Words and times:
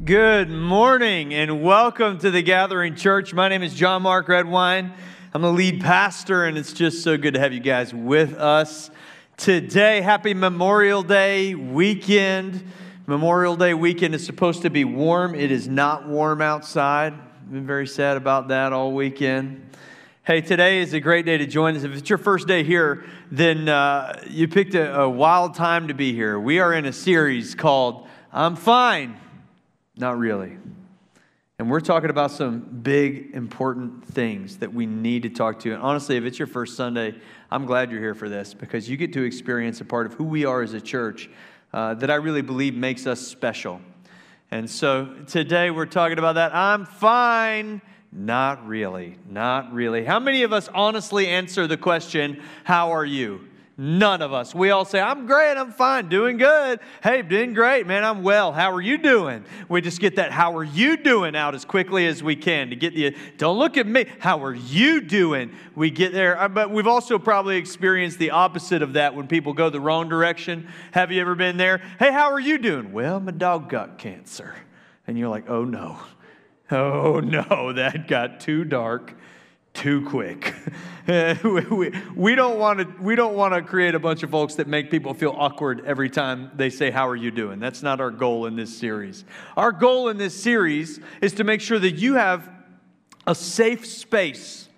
Good 0.00 0.50
morning 0.50 1.32
and 1.32 1.62
welcome 1.62 2.18
to 2.20 2.30
the 2.32 2.42
Gathering 2.42 2.96
Church. 2.96 3.32
My 3.32 3.48
name 3.48 3.62
is 3.62 3.72
John 3.72 4.02
Mark 4.02 4.26
Redwine. 4.26 4.94
I'm 5.32 5.42
the 5.42 5.52
lead 5.52 5.80
pastor, 5.80 6.46
and 6.46 6.58
it's 6.58 6.72
just 6.72 7.04
so 7.04 7.16
good 7.16 7.34
to 7.34 7.40
have 7.40 7.52
you 7.52 7.60
guys 7.60 7.94
with 7.94 8.32
us 8.34 8.90
today. 9.36 10.00
Happy 10.00 10.34
Memorial 10.34 11.04
Day 11.04 11.54
weekend. 11.54 12.64
Memorial 13.06 13.54
Day 13.54 13.74
weekend 13.74 14.14
is 14.16 14.26
supposed 14.26 14.62
to 14.62 14.70
be 14.70 14.82
warm. 14.84 15.36
It 15.36 15.52
is 15.52 15.68
not 15.68 16.08
warm 16.08 16.40
outside. 16.40 17.12
I've 17.12 17.52
been 17.52 17.66
very 17.66 17.86
sad 17.86 18.16
about 18.16 18.48
that 18.48 18.72
all 18.72 18.92
weekend. 18.92 19.76
Hey, 20.24 20.40
today 20.40 20.80
is 20.80 20.94
a 20.94 21.00
great 21.00 21.26
day 21.26 21.36
to 21.36 21.46
join 21.46 21.76
us. 21.76 21.84
If 21.84 21.92
it's 21.92 22.08
your 22.08 22.18
first 22.18 22.48
day 22.48 22.64
here, 22.64 23.04
then 23.30 23.68
uh, 23.68 24.20
you 24.26 24.48
picked 24.48 24.74
a, 24.74 25.02
a 25.02 25.08
wild 25.08 25.54
time 25.54 25.86
to 25.88 25.94
be 25.94 26.12
here. 26.12 26.40
We 26.40 26.58
are 26.58 26.72
in 26.72 26.86
a 26.86 26.92
series 26.92 27.54
called 27.54 28.08
I'm 28.32 28.56
Fine. 28.56 29.18
Not 29.96 30.18
really. 30.18 30.56
And 31.58 31.70
we're 31.70 31.80
talking 31.80 32.10
about 32.10 32.30
some 32.30 32.60
big, 32.82 33.30
important 33.34 34.04
things 34.04 34.56
that 34.58 34.72
we 34.72 34.86
need 34.86 35.22
to 35.22 35.28
talk 35.28 35.60
to. 35.60 35.72
And 35.72 35.82
honestly, 35.82 36.16
if 36.16 36.24
it's 36.24 36.38
your 36.38 36.48
first 36.48 36.76
Sunday, 36.76 37.14
I'm 37.50 37.66
glad 37.66 37.90
you're 37.90 38.00
here 38.00 38.14
for 38.14 38.28
this 38.28 38.52
because 38.54 38.88
you 38.88 38.96
get 38.96 39.12
to 39.12 39.22
experience 39.22 39.80
a 39.80 39.84
part 39.84 40.06
of 40.06 40.14
who 40.14 40.24
we 40.24 40.44
are 40.44 40.62
as 40.62 40.72
a 40.72 40.80
church 40.80 41.30
uh, 41.72 41.94
that 41.94 42.10
I 42.10 42.16
really 42.16 42.42
believe 42.42 42.74
makes 42.74 43.06
us 43.06 43.20
special. 43.20 43.80
And 44.50 44.68
so 44.68 45.14
today 45.26 45.70
we're 45.70 45.86
talking 45.86 46.18
about 46.18 46.34
that. 46.34 46.54
I'm 46.54 46.84
fine. 46.84 47.80
Not 48.10 48.66
really. 48.66 49.16
Not 49.28 49.72
really. 49.72 50.04
How 50.04 50.18
many 50.18 50.42
of 50.42 50.52
us 50.52 50.68
honestly 50.74 51.28
answer 51.28 51.66
the 51.66 51.76
question, 51.76 52.42
How 52.64 52.92
are 52.92 53.04
you? 53.04 53.48
None 53.78 54.20
of 54.20 54.34
us. 54.34 54.54
We 54.54 54.70
all 54.70 54.84
say, 54.84 55.00
I'm 55.00 55.26
great, 55.26 55.56
I'm 55.56 55.72
fine, 55.72 56.10
doing 56.10 56.36
good. 56.36 56.80
Hey, 57.02 57.22
doing 57.22 57.54
great, 57.54 57.86
man, 57.86 58.04
I'm 58.04 58.22
well. 58.22 58.52
How 58.52 58.70
are 58.70 58.82
you 58.82 58.98
doing? 58.98 59.46
We 59.68 59.80
just 59.80 59.98
get 59.98 60.16
that, 60.16 60.30
how 60.30 60.56
are 60.58 60.64
you 60.64 60.98
doing 60.98 61.34
out 61.34 61.54
as 61.54 61.64
quickly 61.64 62.06
as 62.06 62.22
we 62.22 62.36
can 62.36 62.68
to 62.68 62.76
get 62.76 62.94
the, 62.94 63.16
don't 63.38 63.58
look 63.58 63.78
at 63.78 63.86
me, 63.86 64.04
how 64.18 64.44
are 64.44 64.54
you 64.54 65.00
doing? 65.00 65.52
We 65.74 65.88
get 65.88 66.12
there. 66.12 66.38
Uh, 66.38 66.48
but 66.48 66.70
we've 66.70 66.86
also 66.86 67.18
probably 67.18 67.56
experienced 67.56 68.18
the 68.18 68.32
opposite 68.32 68.82
of 68.82 68.92
that 68.92 69.14
when 69.14 69.26
people 69.26 69.54
go 69.54 69.70
the 69.70 69.80
wrong 69.80 70.06
direction. 70.06 70.68
Have 70.90 71.10
you 71.10 71.22
ever 71.22 71.34
been 71.34 71.56
there? 71.56 71.78
Hey, 71.98 72.12
how 72.12 72.30
are 72.30 72.40
you 72.40 72.58
doing? 72.58 72.92
Well, 72.92 73.20
my 73.20 73.32
dog 73.32 73.70
got 73.70 73.96
cancer. 73.96 74.54
And 75.06 75.18
you're 75.18 75.30
like, 75.30 75.48
oh 75.48 75.64
no, 75.64 75.98
oh 76.70 77.20
no, 77.20 77.72
that 77.72 78.06
got 78.06 78.40
too 78.40 78.64
dark 78.64 79.14
too 79.72 80.06
quick. 80.08 80.54
we, 82.14 82.34
don't 82.36 82.58
want 82.58 82.78
to 82.78 83.02
we 83.02 83.16
don't 83.16 83.34
want 83.34 83.54
to 83.54 83.62
create 83.62 83.96
a 83.96 83.98
bunch 83.98 84.22
of 84.22 84.30
folks 84.30 84.54
that 84.54 84.68
make 84.68 84.88
people 84.88 85.14
feel 85.14 85.34
awkward 85.36 85.84
every 85.84 86.08
time 86.08 86.52
they 86.54 86.70
say 86.70 86.90
how 86.90 87.08
are 87.08 87.16
you 87.16 87.32
doing. 87.32 87.58
That's 87.58 87.82
not 87.82 88.00
our 88.00 88.10
goal 88.10 88.46
in 88.46 88.54
this 88.54 88.76
series. 88.76 89.24
Our 89.56 89.72
goal 89.72 90.08
in 90.10 90.16
this 90.16 90.40
series 90.40 91.00
is 91.20 91.32
to 91.34 91.44
make 91.44 91.60
sure 91.60 91.78
that 91.80 91.96
you 91.96 92.14
have 92.14 92.48
a 93.26 93.34
safe 93.34 93.84
space, 93.84 94.68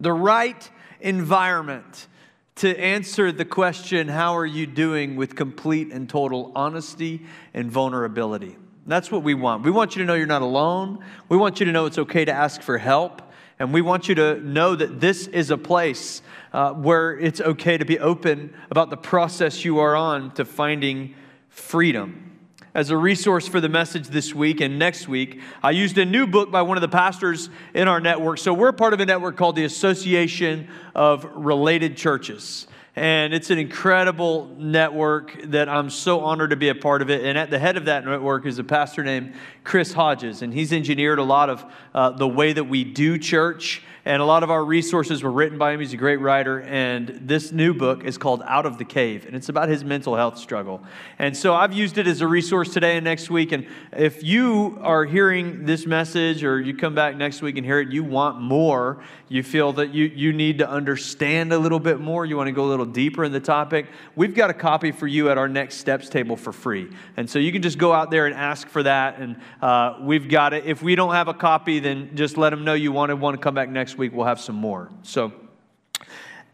the 0.00 0.12
right 0.12 0.68
environment 1.00 2.08
to 2.56 2.76
answer 2.76 3.30
the 3.30 3.44
question 3.44 4.08
how 4.08 4.36
are 4.36 4.46
you 4.46 4.66
doing 4.66 5.14
with 5.14 5.36
complete 5.36 5.92
and 5.92 6.08
total 6.08 6.50
honesty 6.56 7.24
and 7.54 7.70
vulnerability. 7.70 8.56
That's 8.84 9.12
what 9.12 9.22
we 9.22 9.34
want. 9.34 9.62
We 9.62 9.70
want 9.70 9.94
you 9.94 10.02
to 10.02 10.06
know 10.06 10.14
you're 10.14 10.26
not 10.26 10.42
alone. 10.42 11.04
We 11.28 11.36
want 11.36 11.60
you 11.60 11.66
to 11.66 11.72
know 11.72 11.86
it's 11.86 11.98
okay 11.98 12.24
to 12.24 12.32
ask 12.32 12.62
for 12.62 12.78
help. 12.78 13.22
And 13.58 13.72
we 13.72 13.82
want 13.82 14.08
you 14.08 14.14
to 14.14 14.40
know 14.40 14.76
that 14.76 15.00
this 15.00 15.26
is 15.26 15.50
a 15.50 15.58
place 15.58 16.22
uh, 16.52 16.72
where 16.74 17.18
it's 17.18 17.40
okay 17.40 17.76
to 17.76 17.84
be 17.84 17.98
open 17.98 18.54
about 18.70 18.90
the 18.90 18.96
process 18.96 19.64
you 19.64 19.80
are 19.80 19.96
on 19.96 20.32
to 20.34 20.44
finding 20.44 21.14
freedom. 21.48 22.24
As 22.72 22.90
a 22.90 22.96
resource 22.96 23.48
for 23.48 23.60
the 23.60 23.68
message 23.68 24.06
this 24.08 24.32
week 24.32 24.60
and 24.60 24.78
next 24.78 25.08
week, 25.08 25.40
I 25.64 25.72
used 25.72 25.98
a 25.98 26.04
new 26.04 26.28
book 26.28 26.52
by 26.52 26.62
one 26.62 26.76
of 26.76 26.82
the 26.82 26.88
pastors 26.88 27.50
in 27.74 27.88
our 27.88 27.98
network. 27.98 28.38
So, 28.38 28.54
we're 28.54 28.70
part 28.70 28.94
of 28.94 29.00
a 29.00 29.06
network 29.06 29.36
called 29.36 29.56
the 29.56 29.64
Association 29.64 30.68
of 30.94 31.24
Related 31.34 31.96
Churches. 31.96 32.67
And 32.98 33.32
it's 33.32 33.50
an 33.50 33.58
incredible 33.58 34.52
network 34.58 35.40
that 35.44 35.68
I'm 35.68 35.88
so 35.88 36.22
honored 36.22 36.50
to 36.50 36.56
be 36.56 36.68
a 36.68 36.74
part 36.74 37.00
of 37.00 37.10
it. 37.10 37.24
And 37.24 37.38
at 37.38 37.48
the 37.48 37.56
head 37.60 37.76
of 37.76 37.84
that 37.84 38.04
network 38.04 38.44
is 38.44 38.58
a 38.58 38.64
pastor 38.64 39.04
named 39.04 39.34
Chris 39.62 39.92
Hodges. 39.92 40.42
And 40.42 40.52
he's 40.52 40.72
engineered 40.72 41.20
a 41.20 41.22
lot 41.22 41.48
of 41.48 41.64
uh, 41.94 42.10
the 42.10 42.26
way 42.26 42.52
that 42.52 42.64
we 42.64 42.82
do 42.82 43.16
church 43.16 43.82
and 44.08 44.22
a 44.22 44.24
lot 44.24 44.42
of 44.42 44.50
our 44.50 44.64
resources 44.64 45.22
were 45.22 45.30
written 45.30 45.58
by 45.58 45.72
him. 45.72 45.80
He's 45.80 45.92
a 45.92 45.98
great 45.98 46.16
writer. 46.16 46.62
And 46.62 47.20
this 47.24 47.52
new 47.52 47.74
book 47.74 48.04
is 48.04 48.16
called 48.16 48.42
Out 48.46 48.64
of 48.64 48.78
the 48.78 48.84
Cave, 48.86 49.26
and 49.26 49.36
it's 49.36 49.50
about 49.50 49.68
his 49.68 49.84
mental 49.84 50.16
health 50.16 50.38
struggle. 50.38 50.82
And 51.18 51.36
so 51.36 51.54
I've 51.54 51.74
used 51.74 51.98
it 51.98 52.06
as 52.06 52.22
a 52.22 52.26
resource 52.26 52.72
today 52.72 52.96
and 52.96 53.04
next 53.04 53.28
week. 53.28 53.52
And 53.52 53.66
if 53.92 54.22
you 54.22 54.78
are 54.80 55.04
hearing 55.04 55.66
this 55.66 55.84
message 55.84 56.42
or 56.42 56.58
you 56.58 56.74
come 56.74 56.94
back 56.94 57.16
next 57.16 57.42
week 57.42 57.58
and 57.58 57.66
hear 57.66 57.80
it, 57.80 57.92
you 57.92 58.02
want 58.02 58.40
more, 58.40 59.02
you 59.28 59.42
feel 59.42 59.72
that 59.74 59.92
you, 59.92 60.04
you 60.06 60.32
need 60.32 60.58
to 60.58 60.68
understand 60.68 61.52
a 61.52 61.58
little 61.58 61.80
bit 61.80 62.00
more, 62.00 62.24
you 62.24 62.36
want 62.36 62.48
to 62.48 62.52
go 62.52 62.64
a 62.64 62.70
little 62.70 62.86
deeper 62.86 63.24
in 63.24 63.32
the 63.32 63.40
topic, 63.40 63.86
we've 64.16 64.34
got 64.34 64.50
a 64.50 64.54
copy 64.54 64.90
for 64.90 65.06
you 65.06 65.30
at 65.30 65.38
our 65.38 65.48
next 65.48 65.76
steps 65.76 66.08
table 66.08 66.36
for 66.36 66.52
free. 66.52 66.90
And 67.16 67.28
so 67.28 67.38
you 67.38 67.52
can 67.52 67.62
just 67.62 67.78
go 67.78 67.92
out 67.92 68.10
there 68.10 68.26
and 68.26 68.34
ask 68.34 68.68
for 68.68 68.82
that. 68.82 69.18
And 69.18 69.36
uh, 69.60 69.98
we've 70.00 70.28
got 70.28 70.54
it. 70.54 70.64
If 70.64 70.82
we 70.82 70.94
don't 70.94 71.12
have 71.12 71.28
a 71.28 71.34
copy, 71.34 71.78
then 71.78 72.16
just 72.16 72.36
let 72.36 72.50
them 72.50 72.64
know 72.64 72.74
you 72.74 72.92
wanted 72.92 73.20
one 73.20 73.34
to 73.34 73.40
come 73.40 73.54
back 73.54 73.68
next 73.68 73.98
week 73.98 74.12
we'll 74.12 74.26
have 74.26 74.40
some 74.40 74.56
more. 74.56 74.90
So, 75.02 75.32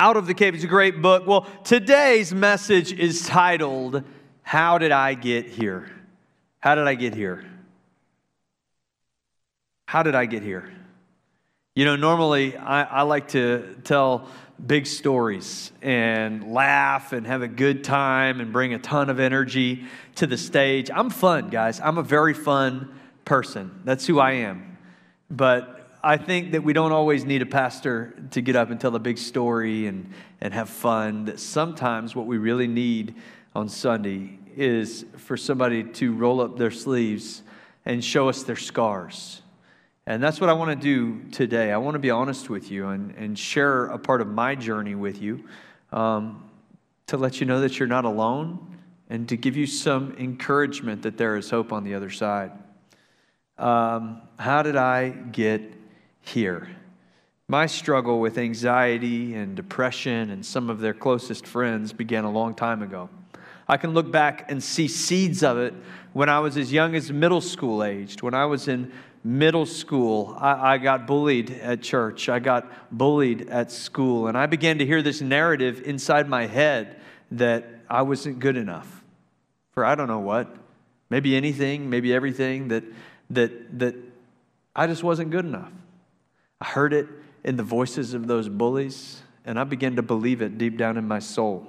Out 0.01 0.17
of 0.17 0.27
the 0.27 0.35
Cave 0.35 0.55
is 0.55 0.65
a 0.65 0.69
great 0.69 1.01
book. 1.01 1.27
Well, 1.27 1.47
today's 1.63 2.35
message 2.35 2.93
is 2.93 3.27
titled, 3.27 4.03
How 4.43 4.79
Did 4.79 4.93
I 4.93 5.15
Get 5.15 5.47
Here? 5.47 5.91
How 6.65 6.75
did 6.75 6.87
I 6.87 6.95
get 6.95 7.15
here? 7.15 7.45
How 9.87 10.03
did 10.03 10.15
I 10.15 10.25
get 10.25 10.43
here? 10.43 10.73
You 11.77 11.85
know, 11.85 11.97
normally 11.97 12.57
I, 12.57 12.85
I 12.85 13.03
like 13.03 13.29
to 13.31 13.77
tell 13.83 14.29
big 14.65 14.87
stories 14.87 15.73
and 15.83 16.53
laugh 16.53 17.13
and 17.13 17.27
have 17.27 17.43
a 17.43 17.49
good 17.49 17.83
time 17.83 18.39
and 18.39 18.53
bring 18.53 18.75
a 18.75 18.79
ton 18.79 19.11
of 19.11 19.19
energy 19.19 19.85
to 20.15 20.29
the 20.29 20.39
stage. 20.39 20.89
I'm 20.95 21.11
fun, 21.11 21.49
guys. 21.49 21.81
I'm 21.81 21.99
a 21.99 22.03
very 22.05 22.33
fun 22.33 22.95
person. 23.25 23.81
That's 23.83 24.07
who 24.07 24.21
I 24.21 24.35
am. 24.35 24.79
But 25.29 25.91
I 26.01 26.17
think 26.17 26.53
that 26.53 26.63
we 26.63 26.75
don't 26.75 26.93
always 26.93 27.25
need 27.25 27.43
a 27.43 27.47
pastor 27.47 28.15
to 28.31 28.41
get 28.41 28.55
up 28.55 28.71
and 28.71 28.81
tell 28.81 28.95
a 28.95 29.01
big 29.01 29.19
story 29.19 29.89
and, 29.89 30.13
and 30.41 30.55
have 30.55 30.69
fun. 30.69 31.25
That 31.25 31.41
sometimes 31.41 32.15
what 32.15 32.27
we 32.27 32.39
really 32.39 32.69
need 32.69 33.17
on 33.53 33.69
Sunday 33.69 34.39
is 34.57 35.07
for 35.17 35.37
somebody 35.37 35.83
to 35.83 36.15
roll 36.15 36.41
up 36.41 36.57
their 36.57 36.71
sleeves 36.71 37.43
and 37.85 38.05
show 38.05 38.29
us 38.29 38.45
their 38.45 38.55
scars. 38.55 39.43
And 40.07 40.23
that's 40.23 40.41
what 40.41 40.51
I 40.51 40.53
want 40.53 40.71
to 40.71 40.83
do 40.83 41.29
today. 41.31 41.73
I 41.73 41.79
want 41.79 41.95
to 41.95 41.99
be 41.99 42.11
honest 42.11 42.51
with 42.51 42.71
you 42.71 42.89
and, 42.89 43.15
and 43.17 43.39
share 43.39 43.87
a 43.87 43.99
part 43.99 44.21
of 44.21 44.29
my 44.29 44.55
journey 44.55 44.95
with 44.95 45.21
you 45.21 45.45
um, 45.93 46.49
to 47.07 47.17
let 47.17 47.41
you 47.41 47.47
know 47.47 47.61
that 47.61 47.79
you're 47.79 47.89
not 47.89 48.05
alone 48.05 48.79
and 49.09 49.29
to 49.29 49.37
give 49.37 49.57
you 49.57 49.67
some 49.67 50.15
encouragement 50.19 51.03
that 51.03 51.17
there 51.17 51.37
is 51.37 51.49
hope 51.49 51.73
on 51.73 51.85
the 51.85 51.95
other 51.95 52.11
side. 52.11 52.53
Um, 53.57 54.21
how 54.39 54.63
did 54.63 54.77
I 54.77 55.11
get 55.11 55.75
here. 56.25 56.69
My 57.49 57.67
struggle 57.67 58.21
with 58.21 58.39
anxiety 58.39 59.35
and 59.35 59.55
depression 59.55 60.31
and 60.31 60.45
some 60.45 60.71
of 60.71 60.81
their 60.81 60.95
closest 60.95 61.47
friends 61.47 61.93
began 61.93 62.25
a 62.25 62.31
long 62.31 62.55
time 62.55 62.83
ago. 62.83 63.11
I 63.69 63.77
can 63.77 63.95
look 63.95 64.11
back 64.11 64.51
and 64.51 64.63
see 64.63 64.89
seeds 64.89 65.43
of 65.43 65.59
it 65.59 65.75
when 66.13 66.29
I 66.29 66.41
was 66.41 66.57
as 66.57 66.73
young 66.73 66.95
as 66.95 67.13
middle 67.13 67.41
school 67.41 67.85
aged. 67.85 68.23
When 68.23 68.35
I 68.35 68.47
was 68.47 68.69
in 68.69 68.93
middle 69.25 69.65
school, 69.65 70.37
I, 70.39 70.75
I, 70.75 70.79
got 70.79 71.07
bullied 71.07 71.51
at 71.51 71.83
church. 71.83 72.29
I 72.29 72.39
got 72.39 72.71
bullied 72.97 73.49
at 73.49 73.73
school. 73.73 74.29
And 74.29 74.37
I 74.37 74.45
began 74.45 74.79
to 74.79 74.87
hear 74.87 75.01
this 75.01 75.23
narrative 75.23 75.81
inside 75.87 76.29
my 76.29 76.47
head 76.47 77.01
that 77.31 77.67
I 77.89 78.03
wasn't 78.03 78.39
good 78.39 78.59
enough 78.59 79.03
for 79.75 79.85
I 79.85 79.97
don't 79.97 80.07
know 80.07 80.21
what, 80.21 80.55
maybe 81.11 81.37
anything, 81.37 81.91
maybe 81.91 82.15
everything, 82.15 82.69
that, 82.69 82.85
that, 83.31 83.79
that 83.81 83.97
I 84.75 84.87
just 84.87 85.03
wasn't 85.03 85.31
good 85.31 85.45
enough. 85.45 85.73
I 86.61 86.67
heard 86.67 86.93
it 86.93 87.09
in 87.43 87.57
the 87.57 87.65
voices 87.65 88.15
of 88.15 88.29
those 88.29 88.49
bullies, 88.49 89.23
and 89.45 89.59
I 89.59 89.65
began 89.65 89.97
to 89.97 90.03
believe 90.03 90.41
it 90.43 90.57
deep 90.57 90.79
down 90.79 90.97
in 90.97 91.07
my 91.07 91.19
soul. 91.19 91.67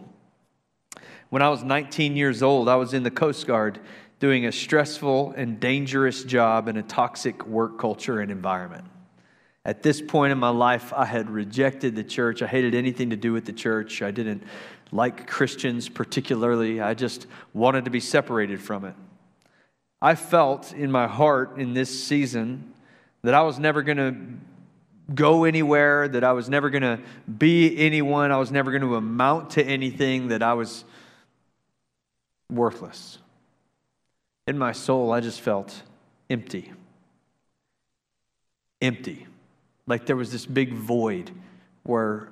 When 1.29 1.41
I 1.41 1.49
was 1.49 1.63
19 1.63 2.15
years 2.15 2.43
old, 2.43 2.69
I 2.69 2.75
was 2.75 2.93
in 2.93 3.01
the 3.01 3.11
Coast 3.11 3.47
Guard 3.47 3.79
doing 4.19 4.45
a 4.45 4.51
stressful 4.51 5.33
and 5.35 5.59
dangerous 5.59 6.23
job 6.23 6.67
in 6.67 6.77
a 6.77 6.83
toxic 6.83 7.45
work 7.45 7.77
culture 7.79 8.19
and 8.21 8.31
environment. 8.31 8.85
At 9.65 9.81
this 9.81 10.01
point 10.01 10.31
in 10.31 10.37
my 10.37 10.49
life, 10.49 10.93
I 10.93 11.05
had 11.05 11.29
rejected 11.29 11.95
the 11.95 12.03
church. 12.03 12.41
I 12.41 12.47
hated 12.47 12.75
anything 12.75 13.09
to 13.09 13.15
do 13.15 13.33
with 13.33 13.45
the 13.45 13.53
church. 13.53 14.01
I 14.01 14.11
didn't 14.11 14.43
like 14.91 15.27
Christians 15.27 15.89
particularly. 15.89 16.79
I 16.79 16.93
just 16.93 17.27
wanted 17.53 17.85
to 17.85 17.91
be 17.91 17.99
separated 17.99 18.61
from 18.61 18.85
it. 18.85 18.93
I 20.01 20.15
felt 20.15 20.71
in 20.71 20.91
my 20.91 21.07
heart 21.07 21.57
in 21.57 21.73
this 21.73 22.03
season 22.03 22.73
that 23.23 23.33
I 23.33 23.41
was 23.41 23.57
never 23.57 23.81
going 23.81 23.97
to 23.97 24.15
go 25.13 25.43
anywhere, 25.43 26.07
that 26.07 26.23
I 26.23 26.33
was 26.33 26.49
never 26.49 26.69
going 26.69 26.83
to 26.83 26.99
be 27.37 27.75
anyone, 27.77 28.31
I 28.31 28.37
was 28.37 28.51
never 28.51 28.71
going 28.71 28.83
to 28.83 28.95
amount 28.95 29.51
to 29.51 29.63
anything, 29.63 30.29
that 30.29 30.43
I 30.43 30.53
was 30.53 30.83
worthless. 32.51 33.17
In 34.47 34.57
my 34.57 34.71
soul, 34.71 35.11
I 35.11 35.21
just 35.21 35.41
felt 35.41 35.81
empty. 36.29 36.71
Empty. 38.81 39.27
Like 39.87 40.05
there 40.05 40.15
was 40.15 40.31
this 40.31 40.45
big 40.45 40.73
void 40.73 41.31
where 41.83 42.29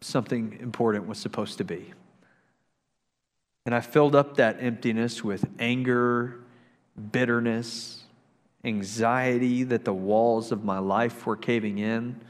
something 0.00 0.58
important 0.60 1.06
was 1.06 1.18
supposed 1.18 1.58
to 1.58 1.64
be. 1.64 1.92
And 3.64 3.74
I 3.74 3.80
filled 3.80 4.14
up 4.14 4.36
that 4.36 4.58
emptiness 4.60 5.24
with 5.24 5.44
anger, 5.58 6.38
bitterness, 7.10 8.04
anxiety 8.64 9.64
that 9.64 9.84
the 9.84 9.92
walls 9.92 10.52
of 10.52 10.64
my 10.64 10.78
life 10.78 11.26
were 11.26 11.36
caving 11.36 11.78
in, 11.78 12.20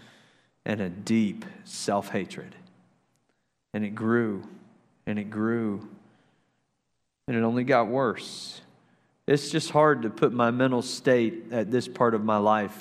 and 0.64 0.80
a 0.80 0.88
deep 0.88 1.44
self 1.64 2.08
hatred. 2.08 2.54
And 3.74 3.84
it 3.84 3.94
grew 3.94 4.42
and 5.06 5.18
it 5.18 5.30
grew, 5.30 5.88
and 7.28 7.36
it 7.36 7.42
only 7.42 7.64
got 7.64 7.86
worse. 7.86 8.60
It's 9.26 9.50
just 9.50 9.70
hard 9.70 10.02
to 10.02 10.10
put 10.10 10.32
my 10.32 10.50
mental 10.50 10.82
state 10.82 11.46
at 11.50 11.70
this 11.70 11.88
part 11.88 12.14
of 12.14 12.24
my 12.24 12.36
life 12.36 12.78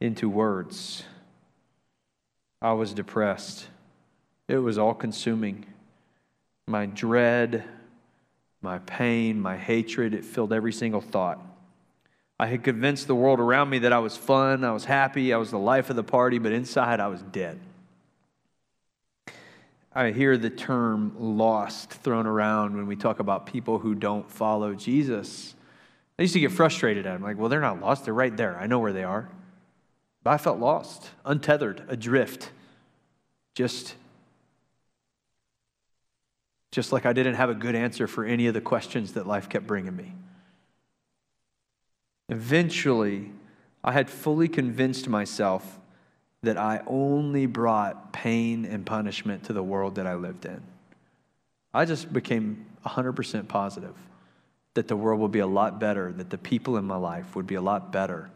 into 0.00 0.28
words. 0.28 1.02
I 2.60 2.72
was 2.72 2.92
depressed. 2.92 3.66
It 4.48 4.58
was 4.58 4.76
all 4.76 4.94
consuming. 4.94 5.64
My 6.66 6.86
dread, 6.86 7.64
my 8.60 8.78
pain, 8.80 9.40
my 9.40 9.56
hatred, 9.56 10.14
it 10.14 10.24
filled 10.24 10.52
every 10.52 10.72
single 10.72 11.00
thought. 11.00 11.40
I 12.38 12.46
had 12.46 12.64
convinced 12.64 13.06
the 13.06 13.14
world 13.14 13.40
around 13.40 13.70
me 13.70 13.78
that 13.80 13.92
I 13.92 13.98
was 14.00 14.16
fun, 14.16 14.64
I 14.64 14.72
was 14.72 14.84
happy, 14.84 15.32
I 15.32 15.36
was 15.36 15.50
the 15.50 15.58
life 15.58 15.90
of 15.90 15.96
the 15.96 16.04
party, 16.04 16.38
but 16.38 16.52
inside 16.52 17.00
I 17.00 17.08
was 17.08 17.22
dead. 17.22 17.58
I 19.94 20.10
hear 20.10 20.36
the 20.36 20.50
term 20.50 21.14
lost 21.18 21.90
thrown 21.90 22.26
around 22.26 22.76
when 22.76 22.86
we 22.86 22.96
talk 22.96 23.20
about 23.20 23.46
people 23.46 23.78
who 23.78 23.94
don't 23.94 24.30
follow 24.30 24.74
Jesus. 24.74 25.54
I 26.22 26.24
used 26.24 26.34
to 26.34 26.40
get 26.40 26.52
frustrated 26.52 27.04
at 27.04 27.14
them, 27.14 27.22
like, 27.24 27.36
well, 27.36 27.48
they're 27.48 27.60
not 27.60 27.80
lost, 27.80 28.04
they're 28.04 28.14
right 28.14 28.36
there. 28.36 28.56
I 28.56 28.68
know 28.68 28.78
where 28.78 28.92
they 28.92 29.02
are. 29.02 29.28
But 30.22 30.30
I 30.30 30.38
felt 30.38 30.60
lost, 30.60 31.10
untethered, 31.24 31.82
adrift, 31.88 32.52
just 33.56 33.96
just 36.70 36.92
like 36.92 37.06
I 37.06 37.12
didn't 37.12 37.34
have 37.34 37.50
a 37.50 37.54
good 37.54 37.74
answer 37.74 38.06
for 38.06 38.24
any 38.24 38.46
of 38.46 38.54
the 38.54 38.60
questions 38.60 39.14
that 39.14 39.26
life 39.26 39.48
kept 39.48 39.66
bringing 39.66 39.96
me. 39.96 40.14
Eventually, 42.28 43.32
I 43.82 43.90
had 43.90 44.08
fully 44.08 44.46
convinced 44.46 45.08
myself 45.08 45.80
that 46.44 46.56
I 46.56 46.82
only 46.86 47.46
brought 47.46 48.12
pain 48.12 48.64
and 48.64 48.86
punishment 48.86 49.42
to 49.46 49.52
the 49.52 49.62
world 49.62 49.96
that 49.96 50.06
I 50.06 50.14
lived 50.14 50.44
in. 50.44 50.62
I 51.74 51.84
just 51.84 52.12
became 52.12 52.64
100% 52.86 53.48
positive 53.48 53.96
that 54.74 54.88
the 54.88 54.96
world 54.96 55.20
would 55.20 55.32
be 55.32 55.40
a 55.40 55.46
lot 55.46 55.78
better, 55.78 56.12
that 56.12 56.30
the 56.30 56.38
people 56.38 56.76
in 56.76 56.84
my 56.84 56.96
life 56.96 57.36
would 57.36 57.46
be 57.46 57.56
a 57.56 57.60
lot 57.60 57.92
better 57.92 58.30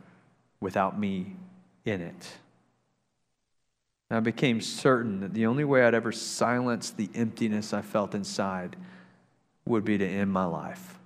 without 0.60 0.98
me 0.98 1.36
in 1.84 2.00
it. 2.00 2.28
And 4.10 4.18
I 4.18 4.20
became 4.20 4.60
certain 4.60 5.20
that 5.20 5.34
the 5.34 5.46
only 5.46 5.64
way 5.64 5.84
I'd 5.84 5.94
ever 5.94 6.12
silence 6.12 6.90
the 6.90 7.08
emptiness 7.14 7.72
I 7.72 7.82
felt 7.82 8.14
inside 8.14 8.76
would 9.64 9.84
be 9.84 9.98
to 9.98 10.06
end 10.06 10.30
my 10.32 10.44
life. 10.44 10.98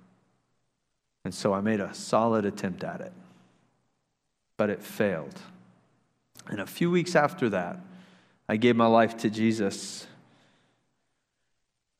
And 1.23 1.33
so 1.33 1.53
I 1.53 1.61
made 1.61 1.79
a 1.79 1.93
solid 1.93 2.45
attempt 2.45 2.83
at 2.83 3.01
it, 3.01 3.13
but 4.57 4.69
it 4.69 4.83
failed. 4.83 5.39
And 6.47 6.59
a 6.59 6.65
few 6.65 6.91
weeks 6.91 7.15
after 7.15 7.49
that, 7.49 7.79
I 8.49 8.57
gave 8.57 8.75
my 8.75 8.87
life 8.87 9.17
to 9.17 9.29
Jesus. 9.29 10.05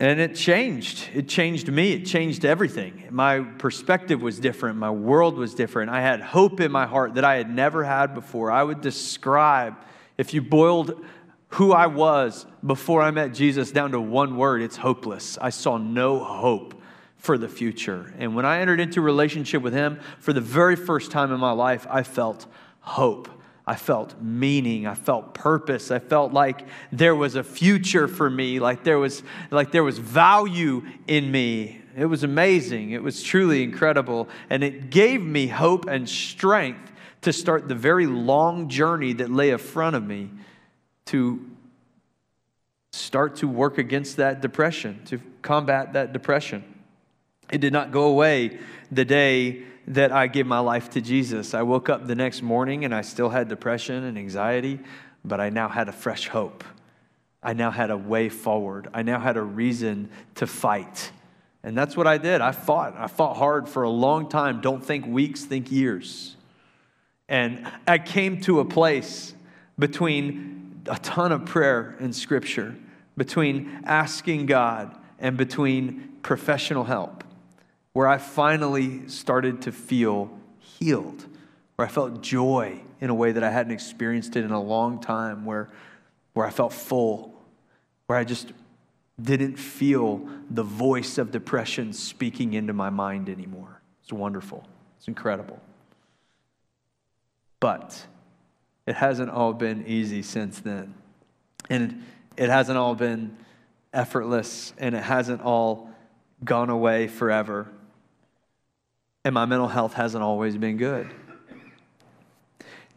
And 0.01 0.19
it 0.19 0.33
changed. 0.33 1.09
It 1.13 1.27
changed 1.27 1.71
me. 1.71 1.93
It 1.93 2.07
changed 2.07 2.43
everything. 2.43 3.05
My 3.11 3.41
perspective 3.41 4.19
was 4.19 4.39
different. 4.39 4.79
My 4.79 4.89
world 4.89 5.37
was 5.37 5.53
different. 5.53 5.91
I 5.91 6.01
had 6.01 6.21
hope 6.21 6.59
in 6.59 6.71
my 6.71 6.87
heart 6.87 7.13
that 7.13 7.23
I 7.23 7.35
had 7.35 7.53
never 7.53 7.83
had 7.83 8.15
before. 8.15 8.49
I 8.49 8.63
would 8.63 8.81
describe 8.81 9.75
if 10.17 10.33
you 10.33 10.41
boiled 10.41 11.05
who 11.49 11.71
I 11.71 11.85
was 11.85 12.47
before 12.65 13.03
I 13.03 13.11
met 13.11 13.35
Jesus 13.35 13.69
down 13.69 13.91
to 13.91 14.01
one 14.01 14.37
word, 14.37 14.63
it's 14.63 14.77
hopeless. 14.77 15.37
I 15.39 15.51
saw 15.51 15.77
no 15.77 16.17
hope 16.17 16.81
for 17.17 17.37
the 17.37 17.47
future. 17.47 18.11
And 18.17 18.35
when 18.35 18.43
I 18.43 18.61
entered 18.61 18.79
into 18.79 19.01
relationship 19.01 19.61
with 19.61 19.73
him 19.73 19.99
for 20.17 20.33
the 20.33 20.41
very 20.41 20.75
first 20.75 21.11
time 21.11 21.31
in 21.31 21.39
my 21.39 21.51
life, 21.51 21.85
I 21.87 22.01
felt 22.01 22.47
hope. 22.79 23.29
I 23.65 23.75
felt 23.75 24.21
meaning. 24.21 24.87
I 24.87 24.95
felt 24.95 25.33
purpose. 25.33 25.91
I 25.91 25.99
felt 25.99 26.33
like 26.33 26.65
there 26.91 27.15
was 27.15 27.35
a 27.35 27.43
future 27.43 28.07
for 28.07 28.29
me, 28.29 28.59
like 28.59 28.83
there 28.83 28.99
was 28.99 29.23
like 29.51 29.71
there 29.71 29.83
was 29.83 29.97
value 29.97 30.83
in 31.07 31.31
me. 31.31 31.81
It 31.95 32.05
was 32.05 32.23
amazing. 32.23 32.91
It 32.91 33.03
was 33.03 33.21
truly 33.21 33.63
incredible, 33.63 34.29
and 34.49 34.63
it 34.63 34.89
gave 34.89 35.21
me 35.21 35.47
hope 35.47 35.87
and 35.87 36.09
strength 36.09 36.91
to 37.21 37.31
start 37.31 37.67
the 37.67 37.75
very 37.75 38.07
long 38.07 38.67
journey 38.67 39.13
that 39.13 39.29
lay 39.29 39.51
in 39.51 39.57
front 39.57 39.95
of 39.95 40.03
me 40.03 40.31
to 41.05 41.45
start 42.91 43.35
to 43.37 43.47
work 43.47 43.77
against 43.77 44.17
that 44.17 44.41
depression, 44.41 45.01
to 45.05 45.21
combat 45.41 45.93
that 45.93 46.13
depression. 46.13 46.63
It 47.51 47.59
did 47.59 47.73
not 47.73 47.91
go 47.91 48.05
away 48.05 48.59
the 48.91 49.05
day 49.05 49.63
that 49.87 50.11
I 50.11 50.27
gave 50.27 50.45
my 50.45 50.59
life 50.59 50.89
to 50.91 51.01
Jesus. 51.01 51.53
I 51.53 51.63
woke 51.63 51.89
up 51.89 52.07
the 52.07 52.15
next 52.15 52.41
morning 52.41 52.85
and 52.85 52.93
I 52.93 53.01
still 53.01 53.29
had 53.29 53.47
depression 53.47 54.03
and 54.03 54.17
anxiety, 54.17 54.79
but 55.25 55.39
I 55.39 55.49
now 55.49 55.69
had 55.69 55.89
a 55.89 55.91
fresh 55.91 56.27
hope. 56.27 56.63
I 57.43 57.53
now 57.53 57.71
had 57.71 57.89
a 57.89 57.97
way 57.97 58.29
forward. 58.29 58.87
I 58.93 59.01
now 59.01 59.19
had 59.19 59.37
a 59.37 59.41
reason 59.41 60.09
to 60.35 60.45
fight. 60.45 61.11
And 61.63 61.77
that's 61.77 61.97
what 61.97 62.07
I 62.07 62.17
did. 62.17 62.41
I 62.41 62.51
fought. 62.51 62.95
I 62.97 63.07
fought 63.07 63.37
hard 63.37 63.67
for 63.67 63.83
a 63.83 63.89
long 63.89 64.29
time. 64.29 64.61
Don't 64.61 64.83
think 64.83 65.05
weeks, 65.05 65.43
think 65.45 65.71
years. 65.71 66.35
And 67.29 67.69
I 67.87 67.97
came 67.97 68.41
to 68.41 68.59
a 68.59 68.65
place 68.65 69.33
between 69.79 70.81
a 70.87 70.97
ton 70.99 71.31
of 71.31 71.45
prayer 71.45 71.95
and 71.99 72.15
scripture, 72.15 72.75
between 73.15 73.81
asking 73.85 74.47
God 74.47 74.95
and 75.19 75.37
between 75.37 76.17
professional 76.23 76.83
help, 76.83 77.20
where 77.93 78.07
I 78.07 78.17
finally 78.17 79.07
started 79.07 79.63
to 79.63 79.71
feel 79.71 80.31
healed, 80.59 81.25
where 81.75 81.87
I 81.87 81.91
felt 81.91 82.21
joy 82.21 82.81
in 82.99 83.09
a 83.09 83.13
way 83.13 83.31
that 83.31 83.43
I 83.43 83.49
hadn't 83.49 83.73
experienced 83.73 84.35
it 84.35 84.45
in 84.45 84.51
a 84.51 84.61
long 84.61 84.99
time, 85.01 85.45
where, 85.45 85.69
where 86.33 86.45
I 86.45 86.51
felt 86.51 86.73
full, 86.73 87.33
where 88.07 88.17
I 88.17 88.23
just 88.23 88.53
didn't 89.21 89.57
feel 89.57 90.27
the 90.49 90.63
voice 90.63 91.17
of 91.17 91.31
depression 91.31 91.93
speaking 91.93 92.53
into 92.53 92.73
my 92.73 92.89
mind 92.89 93.29
anymore. 93.29 93.81
It's 94.03 94.13
wonderful. 94.13 94.65
It's 94.97 95.07
incredible. 95.07 95.59
But 97.59 98.05
it 98.87 98.95
hasn't 98.95 99.29
all 99.29 99.53
been 99.53 99.85
easy 99.85 100.23
since 100.23 100.59
then. 100.59 100.93
And 101.69 102.03
it 102.37 102.49
hasn't 102.49 102.77
all 102.77 102.95
been 102.95 103.37
effortless, 103.93 104.73
and 104.77 104.95
it 104.95 105.03
hasn't 105.03 105.41
all 105.41 105.89
gone 106.43 106.69
away 106.69 107.07
forever. 107.07 107.67
And 109.23 109.33
my 109.33 109.45
mental 109.45 109.67
health 109.67 109.93
hasn't 109.93 110.23
always 110.23 110.57
been 110.57 110.77
good. 110.77 111.09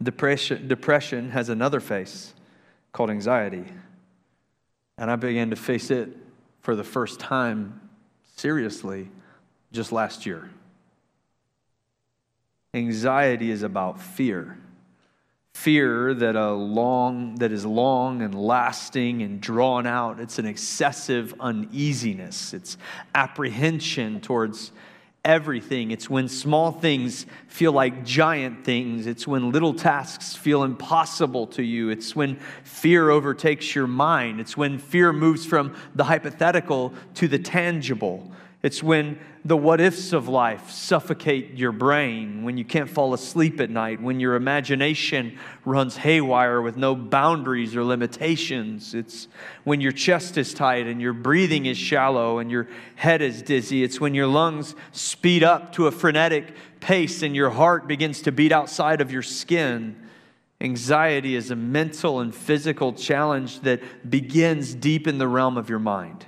Depression, 0.01 0.67
depression 0.67 1.31
has 1.31 1.49
another 1.49 1.79
face 1.79 2.33
called 2.91 3.09
anxiety. 3.09 3.65
And 4.97 5.11
I 5.11 5.15
began 5.15 5.49
to 5.51 5.55
face 5.55 5.91
it 5.91 6.09
for 6.61 6.75
the 6.75 6.83
first 6.83 7.19
time 7.19 7.79
seriously 8.35 9.09
just 9.71 9.91
last 9.91 10.25
year. 10.25 10.49
Anxiety 12.73 13.51
is 13.51 13.63
about 13.63 14.01
fear. 14.01 14.57
Fear 15.53 16.13
that 16.15 16.35
a 16.35 16.51
long 16.51 17.35
that 17.35 17.51
is 17.53 17.65
long 17.65 18.21
and 18.21 18.35
lasting 18.35 19.21
and 19.21 19.39
drawn 19.39 19.87
out. 19.87 20.19
It's 20.19 20.37
an 20.39 20.45
excessive 20.45 21.33
uneasiness. 21.39 22.53
It's 22.53 22.77
apprehension 23.13 24.19
towards 24.19 24.73
everything. 25.25 25.91
It's 25.91 26.09
when 26.09 26.29
small 26.29 26.71
things 26.71 27.25
feel 27.47 27.73
like 27.73 28.05
giant 28.05 28.63
things. 28.63 29.07
It's 29.07 29.27
when 29.27 29.51
little 29.51 29.73
tasks 29.73 30.35
feel 30.35 30.63
impossible 30.63 31.47
to 31.47 31.63
you. 31.63 31.89
It's 31.89 32.15
when 32.15 32.37
fear 32.63 33.09
overtakes 33.09 33.75
your 33.75 33.87
mind. 33.87 34.39
It's 34.39 34.55
when 34.55 34.77
fear 34.77 35.11
moves 35.11 35.45
from 35.45 35.75
the 35.95 36.05
hypothetical 36.05 36.93
to 37.15 37.27
the 37.27 37.39
tangible. 37.39 38.31
It's 38.65 38.81
when 38.81 39.19
the 39.45 39.55
what 39.55 39.79
ifs 39.79 40.11
of 40.11 40.27
life 40.27 40.71
suffocate 40.71 41.53
your 41.53 41.71
brain, 41.71 42.41
when 42.41 42.57
you 42.57 42.65
can't 42.65 42.89
fall 42.89 43.13
asleep 43.13 43.59
at 43.59 43.69
night, 43.69 44.01
when 44.01 44.19
your 44.19 44.33
imagination 44.33 45.37
runs 45.65 45.97
haywire 45.97 46.59
with 46.63 46.75
no 46.75 46.95
boundaries 46.95 47.75
or 47.75 47.83
limitations. 47.83 48.95
It's 48.95 49.27
when 49.65 49.81
your 49.81 49.91
chest 49.91 50.39
is 50.39 50.51
tight 50.51 50.87
and 50.87 50.99
your 50.99 51.13
breathing 51.13 51.67
is 51.67 51.77
shallow 51.77 52.39
and 52.39 52.49
your 52.49 52.67
head 52.95 53.21
is 53.21 53.43
dizzy. 53.43 53.83
It's 53.83 54.01
when 54.01 54.15
your 54.15 54.25
lungs 54.25 54.73
speed 54.91 55.43
up 55.43 55.71
to 55.73 55.85
a 55.85 55.91
frenetic 55.91 56.55
pace 56.79 57.21
and 57.21 57.35
your 57.35 57.51
heart 57.51 57.87
begins 57.87 58.23
to 58.23 58.31
beat 58.31 58.51
outside 58.51 58.99
of 58.99 59.11
your 59.11 59.21
skin. 59.21 59.95
Anxiety 60.59 61.35
is 61.35 61.51
a 61.51 61.55
mental 61.55 62.19
and 62.19 62.33
physical 62.33 62.93
challenge 62.93 63.59
that 63.59 64.09
begins 64.09 64.73
deep 64.73 65.07
in 65.07 65.19
the 65.19 65.27
realm 65.27 65.55
of 65.55 65.69
your 65.69 65.77
mind. 65.77 66.25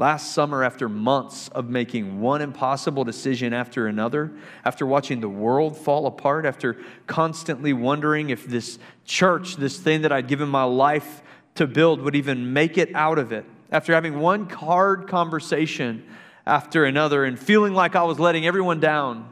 Last 0.00 0.32
summer, 0.32 0.62
after 0.62 0.88
months 0.88 1.48
of 1.48 1.68
making 1.68 2.20
one 2.20 2.40
impossible 2.40 3.02
decision 3.02 3.52
after 3.52 3.88
another, 3.88 4.30
after 4.64 4.86
watching 4.86 5.20
the 5.20 5.28
world 5.28 5.76
fall 5.76 6.06
apart, 6.06 6.46
after 6.46 6.76
constantly 7.08 7.72
wondering 7.72 8.30
if 8.30 8.46
this 8.46 8.78
church, 9.04 9.56
this 9.56 9.76
thing 9.76 10.02
that 10.02 10.12
I'd 10.12 10.28
given 10.28 10.48
my 10.48 10.62
life 10.62 11.20
to 11.56 11.66
build, 11.66 12.00
would 12.02 12.14
even 12.14 12.52
make 12.52 12.78
it 12.78 12.94
out 12.94 13.18
of 13.18 13.32
it, 13.32 13.44
after 13.72 13.92
having 13.92 14.20
one 14.20 14.48
hard 14.48 15.08
conversation 15.08 16.04
after 16.46 16.84
another 16.84 17.24
and 17.24 17.36
feeling 17.36 17.74
like 17.74 17.96
I 17.96 18.04
was 18.04 18.20
letting 18.20 18.46
everyone 18.46 18.78
down, 18.78 19.28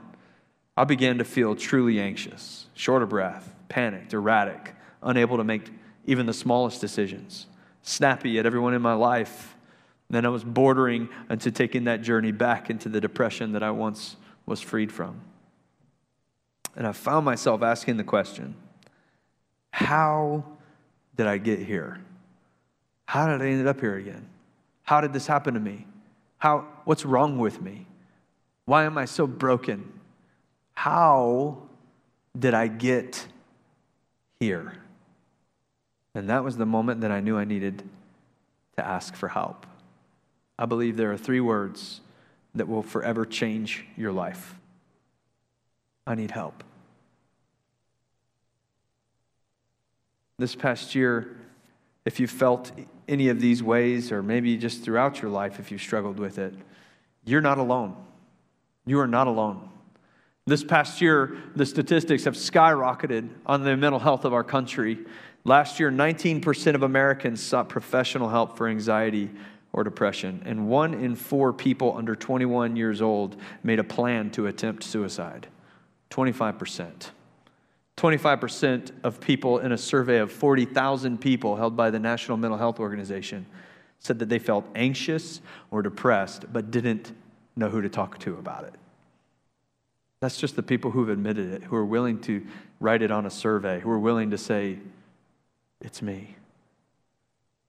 I 0.77 0.83
began 0.83 1.19
to 1.19 1.25
feel 1.25 1.55
truly 1.55 2.01
anxious, 2.01 2.67
short 2.75 3.05
of 3.05 3.09
breath, 3.09 3.55
panicked, 3.69 4.13
erratic, 4.13 4.75
unable 5.01 5.37
to 5.37 5.45
make 5.45 5.71
even 6.07 6.27
the 6.27 6.35
smallest 6.35 6.81
decisions, 6.81 7.47
snappy 7.83 8.41
at 8.41 8.47
everyone 8.47 8.75
in 8.75 8.83
my 8.83 8.95
life 8.95 9.56
then 10.09 10.25
I 10.25 10.29
was 10.29 10.45
bordering 10.45 11.09
into 11.29 11.51
taking 11.51 11.85
that 11.85 12.03
journey 12.03 12.33
back 12.33 12.71
into 12.71 12.89
the 12.89 13.01
depression 13.01 13.53
that 13.53 13.63
I 13.63 13.71
once 13.71 14.17
was 14.45 14.61
freed 14.61 14.93
from. 14.93 15.21
And 16.77 16.87
I 16.87 16.93
found 16.93 17.25
myself 17.25 17.63
asking 17.63 17.97
the 17.97 18.05
question 18.05 18.55
how 19.71 20.45
did 21.17 21.27
I 21.27 21.39
get 21.39 21.59
here? 21.59 22.01
How 23.07 23.27
did 23.27 23.43
I 23.43 23.51
end 23.51 23.69
up 23.69 23.81
here 23.81 23.97
again? 23.97 24.29
How 24.85 25.01
did 25.01 25.13
this 25.13 25.27
happen 25.27 25.55
to 25.55 25.61
me? 25.61 25.87
How, 26.39 26.67
what's 26.85 27.05
wrong 27.05 27.39
with 27.39 27.61
me? 27.61 27.87
Why 28.67 28.85
am 28.85 28.99
I 28.99 29.05
so 29.05 29.27
broken? 29.27 29.93
How 30.75 31.59
did 32.39 32.55
I 32.55 32.69
get 32.69 33.27
here? 34.41 34.75
And 36.15 36.31
that 36.31 36.45
was 36.45 36.57
the 36.57 36.67
moment 36.67 37.01
that 37.03 37.11
I 37.11 37.21
knew 37.21 37.37
I 37.37 37.45
needed 37.45 37.83
to 38.77 38.87
ask 38.87 39.15
for 39.15 39.29
help. 39.29 39.67
I 40.59 40.67
believe 40.67 40.97
there 40.97 41.13
are 41.13 41.19
three 41.19 41.41
words 41.41 42.01
that 42.55 42.69
will 42.69 42.83
forever 42.83 43.25
change 43.25 43.85
your 43.97 44.13
life. 44.13 44.55
I 46.07 46.15
need 46.15 46.31
help. 46.31 46.65
This 50.39 50.55
past 50.55 50.95
year, 50.95 51.37
if 52.05 52.21
you 52.21 52.27
felt 52.27 52.73
any 53.09 53.29
of 53.29 53.41
these 53.41 53.63
ways, 53.63 54.13
or 54.13 54.23
maybe 54.23 54.57
just 54.57 54.83
throughout 54.83 55.23
your 55.23 55.31
life, 55.31 55.59
if 55.59 55.71
you 55.71 55.79
struggled 55.79 56.19
with 56.19 56.39
it, 56.39 56.55
you're 57.25 57.41
not 57.41 57.59
alone. 57.59 57.97
You 58.87 59.01
are 59.01 59.07
not 59.07 59.27
alone. 59.27 59.69
This 60.47 60.63
past 60.63 61.01
year, 61.01 61.37
the 61.57 61.67
statistics 61.67 62.25
have 62.25 62.35
skyrocketed 62.35 63.29
on 63.47 63.65
the 63.65 63.77
mental 63.77 63.99
health 63.99 64.25
of 64.25 64.33
our 64.33 64.45
country. 64.45 64.99
Last 65.45 65.81
year, 65.81 65.91
19% 65.91 66.75
of 66.75 66.83
Americans 66.83 67.43
sought 67.43 67.69
professional 67.69 68.29
help 68.29 68.57
for 68.57 68.69
anxiety 68.69 69.31
or 69.77 69.85
depression, 69.85 70.43
and 70.47 70.69
one 70.69 70.95
in 70.95 71.15
four 71.15 71.53
people 71.53 71.95
under 71.97 72.17
21 72.17 72.75
years 72.77 73.03
old 73.03 73.37
made 73.63 73.79
a 73.79 73.85
plan 73.85 74.31
to 74.31 74.47
attempt 74.47 74.83
suicide. 74.83 75.47
25%. 76.11 77.11
25% 77.99 78.91
of 79.05 79.21
people 79.21 79.59
in 79.59 79.73
a 79.73 79.79
survey 79.79 80.19
of 80.19 80.33
40,000 80.33 81.19
people 81.19 81.57
held 81.57 81.77
by 81.77 81.91
the 81.91 81.99
National 81.99 82.39
Mental 82.39 82.59
Health 82.59 82.81
Organization 82.81 83.45
said 83.99 84.19
that 84.19 84.31
they 84.31 84.39
felt 84.39 84.67
anxious 84.75 85.43
or 85.71 85.83
depressed 85.83 86.51
but 86.51 86.71
didn't 86.71 87.13
know 87.55 87.69
who 87.69 87.83
to 87.83 87.89
talk 87.91 88.19
to 88.21 88.35
about 88.39 88.65
it. 88.65 88.75
That's 90.21 90.39
just 90.39 90.57
the 90.57 90.63
people 90.63 90.91
who've 90.91 91.11
admitted 91.11 91.53
it, 91.53 91.65
who 91.65 91.77
are 91.77 91.85
willing 91.85 92.21
to 92.23 92.47
write 92.81 93.03
it 93.03 93.11
on 93.11 93.27
a 93.27 93.31
survey, 93.31 93.81
who 93.81 93.91
are 93.91 93.99
willing 93.99 94.31
to 94.31 94.39
say, 94.39 94.79
It's 95.83 96.01
me. 96.01 96.37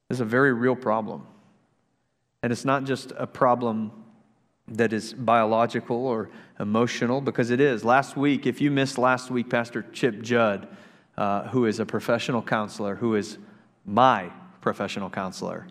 It's 0.10 0.22
a 0.22 0.26
very 0.26 0.54
real 0.54 0.76
problem. 0.76 1.28
And 2.44 2.52
it's 2.52 2.66
not 2.66 2.84
just 2.84 3.12
a 3.18 3.28
problem 3.28 3.92
that 4.68 4.94
is 4.94 5.14
biological 5.14 6.06
or 6.06 6.30
emotional, 6.60 7.22
because 7.22 7.52
it 7.52 7.62
is. 7.62 7.86
Last 7.86 8.18
week, 8.18 8.46
if 8.46 8.60
you 8.60 8.70
missed 8.70 8.98
last 8.98 9.32
week, 9.32 9.50
Pastor 9.50 9.86
Chip 9.94 10.22
Judd, 10.22 10.68
uh, 11.18 11.48
who 11.50 11.66
is 11.66 11.80
a 11.80 11.86
professional 11.86 12.42
counselor, 12.42 12.96
who 12.96 13.16
is 13.16 13.38
my 13.86 14.30
professional 14.62 15.10
counselor, 15.10 15.68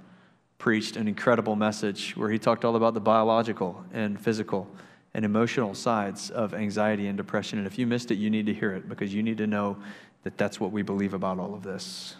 preached 0.58 0.96
an 0.96 1.06
incredible 1.06 1.54
message 1.54 2.16
where 2.16 2.30
he 2.30 2.38
talked 2.38 2.64
all 2.64 2.76
about 2.76 2.94
the 2.94 3.00
biological 3.00 3.84
and 3.92 4.18
physical 4.18 4.66
and 5.12 5.24
emotional 5.24 5.74
sides 5.74 6.30
of 6.30 6.54
anxiety 6.54 7.06
and 7.06 7.16
depression. 7.16 7.58
And 7.58 7.66
if 7.66 7.78
you 7.78 7.86
missed 7.86 8.10
it, 8.10 8.16
you 8.16 8.30
need 8.30 8.46
to 8.46 8.54
hear 8.54 8.72
it 8.72 8.88
because 8.88 9.12
you 9.14 9.22
need 9.22 9.38
to 9.38 9.46
know 9.46 9.76
that 10.24 10.38
that's 10.38 10.58
what 10.58 10.72
we 10.72 10.82
believe 10.82 11.14
about 11.14 11.38
all 11.38 11.54
of 11.54 11.62
this. 11.62 12.16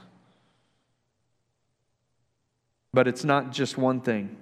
But 2.96 3.06
it's 3.06 3.24
not 3.24 3.52
just 3.52 3.76
one 3.76 4.00
thing 4.00 4.34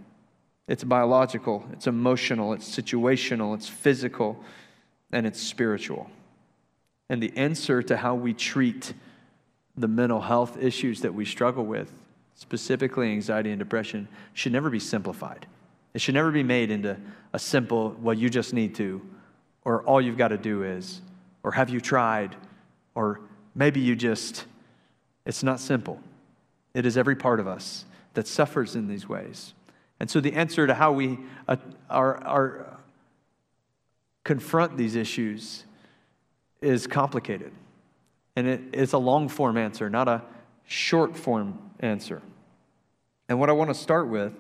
it's 0.69 0.85
biological, 0.85 1.65
it's 1.73 1.89
emotional, 1.89 2.53
it's 2.53 2.71
situational, 2.71 3.53
it's 3.53 3.69
physical, 3.69 4.39
and 5.11 5.27
it's 5.27 5.43
spiritual. 5.43 6.09
And 7.11 7.21
the 7.21 7.37
answer 7.37 7.83
to 7.83 7.97
how 7.97 8.15
we 8.15 8.33
treat 8.33 8.95
the 9.77 9.89
mental 9.89 10.21
health 10.21 10.57
issues 10.57 11.01
that 11.01 11.13
we 11.13 11.25
struggle 11.25 11.67
with, 11.67 11.91
specifically 12.37 13.11
anxiety 13.11 13.51
and 13.51 13.59
depression, 13.59 14.07
should 14.35 14.53
never 14.53 14.71
be 14.71 14.79
simplified. 14.79 15.47
It 15.93 16.01
should 16.01 16.15
never 16.15 16.31
be 16.31 16.45
made 16.45 16.71
into 16.71 16.97
a 17.33 17.41
simple, 17.41 17.97
well, 18.01 18.15
you 18.15 18.31
just 18.31 18.55
need 18.55 18.77
to, 18.77 19.03
or 19.65 19.83
all 19.83 20.01
you've 20.01 20.17
got 20.17 20.29
to 20.29 20.39
do 20.39 20.63
is, 20.63 21.01
or 21.43 21.51
have 21.51 21.71
you 21.71 21.81
tried, 21.81 22.37
or 22.95 23.19
maybe 23.57 23.81
you 23.81 23.97
just, 23.97 24.45
it's 25.27 25.43
not 25.43 25.59
simple. 25.59 25.99
It 26.73 26.87
is 26.87 26.97
every 26.97 27.17
part 27.17 27.41
of 27.41 27.49
us 27.49 27.85
that 28.15 28.27
suffers 28.27 28.75
in 28.77 28.89
these 28.89 29.09
ways. 29.09 29.55
And 30.01 30.11
so 30.11 30.21
the 30.21 30.33
answer 30.33 30.67
to 30.67 30.75
how 30.75 30.93
we 30.93 31.19
uh, 31.49 31.57
are, 31.89 32.17
are 32.25 32.81
confront 34.25 34.77
these 34.77 34.97
issues 34.97 35.65
is 36.61 36.87
complicated. 36.87 37.53
And 38.37 38.47
it, 38.47 38.61
it's 38.73 38.93
a 38.93 38.99
long 38.99 39.29
form 39.29 39.57
answer, 39.57 39.89
not 39.89 40.09
a 40.09 40.23
short 40.67 41.17
form 41.17 41.59
answer. 41.81 42.23
And 43.29 43.39
what 43.39 43.49
I 43.49 43.53
want 43.53 43.71
to 43.71 43.75
start 43.75 44.09
with 44.09 44.33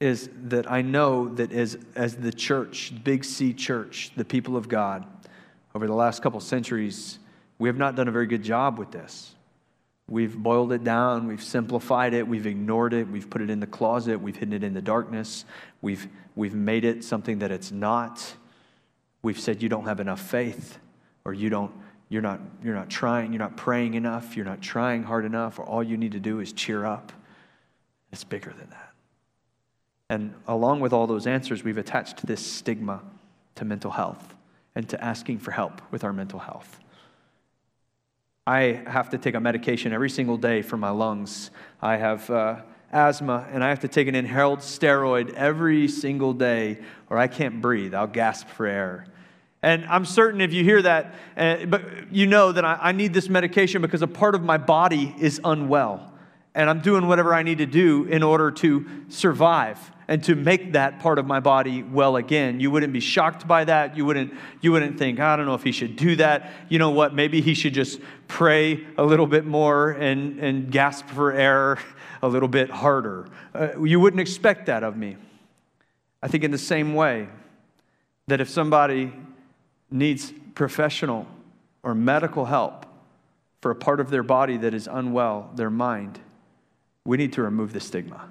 is 0.00 0.30
that 0.44 0.70
I 0.70 0.82
know 0.82 1.28
that 1.34 1.52
as, 1.52 1.78
as 1.94 2.16
the 2.16 2.32
church, 2.32 2.92
Big 3.02 3.24
C 3.24 3.52
church, 3.52 4.12
the 4.16 4.24
people 4.24 4.56
of 4.56 4.68
God, 4.68 5.04
over 5.74 5.86
the 5.86 5.94
last 5.94 6.22
couple 6.22 6.40
centuries, 6.40 7.18
we 7.58 7.68
have 7.68 7.76
not 7.76 7.96
done 7.96 8.08
a 8.08 8.12
very 8.12 8.26
good 8.26 8.42
job 8.42 8.78
with 8.78 8.90
this. 8.90 9.34
We've 10.08 10.34
boiled 10.34 10.72
it 10.72 10.84
down, 10.84 11.26
we've 11.26 11.42
simplified 11.42 12.14
it, 12.14 12.26
we've 12.26 12.46
ignored 12.46 12.94
it, 12.94 13.08
we've 13.08 13.28
put 13.28 13.42
it 13.42 13.50
in 13.50 13.60
the 13.60 13.66
closet, 13.66 14.18
we've 14.18 14.36
hidden 14.36 14.54
it 14.54 14.64
in 14.64 14.72
the 14.72 14.80
darkness, 14.80 15.44
we've, 15.82 16.08
we've 16.34 16.54
made 16.54 16.86
it 16.86 17.04
something 17.04 17.40
that 17.40 17.50
it's 17.50 17.70
not. 17.70 18.34
We've 19.20 19.38
said 19.38 19.62
you 19.62 19.68
don't 19.68 19.84
have 19.84 20.00
enough 20.00 20.20
faith, 20.20 20.78
or 21.26 21.34
you 21.34 21.50
don't, 21.50 21.72
you're, 22.08 22.22
not, 22.22 22.40
you're 22.64 22.74
not 22.74 22.88
trying, 22.88 23.34
you're 23.34 23.38
not 23.38 23.58
praying 23.58 23.94
enough, 23.94 24.34
you're 24.34 24.46
not 24.46 24.62
trying 24.62 25.02
hard 25.02 25.26
enough, 25.26 25.58
or 25.58 25.64
all 25.64 25.82
you 25.82 25.98
need 25.98 26.12
to 26.12 26.20
do 26.20 26.40
is 26.40 26.54
cheer 26.54 26.86
up. 26.86 27.12
It's 28.10 28.24
bigger 28.24 28.54
than 28.58 28.70
that. 28.70 28.92
And 30.08 30.32
along 30.46 30.80
with 30.80 30.94
all 30.94 31.06
those 31.06 31.26
answers, 31.26 31.62
we've 31.62 31.76
attached 31.76 32.24
this 32.26 32.44
stigma 32.44 33.02
to 33.56 33.66
mental 33.66 33.90
health 33.90 34.34
and 34.74 34.88
to 34.88 35.04
asking 35.04 35.40
for 35.40 35.50
help 35.50 35.82
with 35.90 36.02
our 36.02 36.14
mental 36.14 36.38
health. 36.38 36.80
I 38.48 38.80
have 38.86 39.10
to 39.10 39.18
take 39.18 39.34
a 39.34 39.40
medication 39.40 39.92
every 39.92 40.08
single 40.08 40.38
day 40.38 40.62
for 40.62 40.78
my 40.78 40.88
lungs. 40.88 41.50
I 41.82 41.98
have 41.98 42.30
uh, 42.30 42.62
asthma, 42.90 43.46
and 43.52 43.62
I 43.62 43.68
have 43.68 43.80
to 43.80 43.88
take 43.88 44.08
an 44.08 44.14
inhaled 44.14 44.60
steroid 44.60 45.34
every 45.34 45.86
single 45.86 46.32
day, 46.32 46.78
or 47.10 47.18
I 47.18 47.26
can't 47.26 47.60
breathe. 47.60 47.94
I'll 47.94 48.06
gasp 48.06 48.48
for 48.48 48.64
air. 48.64 49.06
And 49.62 49.84
I'm 49.84 50.06
certain 50.06 50.40
if 50.40 50.54
you 50.54 50.64
hear 50.64 50.80
that, 50.80 51.14
uh, 51.36 51.66
but 51.66 52.10
you 52.10 52.26
know 52.26 52.50
that 52.52 52.64
I, 52.64 52.78
I 52.80 52.92
need 52.92 53.12
this 53.12 53.28
medication 53.28 53.82
because 53.82 54.00
a 54.00 54.06
part 54.06 54.34
of 54.34 54.42
my 54.42 54.56
body 54.56 55.14
is 55.20 55.42
unwell. 55.44 56.10
And 56.54 56.70
I'm 56.70 56.80
doing 56.80 57.06
whatever 57.06 57.34
I 57.34 57.42
need 57.42 57.58
to 57.58 57.66
do 57.66 58.04
in 58.04 58.22
order 58.22 58.50
to 58.50 58.86
survive 59.10 59.78
and 60.08 60.24
to 60.24 60.34
make 60.34 60.72
that 60.72 61.00
part 61.00 61.18
of 61.18 61.26
my 61.26 61.38
body 61.38 61.82
well 61.82 62.16
again. 62.16 62.60
You 62.60 62.70
wouldn't 62.70 62.94
be 62.94 63.00
shocked 63.00 63.46
by 63.46 63.64
that. 63.64 63.94
You 63.94 64.06
wouldn't, 64.06 64.32
you 64.62 64.72
wouldn't 64.72 64.98
think, 64.98 65.20
I 65.20 65.36
don't 65.36 65.44
know 65.44 65.54
if 65.54 65.62
he 65.62 65.70
should 65.70 65.96
do 65.96 66.16
that. 66.16 66.50
You 66.70 66.78
know 66.78 66.90
what? 66.90 67.14
Maybe 67.14 67.42
he 67.42 67.52
should 67.52 67.74
just 67.74 68.00
pray 68.26 68.86
a 68.96 69.04
little 69.04 69.26
bit 69.26 69.44
more 69.44 69.90
and, 69.90 70.40
and 70.40 70.72
gasp 70.72 71.06
for 71.08 71.32
air 71.32 71.78
a 72.22 72.28
little 72.28 72.48
bit 72.48 72.70
harder. 72.70 73.26
Uh, 73.54 73.84
you 73.84 74.00
wouldn't 74.00 74.20
expect 74.20 74.66
that 74.66 74.82
of 74.82 74.96
me. 74.96 75.16
I 76.22 76.28
think, 76.28 76.42
in 76.42 76.50
the 76.50 76.58
same 76.58 76.94
way, 76.94 77.28
that 78.26 78.40
if 78.40 78.48
somebody 78.48 79.12
needs 79.90 80.32
professional 80.54 81.26
or 81.82 81.94
medical 81.94 82.46
help 82.46 82.86
for 83.60 83.70
a 83.70 83.76
part 83.76 84.00
of 84.00 84.10
their 84.10 84.24
body 84.24 84.56
that 84.56 84.74
is 84.74 84.88
unwell, 84.90 85.50
their 85.54 85.70
mind, 85.70 86.18
we 87.04 87.16
need 87.16 87.34
to 87.34 87.42
remove 87.42 87.72
the 87.72 87.80
stigma. 87.80 88.28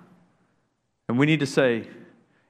And 1.07 1.17
we 1.17 1.25
need 1.25 1.39
to 1.39 1.45
say, 1.45 1.87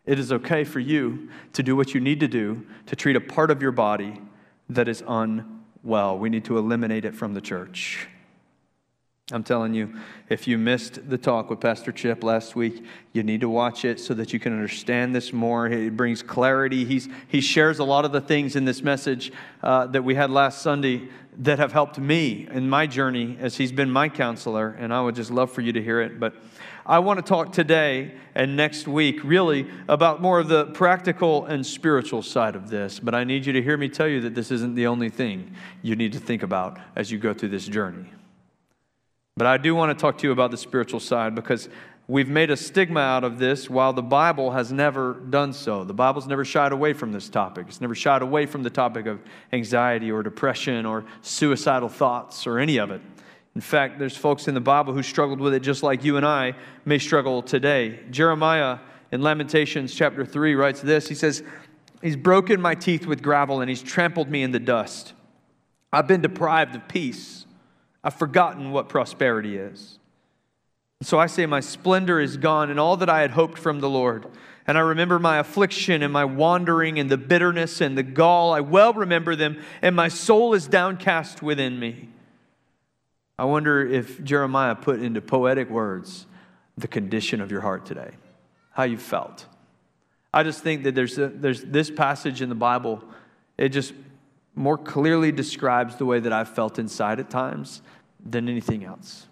it 0.05 0.17
is 0.17 0.31
okay 0.31 0.63
for 0.63 0.79
you 0.79 1.29
to 1.53 1.61
do 1.61 1.75
what 1.75 1.93
you 1.93 1.99
need 1.99 2.19
to 2.21 2.27
do 2.27 2.65
to 2.87 2.95
treat 2.95 3.15
a 3.15 3.21
part 3.21 3.51
of 3.51 3.61
your 3.61 3.71
body 3.71 4.21
that 4.69 4.87
is 4.87 5.03
unwell. 5.07 6.17
We 6.17 6.29
need 6.29 6.45
to 6.45 6.57
eliminate 6.57 7.05
it 7.05 7.13
from 7.13 7.33
the 7.33 7.41
church. 7.41 8.07
I'm 9.33 9.43
telling 9.43 9.73
you, 9.73 9.93
if 10.29 10.47
you 10.47 10.57
missed 10.57 11.09
the 11.09 11.17
talk 11.17 11.49
with 11.49 11.59
Pastor 11.59 11.91
Chip 11.91 12.23
last 12.23 12.55
week, 12.55 12.85
you 13.11 13.23
need 13.23 13.41
to 13.41 13.49
watch 13.49 13.83
it 13.83 13.99
so 13.99 14.13
that 14.13 14.31
you 14.31 14.39
can 14.39 14.53
understand 14.53 15.13
this 15.13 15.33
more. 15.33 15.67
It 15.67 15.97
brings 15.97 16.23
clarity. 16.23 16.85
He's, 16.85 17.09
he 17.27 17.41
shares 17.41 17.79
a 17.79 17.83
lot 17.83 18.05
of 18.05 18.13
the 18.13 18.21
things 18.21 18.55
in 18.55 18.63
this 18.63 18.81
message 18.81 19.33
uh, 19.61 19.87
that 19.87 20.05
we 20.05 20.15
had 20.15 20.31
last 20.31 20.61
Sunday 20.61 21.09
that 21.39 21.59
have 21.59 21.73
helped 21.73 21.99
me 21.99 22.47
in 22.49 22.69
my 22.69 22.87
journey 22.87 23.37
as 23.41 23.57
he's 23.57 23.73
been 23.73 23.91
my 23.91 24.07
counselor, 24.07 24.69
and 24.79 24.93
I 24.93 25.01
would 25.01 25.15
just 25.15 25.29
love 25.29 25.51
for 25.51 25.59
you 25.59 25.73
to 25.73 25.83
hear 25.83 25.99
it. 25.99 26.21
But 26.21 26.33
I 26.87 26.99
want 26.99 27.17
to 27.17 27.23
talk 27.23 27.51
today 27.51 28.13
and 28.33 28.55
next 28.55 28.87
week 28.87 29.21
really 29.25 29.67
about 29.89 30.21
more 30.21 30.39
of 30.39 30.47
the 30.47 30.67
practical 30.67 31.45
and 31.45 31.65
spiritual 31.65 32.21
side 32.21 32.55
of 32.55 32.69
this. 32.69 32.97
But 32.97 33.13
I 33.13 33.25
need 33.25 33.45
you 33.45 33.51
to 33.53 33.61
hear 33.61 33.75
me 33.75 33.89
tell 33.89 34.07
you 34.07 34.21
that 34.21 34.35
this 34.35 34.51
isn't 34.51 34.75
the 34.75 34.87
only 34.87 35.09
thing 35.09 35.53
you 35.81 35.97
need 35.97 36.13
to 36.13 36.19
think 36.19 36.43
about 36.43 36.79
as 36.95 37.11
you 37.11 37.17
go 37.17 37.33
through 37.33 37.49
this 37.49 37.67
journey. 37.67 38.05
But 39.35 39.47
I 39.47 39.57
do 39.57 39.75
want 39.75 39.97
to 39.97 40.01
talk 40.01 40.17
to 40.19 40.27
you 40.27 40.31
about 40.31 40.49
the 40.49 40.57
spiritual 40.57 41.01
side 41.01 41.35
because 41.35 41.67
we've 42.07 42.29
made 42.29 42.51
a 42.51 42.57
stigma 42.57 43.01
out 43.01 43.25
of 43.25 43.37
this 43.37 43.69
while 43.69 43.91
the 43.91 44.01
Bible 44.01 44.51
has 44.51 44.71
never 44.71 45.15
done 45.15 45.51
so. 45.51 45.83
The 45.83 45.93
Bible's 45.93 46.25
never 46.25 46.45
shied 46.45 46.71
away 46.71 46.93
from 46.93 47.11
this 47.11 47.27
topic. 47.27 47.65
It's 47.67 47.81
never 47.81 47.95
shied 47.95 48.21
away 48.21 48.45
from 48.45 48.63
the 48.63 48.69
topic 48.69 49.07
of 49.07 49.19
anxiety 49.51 50.09
or 50.09 50.23
depression 50.23 50.85
or 50.85 51.03
suicidal 51.21 51.89
thoughts 51.89 52.47
or 52.47 52.59
any 52.59 52.77
of 52.77 52.91
it. 52.91 53.01
In 53.57 53.61
fact, 53.61 53.97
there's 53.97 54.15
folks 54.15 54.47
in 54.47 54.53
the 54.53 54.61
Bible 54.61 54.93
who 54.93 55.01
struggled 55.01 55.39
with 55.39 55.55
it 55.55 55.61
just 55.61 55.81
like 55.81 56.03
you 56.03 56.15
and 56.15 56.23
I 56.23 56.53
may 56.85 56.99
struggle 56.99 57.41
today. 57.41 58.01
Jeremiah 58.11 58.77
in 59.11 59.23
Lamentations 59.23 59.95
chapter 59.95 60.23
3 60.23 60.53
writes 60.53 60.79
this 60.79 61.09
He 61.09 61.15
says, 61.15 61.41
He's 62.03 62.15
broken 62.15 62.61
my 62.61 62.75
teeth 62.75 63.07
with 63.07 63.23
gravel 63.23 63.59
and 63.59 63.67
he's 63.67 63.81
trampled 63.81 64.29
me 64.29 64.43
in 64.43 64.51
the 64.51 64.59
dust. 64.59 65.13
I've 65.91 66.05
been 66.05 66.21
deprived 66.21 66.75
of 66.75 66.87
peace. 66.87 67.47
I've 68.03 68.13
forgotten 68.13 68.69
what 68.69 68.89
prosperity 68.89 69.57
is. 69.57 69.97
So 71.01 71.17
I 71.17 71.25
say, 71.25 71.47
My 71.47 71.61
splendor 71.61 72.19
is 72.19 72.37
gone, 72.37 72.69
and 72.69 72.79
all 72.79 72.95
that 72.97 73.09
I 73.09 73.21
had 73.21 73.31
hoped 73.31 73.57
from 73.57 73.79
the 73.79 73.89
Lord. 73.89 74.27
And 74.67 74.77
I 74.77 74.81
remember 74.81 75.17
my 75.17 75.39
affliction 75.39 76.03
and 76.03 76.13
my 76.13 76.25
wandering 76.25 76.99
and 76.99 77.09
the 77.09 77.17
bitterness 77.17 77.81
and 77.81 77.97
the 77.97 78.03
gall. 78.03 78.53
I 78.53 78.59
well 78.59 78.93
remember 78.93 79.35
them, 79.35 79.59
and 79.81 79.95
my 79.95 80.09
soul 80.09 80.53
is 80.53 80.67
downcast 80.67 81.41
within 81.41 81.79
me. 81.79 82.09
I 83.39 83.45
wonder 83.45 83.85
if 83.85 84.23
Jeremiah 84.23 84.75
put 84.75 85.01
into 85.01 85.21
poetic 85.21 85.69
words 85.69 86.25
the 86.77 86.87
condition 86.87 87.41
of 87.41 87.51
your 87.51 87.61
heart 87.61 87.85
today, 87.85 88.11
how 88.71 88.83
you 88.83 88.97
felt. 88.97 89.45
I 90.33 90.43
just 90.43 90.63
think 90.63 90.83
that 90.83 90.95
there's, 90.95 91.17
a, 91.17 91.27
there's 91.29 91.63
this 91.63 91.89
passage 91.89 92.41
in 92.41 92.49
the 92.49 92.55
Bible, 92.55 93.03
it 93.57 93.69
just 93.69 93.93
more 94.55 94.77
clearly 94.77 95.31
describes 95.31 95.95
the 95.95 96.05
way 96.05 96.19
that 96.19 96.33
I've 96.33 96.49
felt 96.49 96.79
inside 96.79 97.19
at 97.19 97.29
times 97.29 97.81
than 98.23 98.49
anything 98.49 98.83
else. 98.83 99.27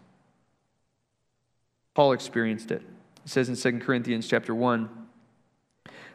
Paul 1.96 2.12
experienced 2.12 2.72
it. 2.72 2.82
It 3.26 3.30
says 3.30 3.50
in 3.50 3.56
2 3.56 3.84
Corinthians 3.84 4.28
chapter 4.28 4.54
1, 4.54 4.90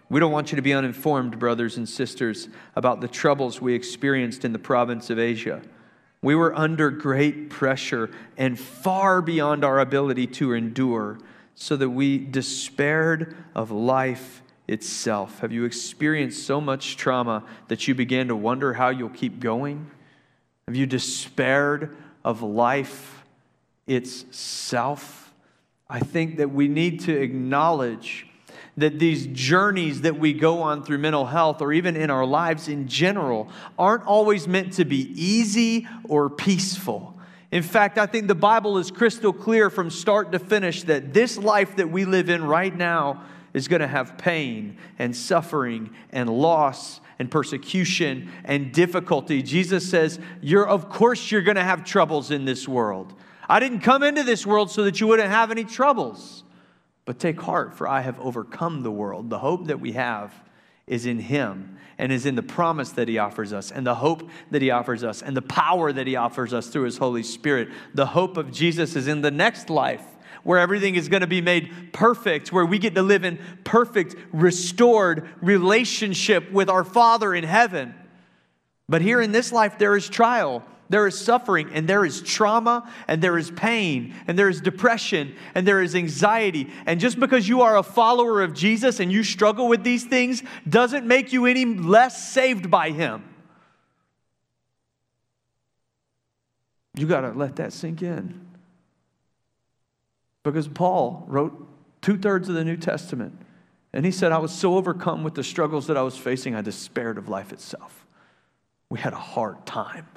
we 0.08 0.18
don't 0.18 0.32
want 0.32 0.50
you 0.52 0.56
to 0.56 0.62
be 0.62 0.72
uninformed, 0.72 1.38
brothers 1.38 1.76
and 1.76 1.88
sisters, 1.88 2.48
about 2.74 3.00
the 3.00 3.08
troubles 3.08 3.60
we 3.60 3.74
experienced 3.74 4.44
in 4.44 4.52
the 4.52 4.58
province 4.58 5.08
of 5.08 5.18
Asia. 5.18 5.62
We 6.22 6.34
were 6.34 6.54
under 6.54 6.90
great 6.90 7.48
pressure 7.50 8.10
and 8.36 8.58
far 8.58 9.22
beyond 9.22 9.64
our 9.64 9.80
ability 9.80 10.26
to 10.28 10.52
endure, 10.52 11.18
so 11.54 11.76
that 11.76 11.90
we 11.90 12.18
despaired 12.18 13.36
of 13.54 13.70
life 13.70 14.42
itself? 14.70 15.40
Have 15.40 15.52
you 15.52 15.64
experienced 15.64 16.46
so 16.46 16.60
much 16.60 16.96
trauma 16.96 17.44
that 17.68 17.88
you 17.88 17.94
began 17.94 18.28
to 18.28 18.36
wonder 18.36 18.72
how 18.72 18.88
you'll 18.90 19.08
keep 19.10 19.40
going? 19.40 19.90
Have 20.66 20.76
you 20.76 20.86
despaired 20.86 21.96
of 22.24 22.40
life 22.40 23.24
itself? 23.86 25.34
I 25.88 25.98
think 25.98 26.36
that 26.36 26.52
we 26.52 26.68
need 26.68 27.00
to 27.00 27.16
acknowledge 27.16 28.26
that 28.76 28.98
these 28.98 29.26
journeys 29.28 30.02
that 30.02 30.18
we 30.18 30.32
go 30.32 30.62
on 30.62 30.84
through 30.84 30.98
mental 30.98 31.26
health 31.26 31.60
or 31.60 31.72
even 31.72 31.96
in 31.96 32.10
our 32.10 32.24
lives 32.24 32.68
in 32.68 32.88
general 32.88 33.48
aren't 33.78 34.04
always 34.04 34.48
meant 34.48 34.72
to 34.74 34.84
be 34.84 35.12
easy 35.20 35.86
or 36.04 36.30
peaceful. 36.30 37.16
In 37.50 37.62
fact, 37.62 37.98
I 37.98 38.06
think 38.06 38.28
the 38.28 38.34
Bible 38.34 38.78
is 38.78 38.90
crystal 38.90 39.32
clear 39.32 39.70
from 39.70 39.90
start 39.90 40.32
to 40.32 40.38
finish 40.38 40.84
that 40.84 41.12
this 41.12 41.36
life 41.36 41.76
that 41.76 41.90
we 41.90 42.04
live 42.04 42.30
in 42.30 42.44
right 42.44 42.74
now 42.74 43.24
is 43.52 43.66
going 43.66 43.80
to 43.80 43.88
have 43.88 44.16
pain 44.16 44.76
and 44.98 45.14
suffering 45.16 45.90
and 46.10 46.30
loss 46.30 47.00
and 47.18 47.30
persecution 47.30 48.30
and 48.44 48.72
difficulty. 48.72 49.42
Jesus 49.42 49.88
says, 49.88 50.20
you're, 50.40 50.66
Of 50.66 50.88
course, 50.88 51.30
you're 51.30 51.42
going 51.42 51.56
to 51.56 51.64
have 51.64 51.84
troubles 51.84 52.30
in 52.30 52.44
this 52.44 52.68
world. 52.68 53.12
I 53.48 53.58
didn't 53.58 53.80
come 53.80 54.04
into 54.04 54.22
this 54.22 54.46
world 54.46 54.70
so 54.70 54.84
that 54.84 55.00
you 55.00 55.08
wouldn't 55.08 55.28
have 55.28 55.50
any 55.50 55.64
troubles. 55.64 56.44
But 57.10 57.18
take 57.18 57.40
heart, 57.40 57.74
for 57.74 57.88
I 57.88 58.02
have 58.02 58.20
overcome 58.20 58.84
the 58.84 58.90
world. 58.92 59.30
The 59.30 59.40
hope 59.40 59.66
that 59.66 59.80
we 59.80 59.94
have 59.94 60.32
is 60.86 61.06
in 61.06 61.18
Him 61.18 61.76
and 61.98 62.12
is 62.12 62.24
in 62.24 62.36
the 62.36 62.42
promise 62.44 62.92
that 62.92 63.08
He 63.08 63.18
offers 63.18 63.52
us, 63.52 63.72
and 63.72 63.84
the 63.84 63.96
hope 63.96 64.30
that 64.52 64.62
He 64.62 64.70
offers 64.70 65.02
us, 65.02 65.20
and 65.20 65.36
the 65.36 65.42
power 65.42 65.92
that 65.92 66.06
He 66.06 66.14
offers 66.14 66.54
us 66.54 66.68
through 66.68 66.84
His 66.84 66.98
Holy 66.98 67.24
Spirit. 67.24 67.70
The 67.94 68.06
hope 68.06 68.36
of 68.36 68.52
Jesus 68.52 68.94
is 68.94 69.08
in 69.08 69.22
the 69.22 69.30
next 69.32 69.70
life 69.70 70.04
where 70.44 70.60
everything 70.60 70.94
is 70.94 71.08
going 71.08 71.22
to 71.22 71.26
be 71.26 71.40
made 71.40 71.92
perfect, 71.92 72.52
where 72.52 72.64
we 72.64 72.78
get 72.78 72.94
to 72.94 73.02
live 73.02 73.24
in 73.24 73.40
perfect, 73.64 74.14
restored 74.30 75.28
relationship 75.42 76.52
with 76.52 76.70
our 76.70 76.84
Father 76.84 77.34
in 77.34 77.42
heaven. 77.42 77.92
But 78.88 79.02
here 79.02 79.20
in 79.20 79.32
this 79.32 79.50
life, 79.50 79.78
there 79.78 79.96
is 79.96 80.08
trial, 80.08 80.62
there 80.90 81.06
is 81.06 81.18
suffering, 81.18 81.70
and 81.72 81.88
there 81.88 82.04
is 82.04 82.20
trauma, 82.20 82.90
and 83.06 83.22
there 83.22 83.38
is 83.38 83.52
pain, 83.52 84.12
and 84.26 84.36
there 84.36 84.48
is 84.48 84.60
depression, 84.60 85.36
and 85.54 85.66
there 85.66 85.80
is 85.80 85.94
anxiety. 85.94 86.68
And 86.84 86.98
just 86.98 87.18
because 87.18 87.48
you 87.48 87.62
are 87.62 87.78
a 87.78 87.82
follower 87.84 88.42
of 88.42 88.54
Jesus 88.54 88.98
and 88.98 89.10
you 89.10 89.22
struggle 89.22 89.68
with 89.68 89.84
these 89.84 90.04
things 90.04 90.42
doesn't 90.68 91.06
make 91.06 91.32
you 91.32 91.46
any 91.46 91.64
less 91.64 92.32
saved 92.32 92.72
by 92.72 92.90
Him. 92.90 93.22
You 96.96 97.06
got 97.06 97.20
to 97.20 97.30
let 97.30 97.56
that 97.56 97.72
sink 97.72 98.02
in. 98.02 98.48
Because 100.42 100.66
Paul 100.66 101.24
wrote 101.28 101.68
two 102.02 102.18
thirds 102.18 102.48
of 102.48 102.56
the 102.56 102.64
New 102.64 102.76
Testament. 102.76 103.38
And 103.92 104.04
he 104.04 104.10
said, 104.10 104.32
I 104.32 104.38
was 104.38 104.52
so 104.52 104.76
overcome 104.76 105.22
with 105.22 105.34
the 105.34 105.44
struggles 105.44 105.86
that 105.86 105.96
I 105.96 106.02
was 106.02 106.16
facing, 106.16 106.56
I 106.56 106.62
despaired 106.62 107.16
of 107.16 107.28
life 107.28 107.52
itself. 107.52 108.06
We 108.88 108.98
had 108.98 109.12
a 109.12 109.18
hard 109.18 109.64
time. 109.66 110.08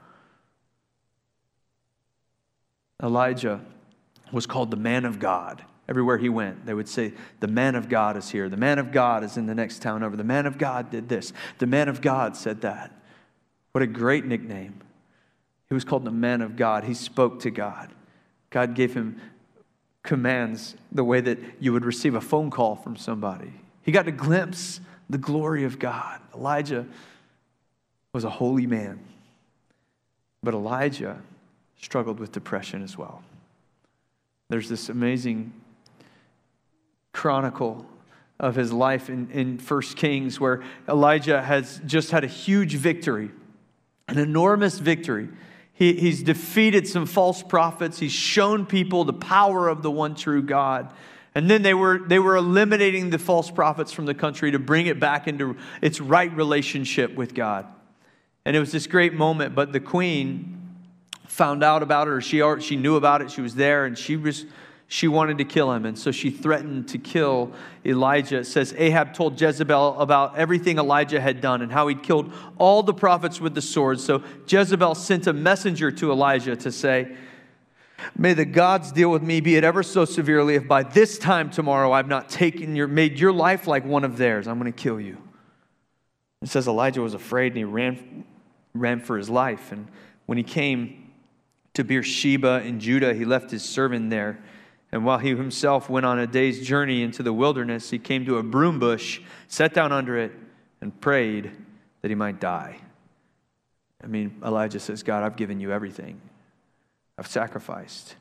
Elijah 3.04 3.62
was 4.32 4.48
called 4.48 4.72
the 4.72 4.78
man 4.78 5.06
of 5.06 5.20
God. 5.20 5.64
Everywhere 5.90 6.18
he 6.18 6.30
went, 6.30 6.66
they 6.66 6.74
would 6.74 6.88
say, 6.88 7.14
The 7.42 7.48
man 7.48 7.76
of 7.76 7.90
God 7.90 8.16
is 8.16 8.30
here. 8.30 8.48
The 8.48 8.58
man 8.58 8.80
of 8.80 8.92
God 8.92 9.24
is 9.24 9.36
in 9.36 9.46
the 9.46 9.54
next 9.54 9.82
town 9.82 10.02
over. 10.02 10.16
The 10.16 10.24
man 10.24 10.46
of 10.46 10.58
God 10.58 10.90
did 10.90 11.10
this. 11.10 11.34
The 11.60 11.68
man 11.68 11.90
of 11.90 12.02
God 12.02 12.38
said 12.38 12.62
that. 12.62 12.92
What 13.74 13.82
a 13.82 13.88
great 13.88 14.26
nickname. 14.26 14.80
He 15.68 15.74
was 15.74 15.84
called 15.84 16.06
the 16.06 16.12
man 16.12 16.42
of 16.42 16.56
God. 16.56 16.86
He 16.86 16.94
spoke 16.94 17.42
to 17.42 17.52
God. 17.52 17.92
God 18.50 18.76
gave 18.76 18.94
him 18.94 19.20
commands 20.04 20.76
the 20.92 21.04
way 21.04 21.22
that 21.22 21.40
you 21.60 21.74
would 21.74 21.86
receive 21.86 22.14
a 22.14 22.22
phone 22.22 22.50
call 22.50 22.76
from 22.76 22.96
somebody. 22.96 23.54
He 23.82 23.92
got 23.92 24.06
to 24.06 24.12
glimpse 24.12 24.80
the 25.10 25.18
glory 25.18 25.64
of 25.64 25.80
God. 25.80 26.22
Elijah 26.36 26.86
was 28.14 28.24
a 28.24 28.30
holy 28.30 28.68
man, 28.68 29.00
but 30.44 30.54
Elijah 30.54 31.22
struggled 31.84 32.20
with 32.20 32.32
depression 32.32 32.82
as 32.82 32.98
well. 32.98 33.22
There's 34.50 34.70
this 34.70 34.88
amazing 34.88 35.52
chronicle 37.12 37.86
of 38.40 38.56
his 38.56 38.72
life 38.72 39.10
in, 39.10 39.30
in 39.32 39.60
1 39.60 39.82
Kings 39.96 40.40
where 40.40 40.64
Elijah 40.88 41.42
has 41.42 41.82
just 41.86 42.12
had 42.12 42.24
a 42.24 42.28
huge 42.28 42.76
victory, 42.76 43.32
an 44.08 44.18
enormous 44.18 44.80
victory. 44.80 45.28
He, 45.74 45.94
he's 45.94 46.24
defeated 46.24 46.88
some 46.88 47.06
false 47.06 47.44
prophets. 47.44 48.00
He's 48.00 48.12
shown 48.12 48.66
people 48.66 49.04
the 49.04 49.14
power 49.14 49.68
of 49.68 49.84
the 49.84 49.92
one 49.92 50.16
true 50.16 50.42
God. 50.42 50.94
And 51.36 51.50
then 51.50 51.64
they 51.64 51.74
were, 51.74 52.00
they 52.00 52.20
were 52.20 52.38
eliminating 52.38 53.10
the 53.10 53.20
false 53.20 53.52
prophets 53.52 53.92
from 53.92 54.06
the 54.06 54.14
country 54.14 54.52
to 54.52 54.60
bring 54.60 54.88
it 54.88 55.00
back 55.00 55.28
into 55.28 55.58
its 55.82 56.00
right 56.00 56.34
relationship 56.34 57.14
with 57.16 57.34
God. 57.34 57.68
And 58.46 58.56
it 58.56 58.60
was 58.60 58.72
this 58.72 58.88
great 58.88 59.14
moment, 59.14 59.56
but 59.56 59.74
the 59.74 59.80
queen 59.80 60.63
found 61.34 61.64
out 61.64 61.82
about 61.82 62.08
it, 62.08 62.12
or 62.12 62.22
she, 62.22 62.42
she 62.60 62.76
knew 62.76 62.96
about 62.96 63.22
it, 63.22 63.32
she 63.32 63.42
was 63.42 63.56
there, 63.56 63.86
and 63.86 63.98
she 63.98 64.16
was 64.16 64.46
she 64.88 65.08
wanted 65.08 65.40
to 65.40 65.46
kill 65.46 65.72
him, 65.72 65.88
and 65.88 65.98
so 65.98 66.12
she 66.12 66.30
threatened 66.30 66.90
to 66.90 67.00
kill 67.00 67.52
Elijah. 67.84 68.40
It 68.40 68.46
says 68.46 68.76
Ahab 68.78 69.16
told 69.16 69.42
Jezebel 69.42 70.00
about 70.00 70.38
everything 70.38 70.78
Elijah 70.78 71.20
had 71.20 71.42
done 71.42 71.64
and 71.64 71.72
how 71.72 71.88
he'd 71.88 72.04
killed 72.04 72.32
all 72.60 72.84
the 72.84 72.94
prophets 72.94 73.42
with 73.42 73.56
the 73.56 73.62
sword. 73.62 74.00
So 74.00 74.22
Jezebel 74.48 74.94
sent 74.94 75.26
a 75.26 75.34
messenger 75.34 75.90
to 75.94 76.12
Elijah 76.12 76.56
to 76.58 76.72
say, 76.72 77.16
May 78.16 78.34
the 78.34 78.46
gods 78.46 78.92
deal 78.92 79.10
with 79.10 79.24
me, 79.24 79.40
be 79.40 79.56
it 79.56 79.64
ever 79.64 79.82
so 79.82 80.06
severely, 80.06 80.54
if 80.56 80.68
by 80.68 80.84
this 80.84 81.18
time 81.18 81.50
tomorrow 81.50 81.92
I've 81.92 82.08
not 82.08 82.30
taken 82.30 82.76
your, 82.76 82.88
made 82.88 83.20
your 83.20 83.34
life 83.34 83.66
like 83.66 83.86
one 83.86 84.04
of 84.04 84.18
theirs. 84.18 84.48
I'm 84.48 84.60
going 84.60 84.72
to 84.72 84.80
kill 84.80 85.00
you. 85.00 85.18
It 86.44 86.50
says 86.50 86.68
Elijah 86.68 87.02
was 87.02 87.16
afraid 87.16 87.54
and 87.54 87.58
he 87.58 87.64
ran, 87.64 88.26
ran 88.76 89.00
for 89.00 89.18
his 89.18 89.28
life. 89.28 89.72
And 89.72 89.88
when 90.28 90.38
he 90.38 90.44
came 90.44 91.03
to 91.74 91.84
Beersheba 91.84 92.62
in 92.64 92.80
Judah. 92.80 93.14
He 93.14 93.26
left 93.26 93.52
his 93.52 93.64
servant 93.64 94.10
there. 94.10 94.40
And 94.92 95.06
while 95.06 95.18
he 95.18 95.30
himself 95.30 95.90
went 95.90 96.06
on 96.06 96.20
a 96.20 96.28
day's 96.28 96.66
journey 96.66 97.02
into 97.02 97.24
the 97.24 97.34
wilderness, 97.34 97.90
he 97.90 97.98
came 97.98 98.26
to 98.26 98.38
a 98.38 98.44
broom 98.44 98.78
bush, 98.78 99.22
sat 99.48 99.74
down 99.74 99.92
under 99.92 100.18
it, 100.18 100.32
and 100.82 101.00
prayed 101.02 101.52
that 102.02 102.10
he 102.10 102.16
might 102.16 102.40
die. 102.40 102.78
I 104.04 104.08
mean, 104.08 104.40
Elijah 104.46 104.80
says, 104.80 105.02
God, 105.02 105.24
I've 105.24 105.36
given 105.36 105.60
you 105.60 105.72
everything. 105.72 106.22
I've 107.18 107.28
sacrificed. 107.28 108.16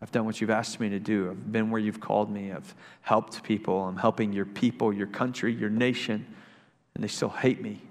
I've 0.00 0.10
done 0.10 0.24
what 0.24 0.40
you've 0.40 0.50
asked 0.50 0.80
me 0.80 0.88
to 0.90 0.98
do. 0.98 1.30
I've 1.30 1.52
been 1.52 1.70
where 1.70 1.80
you've 1.80 2.00
called 2.00 2.30
me. 2.30 2.52
I've 2.52 2.74
helped 3.02 3.42
people. 3.42 3.84
I'm 3.84 3.96
helping 3.96 4.32
your 4.32 4.46
people, 4.46 4.92
your 4.92 5.08
country, 5.08 5.52
your 5.52 5.70
nation, 5.70 6.26
and 6.94 7.04
they 7.04 7.08
still 7.08 7.28
hate 7.28 7.60
me. 7.60 7.82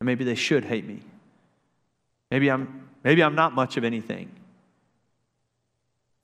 Or 0.00 0.04
maybe 0.04 0.24
they 0.24 0.34
should 0.34 0.64
hate 0.64 0.86
me. 0.86 1.00
Maybe 2.30 2.50
I'm, 2.50 2.87
maybe 3.08 3.22
I'm 3.22 3.34
not 3.34 3.54
much 3.54 3.78
of 3.78 3.84
anything. 3.84 4.30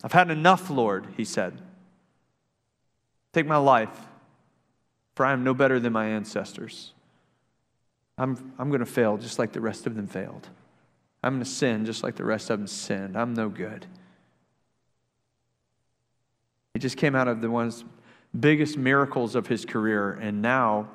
I've 0.02 0.12
had 0.12 0.30
enough, 0.30 0.68
Lord, 0.68 1.06
he 1.16 1.24
said. 1.24 1.58
Take 3.32 3.46
my 3.46 3.56
life, 3.56 3.98
for 5.14 5.24
I 5.24 5.32
am 5.32 5.44
no 5.44 5.54
better 5.54 5.80
than 5.80 5.94
my 5.94 6.08
ancestors. 6.08 6.92
I'm, 8.18 8.52
I'm 8.58 8.68
going 8.68 8.80
to 8.80 8.86
fail 8.86 9.16
just 9.16 9.38
like 9.38 9.52
the 9.52 9.62
rest 9.62 9.86
of 9.86 9.94
them 9.94 10.06
failed. 10.06 10.46
I'm 11.22 11.36
going 11.36 11.42
to 11.42 11.50
sin 11.50 11.86
just 11.86 12.02
like 12.02 12.16
the 12.16 12.24
rest 12.24 12.50
of 12.50 12.58
them 12.58 12.66
sinned. 12.66 13.16
I'm 13.16 13.32
no 13.32 13.48
good. 13.48 13.86
He 16.74 16.80
just 16.80 16.98
came 16.98 17.14
out 17.14 17.28
of 17.28 17.40
the 17.40 17.50
one's 17.50 17.82
biggest 18.38 18.76
miracles 18.76 19.34
of 19.34 19.46
his 19.46 19.64
career, 19.64 20.18
and 20.20 20.42
now 20.42 20.90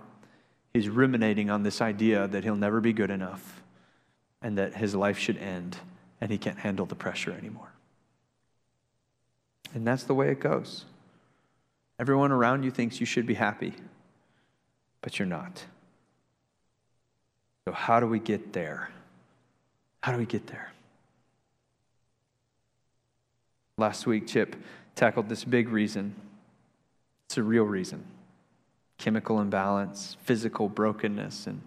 he's 0.71 0.88
ruminating 0.88 1.49
on 1.49 1.63
this 1.63 1.82
idea 1.82 2.28
that 2.28 2.43
he'll 2.43 2.56
never 2.56 2.80
be 2.80 2.93
good 2.93 3.10
enough 3.10 3.59
and 4.41 4.58
that 4.58 4.75
his 4.75 4.95
life 4.95 5.17
should 5.17 5.38
end 5.38 5.78
and 6.21 6.32
he 6.32 6.38
can't 6.38 6.60
handle 6.60 6.86
the 6.86 6.95
pressure 6.95 7.32
anymore. 7.32 7.71
And 9.73 9.86
that's 9.86 10.04
the 10.04 10.15
way 10.15 10.30
it 10.30 10.39
goes. 10.39 10.86
Everyone 11.99 12.32
around 12.32 12.63
you 12.63 12.71
thinks 12.71 12.99
you 12.99 13.06
should 13.06 13.28
be 13.28 13.34
happy, 13.34 13.73
but 15.02 15.19
you're 15.19 15.28
not. 15.28 15.65
So, 17.65 17.73
how 17.73 17.99
do 17.99 18.08
we 18.08 18.19
get 18.19 18.54
there? 18.54 18.89
How 20.02 20.13
do 20.13 20.17
we 20.17 20.25
get 20.25 20.47
there? 20.47 20.71
Last 23.78 24.08
week, 24.08 24.28
Chip 24.28 24.56
tackled 24.95 25.30
this 25.30 25.43
big 25.43 25.69
reason. 25.69 26.15
It's 27.28 27.38
a 27.38 27.43
real 27.43 27.63
reason 27.65 28.04
chemical 28.97 29.39
imbalance, 29.39 30.17
physical 30.23 30.67
brokenness, 30.67 31.47
and 31.47 31.62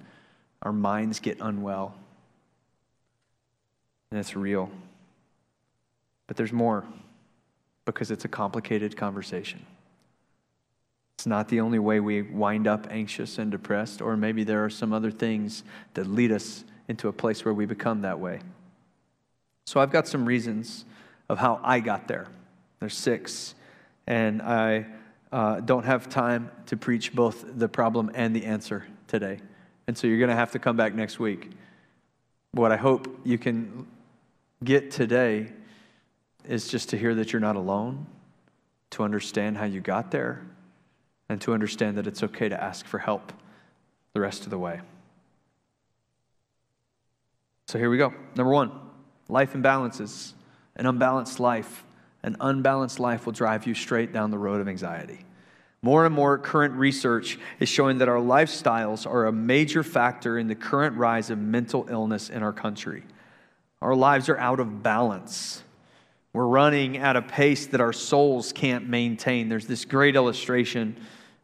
our 0.61 0.73
minds 0.73 1.19
get 1.19 1.39
unwell. 1.41 1.95
And 4.12 4.18
it's 4.18 4.37
real. 4.37 4.70
But 6.27 6.37
there's 6.37 6.53
more 6.53 6.85
because 7.87 8.11
it's 8.11 8.27
a 8.27 8.29
complicated 8.29 8.94
conversation. 8.94 9.64
It's 11.16 11.27
not 11.27 11.48
the 11.48 11.61
only 11.61 11.79
way 11.79 11.98
we 11.98 12.20
wind 12.20 12.66
up 12.66 12.88
anxious 12.90 13.38
and 13.38 13.51
depressed, 13.51 14.03
or 14.03 14.14
maybe 14.18 14.44
there 14.44 14.62
are 14.66 14.68
some 14.68 14.92
other 14.92 15.11
things 15.11 15.64
that 15.94 16.07
lead 16.07 16.31
us 16.31 16.64
into 16.88 17.09
a 17.09 17.12
place 17.14 17.42
where 17.42 17.55
we 17.55 17.64
become 17.64 18.03
that 18.03 18.20
way. 18.20 18.40
So 19.64 19.81
I've 19.81 19.90
got 19.90 20.07
some 20.07 20.27
reasons 20.27 20.85
of 21.31 21.38
how 21.38 21.59
I 21.64 21.81
got 21.81 22.07
there. 22.07 22.27
There's 22.81 22.94
six, 22.94 23.55
and 24.07 24.42
I 24.42 24.88
uh, 25.33 25.61
don't 25.61 25.85
have 25.87 26.11
time 26.11 26.51
to 26.66 26.77
preach 26.77 27.14
both 27.14 27.46
the 27.57 27.66
problem 27.66 28.11
and 28.14 28.37
the 28.37 28.44
answer 28.44 28.87
today. 29.09 29.40
And 29.87 29.96
so 29.96 30.07
you're 30.07 30.18
going 30.18 30.29
to 30.29 30.37
have 30.37 30.53
to 30.53 30.59
come 30.59 30.77
back 30.77 30.94
next 30.94 31.18
week. 31.18 31.51
What 32.51 32.72
I 32.72 32.77
hope 32.77 33.20
you 33.25 33.38
can 33.38 33.87
get 34.62 34.90
today 34.90 35.53
is 36.48 36.68
just 36.68 36.88
to 36.90 36.98
hear 36.98 37.14
that 37.14 37.33
you're 37.33 37.40
not 37.40 37.57
alone, 37.57 38.07
to 38.90 39.03
understand 39.03 39.57
how 39.57 39.64
you 39.64 39.81
got 39.81 40.11
there, 40.11 40.44
and 41.29 41.40
to 41.40 41.55
understand 41.55 41.96
that 41.98 42.07
it's 42.07 42.22
okay 42.22 42.48
to 42.48 42.62
ask 42.62 42.87
for 42.87 42.98
help 42.98 43.33
the 44.12 44.20
rest 44.20 44.44
of 44.44 44.51
the 44.51 44.59
way. 44.59 44.81
So 47.68 47.79
here 47.79 47.88
we 47.88 47.96
go. 47.96 48.12
Number 48.35 48.53
one, 48.53 48.72
life 49.29 49.55
imbalances. 49.55 50.33
An 50.77 50.87
unbalanced 50.87 51.40
life. 51.40 51.85
An 52.22 52.37
unbalanced 52.40 53.01
life 53.01 53.25
will 53.25 53.33
drive 53.33 53.66
you 53.66 53.75
straight 53.75 54.12
down 54.12 54.31
the 54.31 54.38
road 54.38 54.61
of 54.61 54.68
anxiety. 54.68 55.25
More 55.81 56.07
and 56.07 56.14
more 56.14 56.38
current 56.38 56.75
research 56.75 57.38
is 57.59 57.68
showing 57.68 57.98
that 57.98 58.09
our 58.09 58.20
lifestyles 58.20 59.07
are 59.07 59.27
a 59.27 59.33
major 59.33 59.83
factor 59.83 60.38
in 60.38 60.46
the 60.46 60.55
current 60.55 60.96
rise 60.96 61.31
of 61.31 61.38
mental 61.38 61.87
illness 61.90 62.31
in 62.31 62.42
our 62.42 62.53
country. 62.53 63.03
Our 63.83 63.95
lives 63.95 64.29
are 64.29 64.38
out 64.38 64.61
of 64.61 64.83
balance. 64.83 65.62
We're 66.33 66.47
running 66.47 66.97
at 66.97 67.16
a 67.16 67.23
pace 67.23 67.66
that 67.66 67.81
our 67.81 67.92
souls 67.92 68.53
can't 68.53 68.88
maintain. 68.88 69.49
There's 69.49 69.66
this 69.66 69.85
great 69.85 70.16
illustration 70.16 70.97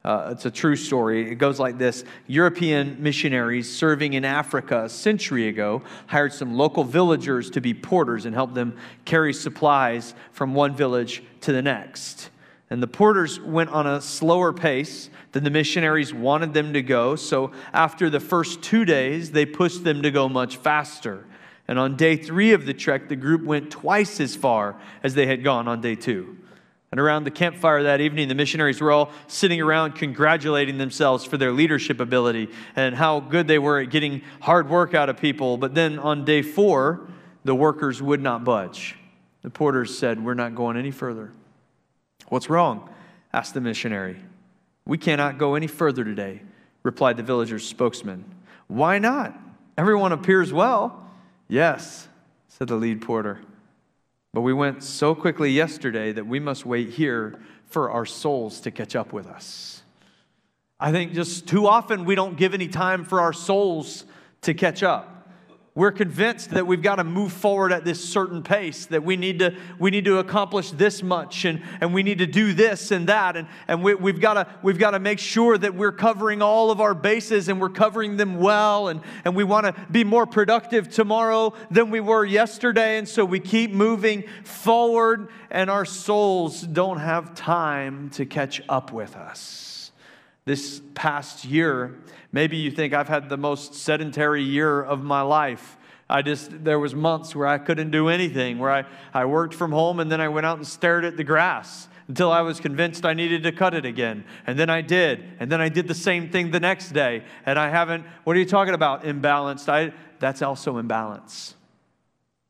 uh, 0.05 0.31
it's 0.31 0.47
a 0.47 0.51
true 0.51 0.77
story. 0.77 1.31
It 1.31 1.35
goes 1.35 1.59
like 1.59 1.77
this 1.77 2.05
European 2.29 3.03
missionaries 3.03 3.71
serving 3.71 4.15
in 4.15 4.25
Africa 4.25 4.85
a 4.85 4.89
century 4.89 5.49
ago 5.49 5.83
hired 6.07 6.33
some 6.33 6.55
local 6.55 6.85
villagers 6.85 7.51
to 7.51 7.61
be 7.61 7.75
porters 7.75 8.25
and 8.25 8.35
help 8.35 8.55
them 8.55 8.77
carry 9.05 9.35
supplies 9.35 10.15
from 10.33 10.55
one 10.55 10.75
village 10.75 11.23
to 11.43 11.53
the 11.53 11.63
next. 11.63 12.31
And 12.71 12.83
the 12.83 12.87
porters 12.87 13.41
went 13.41 13.71
on 13.71 13.87
a 13.87 14.01
slower 14.01 14.53
pace 14.53 15.11
than 15.33 15.43
the 15.43 15.51
missionaries 15.51 16.15
wanted 16.15 16.55
them 16.55 16.73
to 16.75 16.83
go. 16.83 17.17
So 17.17 17.51
after 17.73 18.09
the 18.09 18.21
first 18.21 18.63
two 18.63 18.85
days, 18.85 19.33
they 19.33 19.47
pushed 19.47 19.85
them 19.85 20.03
to 20.03 20.11
go 20.11 20.29
much 20.29 20.59
faster. 20.59 21.27
And 21.69 21.79
on 21.79 21.97
day 21.97 22.17
three 22.17 22.53
of 22.53 22.65
the 22.65 22.73
trek, 22.73 23.09
the 23.09 23.17
group 23.17 23.45
went 23.45 23.71
twice 23.71 24.21
as 24.21 24.35
far 24.35 24.77
as 25.03 25.15
they 25.15 25.27
had 25.27 25.45
gone 25.45 25.69
on 25.69 25.83
day 25.83 25.95
two. 25.95 26.39
And 26.91 26.99
around 26.99 27.25
the 27.25 27.31
campfire 27.31 27.83
that 27.83 28.01
evening, 28.01 28.29
the 28.29 28.35
missionaries 28.35 28.81
were 28.81 28.91
all 28.91 29.11
sitting 29.27 29.61
around 29.61 29.93
congratulating 29.93 30.79
themselves 30.79 31.25
for 31.25 31.37
their 31.37 31.53
leadership 31.53 32.01
ability 32.01 32.49
and 32.75 32.95
how 32.95 33.21
good 33.21 33.47
they 33.47 33.59
were 33.59 33.81
at 33.81 33.91
getting 33.91 34.23
hard 34.41 34.71
work 34.71 34.95
out 34.95 35.11
of 35.11 35.19
people. 35.19 35.59
But 35.59 35.75
then 35.75 35.99
on 35.99 36.25
day 36.25 36.41
four, 36.41 37.07
the 37.45 37.55
workers 37.55 38.01
would 38.01 38.23
not 38.23 38.43
budge. 38.43 38.97
The 39.43 39.51
porters 39.51 39.97
said, 39.97 40.25
We're 40.25 40.35
not 40.35 40.55
going 40.55 40.79
any 40.79 40.91
further. 40.91 41.33
What's 42.29 42.49
wrong? 42.49 42.89
asked 43.35 43.53
the 43.53 43.61
missionary. 43.61 44.17
We 44.87 44.97
cannot 44.97 45.37
go 45.37 45.55
any 45.55 45.67
further 45.67 46.03
today, 46.03 46.41
replied 46.83 47.19
the 47.19 47.23
villager's 47.23 47.67
spokesman. 47.67 48.25
Why 48.69 48.99
not? 48.99 49.39
Everyone 49.77 50.13
appears 50.13 50.51
well. 50.51 51.08
Yes, 51.49 52.09
said 52.49 52.69
the 52.69 52.77
lead 52.77 53.01
porter. 53.01 53.41
But 54.35 54.43
we 54.43 54.53
went 54.53 54.83
so 54.83 55.15
quickly 55.15 55.51
yesterday 55.51 56.13
that 56.13 56.27
we 56.27 56.39
must 56.39 56.67
wait 56.67 56.91
here 56.91 57.41
for 57.67 57.91
our 57.91 58.07
souls 58.07 58.61
to 58.61 58.71
catch 58.71 58.95
up 58.95 59.13
with 59.13 59.27
us. 59.27 59.83
I 60.79 60.93
think 60.93 61.13
just 61.13 61.49
too 61.49 61.67
often 61.67 62.05
we 62.05 62.15
don't 62.15 62.37
give 62.37 62.55
any 62.55 62.69
time 62.69 63.05
for 63.05 63.21
our 63.21 63.33
souls 63.33 64.05
to 64.43 64.55
catch 64.55 64.83
up. 64.83 65.18
We're 65.79 65.93
convinced 65.93 66.51
that 66.51 66.67
we've 66.67 66.83
got 66.83 66.97
to 66.97 67.05
move 67.05 67.33
forward 67.33 67.71
at 67.71 67.85
this 67.85 68.03
certain 68.03 68.43
pace, 68.43 68.87
that 68.87 69.05
we 69.05 69.17
need 69.17 69.39
to, 69.39 69.55
we 69.79 69.93
need 69.93 70.07
to 70.07 70.19
accomplish 70.19 70.73
this 70.73 71.05
much 71.05 71.45
and, 71.45 71.63
and 71.81 71.95
we 71.95 72.03
need 72.03 72.19
to 72.19 72.27
do 72.27 72.53
this 72.53 72.91
and 72.91 73.09
that. 73.09 73.37
And, 73.37 73.47
and 73.69 73.85
we, 73.85 73.95
we've, 73.95 74.21
got 74.21 74.35
to, 74.35 74.49
we've 74.65 74.81
got 74.81 74.91
to 74.91 74.99
make 74.99 75.21
sure 75.21 75.57
that 75.57 75.77
we're 75.77 75.93
covering 75.93 76.43
all 76.43 76.73
of 76.73 76.81
our 76.81 76.95
bases 76.95 77.49
and 77.49 77.61
we're 77.61 77.69
covering 77.69 78.17
them 78.17 78.41
well. 78.41 78.89
And, 78.89 79.03
and 79.25 79.37
we 79.37 79.45
want 79.45 79.67
to 79.67 79.87
be 79.89 80.03
more 80.03 80.27
productive 80.27 80.89
tomorrow 80.89 81.55
than 81.71 81.91
we 81.91 82.01
were 82.01 82.25
yesterday. 82.25 82.99
And 82.99 83.09
so 83.09 83.25
we 83.25 83.39
keep 83.39 83.71
moving 83.71 84.25
forward, 84.43 85.29
and 85.49 85.71
our 85.71 85.85
souls 85.85 86.61
don't 86.61 86.99
have 86.99 87.37
time 87.37 88.11
to 88.15 88.27
catch 88.27 88.61
up 88.69 88.91
with 88.91 89.15
us. 89.15 89.68
This 90.49 90.81
past 90.95 91.45
year, 91.45 91.99
Maybe 92.33 92.59
you 92.59 92.71
think 92.71 92.93
I've 92.93 93.09
had 93.09 93.29
the 93.29 93.37
most 93.37 93.75
sedentary 93.75 94.43
year 94.43 94.83
of 94.83 95.03
my 95.03 95.23
life. 95.23 95.77
I 96.11 96.23
just, 96.23 96.65
there 96.65 96.79
was 96.79 96.95
months 96.95 97.35
where 97.35 97.47
I 97.47 97.59
couldn't 97.59 97.91
do 97.91 98.09
anything, 98.09 98.59
where 98.59 98.71
I, 98.71 98.85
I 99.13 99.25
worked 99.25 99.55
from 99.55 99.73
home 99.73 100.01
and 100.01 100.11
then 100.11 100.21
I 100.21 100.29
went 100.29 100.47
out 100.47 100.59
and 100.59 100.67
stared 100.67 101.05
at 101.05 101.17
the 101.17 101.25
grass 101.25 101.89
until 102.07 102.31
I 102.31 102.41
was 102.41 102.61
convinced 102.61 103.05
I 103.05 103.13
needed 103.13 103.43
to 103.43 103.53
cut 103.53 103.75
it 103.75 103.85
again. 103.85 104.25
And 104.47 104.59
then 104.59 104.71
I 104.71 104.81
did. 104.81 105.25
And 105.41 105.53
then 105.53 105.61
I 105.61 105.69
did 105.69 105.89
the 105.89 105.95
same 105.95 106.31
thing 106.31 106.51
the 106.51 106.61
next 106.61 106.93
day. 106.93 107.25
And 107.45 107.59
I 107.59 107.69
haven't, 107.69 108.05
what 108.25 108.37
are 108.37 108.39
you 108.39 108.47
talking 108.47 108.75
about? 108.75 109.05
Imbalanced. 109.05 109.69
I, 109.69 109.93
that's 110.19 110.41
also 110.41 110.79
imbalance. 110.79 111.55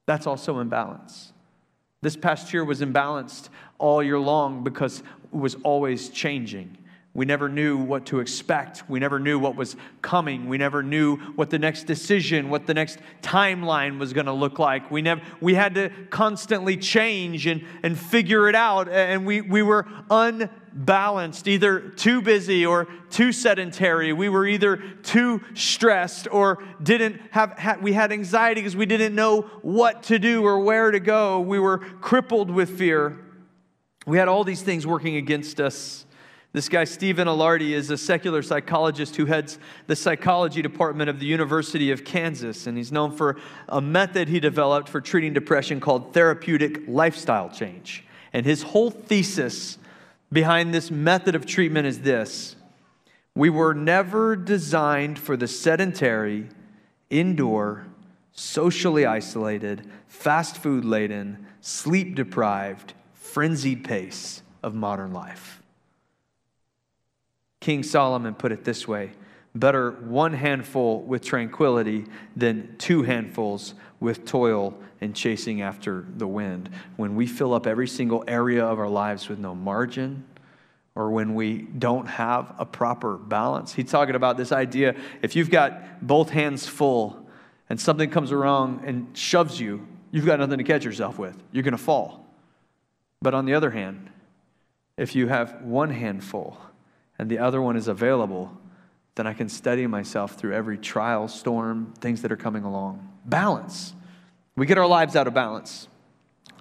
That's 0.07 0.27
also 0.27 0.61
imbalance. 0.61 1.33
This 2.01 2.17
past 2.17 2.53
year 2.53 2.65
was 2.65 2.81
imbalanced 2.81 3.49
all 3.79 4.03
year 4.03 4.21
long 4.21 4.63
because 4.63 5.01
it 5.01 5.37
was 5.37 5.57
always 5.65 6.09
changing 6.11 6.79
We 7.19 7.25
never 7.25 7.49
knew 7.49 7.79
what 7.79 8.07
to 8.07 8.21
expect. 8.21 8.89
We 8.89 9.01
never 9.01 9.19
knew 9.19 9.41
what 9.41 9.57
was 9.57 9.75
coming. 10.03 10.49
We 10.49 10.57
never 10.57 10.85
knew 10.85 11.17
what 11.17 11.51
the 11.51 11.59
next 11.59 11.83
decision, 11.83 12.49
what 12.49 12.69
the 12.69 12.75
next 12.75 13.01
timeline 13.23 13.99
was 13.99 14.13
going 14.13 14.27
to 14.27 14.33
look 14.33 14.61
like. 14.61 14.89
We, 14.89 15.03
never, 15.03 15.21
we 15.41 15.55
had 15.55 15.75
to 15.75 15.91
constantly 16.11 16.77
change 16.77 17.49
and, 17.49 17.67
and 17.83 17.99
figure 17.99 18.49
it 18.49 18.55
out. 18.55 18.89
And 18.89 19.27
we, 19.27 19.41
we 19.41 19.63
were 19.63 19.85
unbalanced, 20.09 21.49
either 21.49 21.81
too 21.81 22.23
busy 22.23 22.65
or 22.65 22.87
too 23.11 23.33
sedentary. 23.33 24.13
We 24.13 24.29
were 24.29 24.47
either 24.47 24.77
too 25.03 25.41
stressed 25.55 26.29
or 26.31 26.63
didn't 26.81 27.21
have, 27.33 27.79
we 27.83 27.95
had 27.95 28.13
anxiety 28.13 28.61
because 28.61 28.77
we 28.77 28.87
didn't 28.87 29.17
know 29.17 29.41
what 29.63 30.05
to 30.05 30.21
do 30.21 30.45
or 30.45 30.61
where 30.61 30.93
to 30.93 31.01
go. 31.01 31.41
We 31.41 31.59
were 31.59 31.79
crippled 31.79 32.49
with 32.49 32.79
fear. 32.79 33.19
We 34.07 34.19
had 34.19 34.29
all 34.29 34.45
these 34.45 34.63
things 34.63 34.87
working 34.87 35.17
against 35.17 35.61
us. 35.61 36.05
This 36.53 36.71
guy, 36.71 36.85
Stephen 36.85 37.29
Ilardi, 37.29 37.73
is 37.73 37.91
a 37.91 37.99
secular 37.99 38.43
psychologist 38.43 39.17
who 39.17 39.27
heads 39.27 39.59
the 39.87 39.95
psychology 39.95 40.63
department 40.63 41.11
of 41.11 41.21
the 41.21 41.27
University 41.27 41.91
of 41.91 42.07
Kansas, 42.07 42.67
and 42.67 42.77
he's 42.79 42.91
known 42.91 43.13
for 43.13 43.37
a 43.69 43.83
method 43.83 44.29
he 44.29 44.41
developed 44.41 44.89
for 44.89 45.03
treating 45.03 45.35
depression 45.35 45.79
called 45.79 46.15
therapeutic 46.15 46.81
lifestyle 46.89 47.51
change. 47.51 48.03
And 48.33 48.47
his 48.47 48.63
whole 48.63 48.91
thesis 48.91 49.77
behind 50.33 50.73
this 50.73 50.91
method 50.91 51.35
of 51.35 51.45
treatment 51.45 51.87
is 51.87 52.01
this 52.01 52.57
We 53.35 53.51
were 53.51 53.75
never 53.75 54.35
designed 54.35 55.19
for 55.19 55.37
the 55.37 55.49
sedentary, 55.49 56.49
indoor, 57.11 57.87
socially 58.33 59.05
isolated, 59.05 59.87
fast 60.07 60.57
food 60.57 60.87
laden, 60.87 61.47
sleep 61.61 62.15
deprived, 62.15 62.95
frenzied 63.13 63.85
pace 63.85 64.43
of 64.63 64.75
modern 64.75 65.13
life. 65.13 65.58
King 67.61 67.83
Solomon 67.83 68.35
put 68.35 68.53
it 68.53 68.65
this 68.65 68.87
way 68.87 69.13
better 69.55 69.93
one 69.93 70.33
handful 70.33 71.01
with 71.01 71.25
tranquility 71.25 72.05
than 72.37 72.77
two 72.79 73.03
handfuls 73.03 73.75
with 73.99 74.25
toil 74.25 74.79
and 75.01 75.17
chasing 75.17 75.63
after 75.63 76.07
the 76.17 76.27
wind. 76.27 76.71
When 76.97 77.17
we 77.17 77.27
fill 77.27 77.55
up 77.55 77.67
every 77.67 77.89
single 77.89 78.23
area 78.29 78.65
of 78.65 78.79
our 78.79 78.89
lives 78.89 79.29
with 79.29 79.39
no 79.39 79.55
margin, 79.55 80.25
or 80.99 81.13
when 81.13 81.35
we 81.37 81.59
don't 81.59 82.07
have 82.07 82.53
a 82.59 82.67
proper 82.67 83.17
balance. 83.17 83.73
He's 83.73 83.89
talking 83.89 84.17
about 84.17 84.37
this 84.37 84.51
idea 84.51 84.97
if 85.23 85.37
you've 85.37 85.49
got 85.49 86.05
both 86.05 86.31
hands 86.31 86.67
full 86.67 87.25
and 87.71 87.81
something 87.81 88.11
comes 88.11 88.33
along 88.33 88.83
and 88.85 89.17
shoves 89.17 89.61
you, 89.61 89.87
you've 90.11 90.27
got 90.27 90.41
nothing 90.41 90.59
to 90.59 90.65
catch 90.65 90.85
yourself 90.85 91.17
with. 91.17 91.41
You're 91.53 91.63
going 91.63 91.71
to 91.71 91.79
fall. 91.79 92.27
But 93.23 93.33
on 93.33 93.45
the 93.45 93.55
other 93.55 93.71
hand, 93.71 94.11
if 94.97 95.15
you 95.15 95.29
have 95.29 95.63
one 95.63 95.91
hand 95.91 96.25
full 96.25 96.59
and 97.19 97.31
the 97.31 97.39
other 97.39 97.61
one 97.61 97.77
is 97.77 97.89
available, 97.89 98.57
then 99.15 99.27
I 99.27 99.33
can 99.33 99.49
steady 99.49 99.87
myself 99.87 100.35
through 100.35 100.55
every 100.55 100.79
trial, 100.79 101.27
storm, 101.29 101.93
things 102.01 102.23
that 102.23 102.31
are 102.31 102.37
coming 102.37 102.65
along. 102.65 103.09
Balance. 103.25 103.95
We 104.57 104.67
get 104.67 104.79
our 104.79 104.87
lives 104.87 105.17
out 105.17 105.27
of 105.27 105.35
balance, 105.35 105.89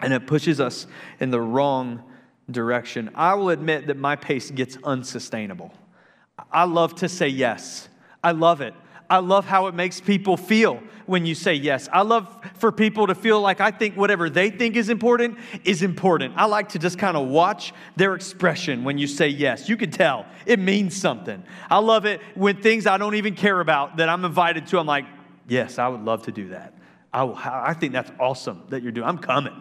and 0.01 0.13
it 0.13 0.27
pushes 0.27 0.59
us 0.59 0.87
in 1.19 1.29
the 1.29 1.41
wrong 1.41 2.03
direction. 2.49 3.11
I 3.15 3.35
will 3.35 3.49
admit 3.49 3.87
that 3.87 3.97
my 3.97 4.15
pace 4.15 4.49
gets 4.51 4.77
unsustainable. 4.83 5.71
I 6.51 6.63
love 6.63 6.95
to 6.95 7.09
say 7.09 7.27
yes. 7.27 7.89
I 8.23 8.31
love 8.31 8.61
it. 8.61 8.73
I 9.09 9.19
love 9.19 9.45
how 9.45 9.67
it 9.67 9.75
makes 9.75 10.01
people 10.01 10.35
feel 10.35 10.81
when 11.05 11.25
you 11.25 11.33
say 11.33 11.53
yes. 11.53 11.87
I 11.91 12.01
love 12.01 12.27
for 12.55 12.71
people 12.71 13.07
to 13.07 13.15
feel 13.15 13.39
like 13.39 13.61
I 13.61 13.71
think 13.71 13.95
whatever 13.95 14.29
they 14.29 14.49
think 14.49 14.75
is 14.75 14.89
important 14.89 15.37
is 15.63 15.81
important. 15.81 16.33
I 16.35 16.45
like 16.45 16.69
to 16.69 16.79
just 16.79 16.99
kind 16.99 17.15
of 17.15 17.27
watch 17.29 17.73
their 17.95 18.15
expression 18.15 18.83
when 18.83 18.97
you 18.97 19.07
say 19.07 19.29
yes. 19.29 19.69
You 19.69 19.77
can 19.77 19.91
tell 19.91 20.25
it 20.45 20.59
means 20.59 20.95
something. 20.95 21.43
I 21.69 21.79
love 21.79 22.05
it 22.05 22.21
when 22.35 22.61
things 22.61 22.85
I 22.85 22.97
don't 22.97 23.15
even 23.15 23.35
care 23.35 23.59
about 23.59 23.97
that 23.97 24.09
I'm 24.09 24.25
invited 24.25 24.67
to, 24.67 24.79
I'm 24.79 24.87
like, 24.87 25.05
yes, 25.47 25.79
I 25.79 25.87
would 25.87 26.01
love 26.01 26.23
to 26.23 26.31
do 26.31 26.49
that. 26.49 26.73
I, 27.13 27.23
I 27.69 27.73
think 27.73 27.93
that's 27.93 28.11
awesome 28.19 28.63
that 28.69 28.83
you're 28.83 28.91
doing. 28.91 29.07
I'm 29.07 29.19
coming. 29.19 29.53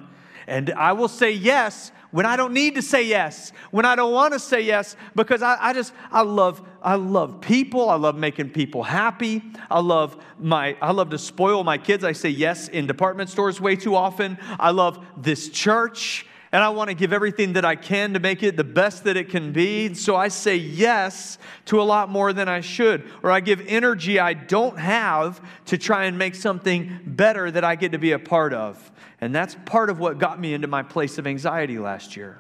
And 0.49 0.71
I 0.71 0.93
will 0.93 1.09
say 1.09 1.31
yes 1.33 1.93
when 2.17 2.25
I 2.25 2.35
don't 2.35 2.55
need 2.55 2.77
to 2.77 2.81
say 2.81 3.03
yes, 3.03 3.53
when 3.71 3.85
I 3.85 3.95
don't 3.95 4.11
want 4.11 4.33
to 4.33 4.39
say 4.39 4.63
yes, 4.63 4.97
because 5.15 5.43
I, 5.43 5.59
I 5.61 5.75
just 5.75 5.93
I 6.11 6.23
love 6.23 6.67
I 6.81 6.95
love 6.95 7.43
people. 7.43 7.91
I 7.91 7.97
love 7.97 8.17
making 8.17 8.49
people 8.53 8.83
happy. 8.83 9.43
I 9.71 9.81
love 9.81 10.17
my 10.39 10.79
I 10.81 10.93
love 10.93 11.11
to 11.11 11.19
spoil 11.19 11.63
my 11.63 11.77
kids. 11.77 12.05
I 12.05 12.13
say 12.13 12.31
yes 12.31 12.69
in 12.69 12.87
department 12.87 13.29
stores 13.29 13.61
way 13.61 13.77
too 13.77 13.95
often. 13.95 14.39
I 14.59 14.71
love 14.71 15.05
this 15.19 15.51
church. 15.51 16.25
And 16.57 16.65
I 16.65 16.71
want 16.71 16.89
to 16.89 16.95
give 16.95 17.13
everything 17.13 17.53
that 17.53 17.67
I 17.67 17.77
can 17.77 18.15
to 18.15 18.19
make 18.19 18.43
it 18.43 18.57
the 18.57 18.65
best 18.65 19.05
that 19.05 19.15
it 19.15 19.29
can 19.29 19.53
be. 19.53 19.93
So 19.93 20.17
I 20.17 20.29
say 20.29 20.57
yes 20.57 21.37
to 21.67 21.83
a 21.83 21.85
lot 21.85 22.09
more 22.09 22.33
than 22.33 22.49
I 22.49 22.63
should. 22.63 23.05
Or 23.23 23.31
I 23.31 23.41
give 23.41 23.61
energy 23.67 24.19
I 24.19 24.33
don't 24.33 24.79
have 24.79 25.39
to 25.67 25.77
try 25.77 26.05
and 26.05 26.17
make 26.17 26.35
something 26.35 27.01
better 27.05 27.51
that 27.51 27.63
I 27.63 27.75
get 27.75 27.93
to 27.93 27.99
be 27.99 28.13
a 28.13 28.19
part 28.19 28.55
of. 28.55 28.91
And 29.21 29.35
that's 29.35 29.55
part 29.67 29.91
of 29.91 29.99
what 29.99 30.17
got 30.17 30.41
me 30.41 30.55
into 30.55 30.67
my 30.67 30.83
place 30.83 31.19
of 31.19 31.27
anxiety 31.27 31.79
last 31.79 32.17
year. 32.17 32.39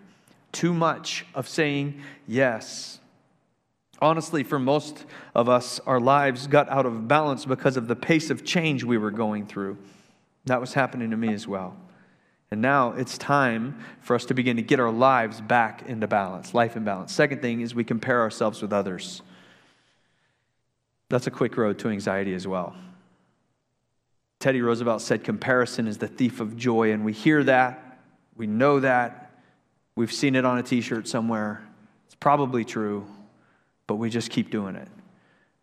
Too 0.50 0.72
much 0.72 1.26
of 1.35 1.46
saying 1.46 2.00
yes. 2.26 3.00
Honestly, 4.00 4.44
for 4.44 4.59
most 4.59 5.05
of 5.35 5.50
us, 5.50 5.79
our 5.81 6.00
lives 6.00 6.46
got 6.46 6.70
out 6.70 6.87
of 6.87 7.07
balance 7.07 7.44
because 7.44 7.76
of 7.76 7.87
the 7.87 7.96
pace 7.96 8.31
of 8.31 8.46
change 8.46 8.83
we 8.83 8.96
were 8.96 9.11
going 9.11 9.46
through. 9.46 9.76
That 10.46 10.62
was 10.62 10.72
happening 10.72 11.11
to 11.11 11.18
me 11.18 11.35
as 11.35 11.46
well. 11.46 11.76
And 12.50 12.62
now 12.62 12.92
it's 12.92 13.18
time 13.18 13.78
for 14.00 14.14
us 14.14 14.24
to 14.26 14.35
begin 14.35 14.56
to 14.56 14.62
get 14.62 14.78
our 14.78 14.92
lives 14.92 15.40
back 15.40 15.82
into 15.88 16.06
balance, 16.06 16.54
life 16.54 16.76
in 16.76 16.85
balance. 16.85 17.12
Second 17.12 17.42
thing 17.42 17.61
is 17.61 17.74
we 17.74 17.85
compare 17.85 18.20
ourselves 18.20 18.62
with 18.62 18.72
others. 18.72 19.22
That's 21.09 21.26
a 21.26 21.30
quick 21.30 21.56
road 21.56 21.78
to 21.80 21.88
anxiety 21.88 22.35
as 22.35 22.46
well. 22.46 22.74
Teddy 24.38 24.61
Roosevelt 24.61 25.02
said, 25.02 25.24
Comparison 25.24 25.88
is 25.88 25.98
the 25.98 26.09
thief 26.09 26.40
of 26.40 26.56
joy. 26.56 26.92
And 26.92 27.04
we 27.04 27.12
hear 27.12 27.42
that. 27.44 27.98
We 28.37 28.46
know 28.46 28.80
that. 28.80 29.32
We've 29.96 30.12
seen 30.12 30.37
it 30.37 30.44
on 30.44 30.59
a 30.59 30.62
t 30.62 30.80
shirt 30.80 31.09
somewhere. 31.09 31.66
It's 32.06 32.14
probably 32.14 32.64
true, 32.64 33.06
but 33.87 33.96
we 33.96 34.11
just 34.11 34.30
keep 34.30 34.50
doing 34.50 34.76
it. 34.76 34.88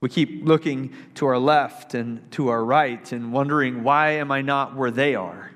We 0.01 0.09
keep 0.09 0.45
looking 0.45 0.93
to 1.15 1.27
our 1.27 1.37
left 1.37 1.93
and 1.93 2.29
to 2.33 2.49
our 2.49 2.65
right 2.65 3.09
and 3.13 3.31
wondering, 3.31 3.83
why 3.83 4.11
am 4.13 4.31
I 4.31 4.41
not 4.41 4.75
where 4.75 4.91
they 4.91 5.15
are? 5.15 5.52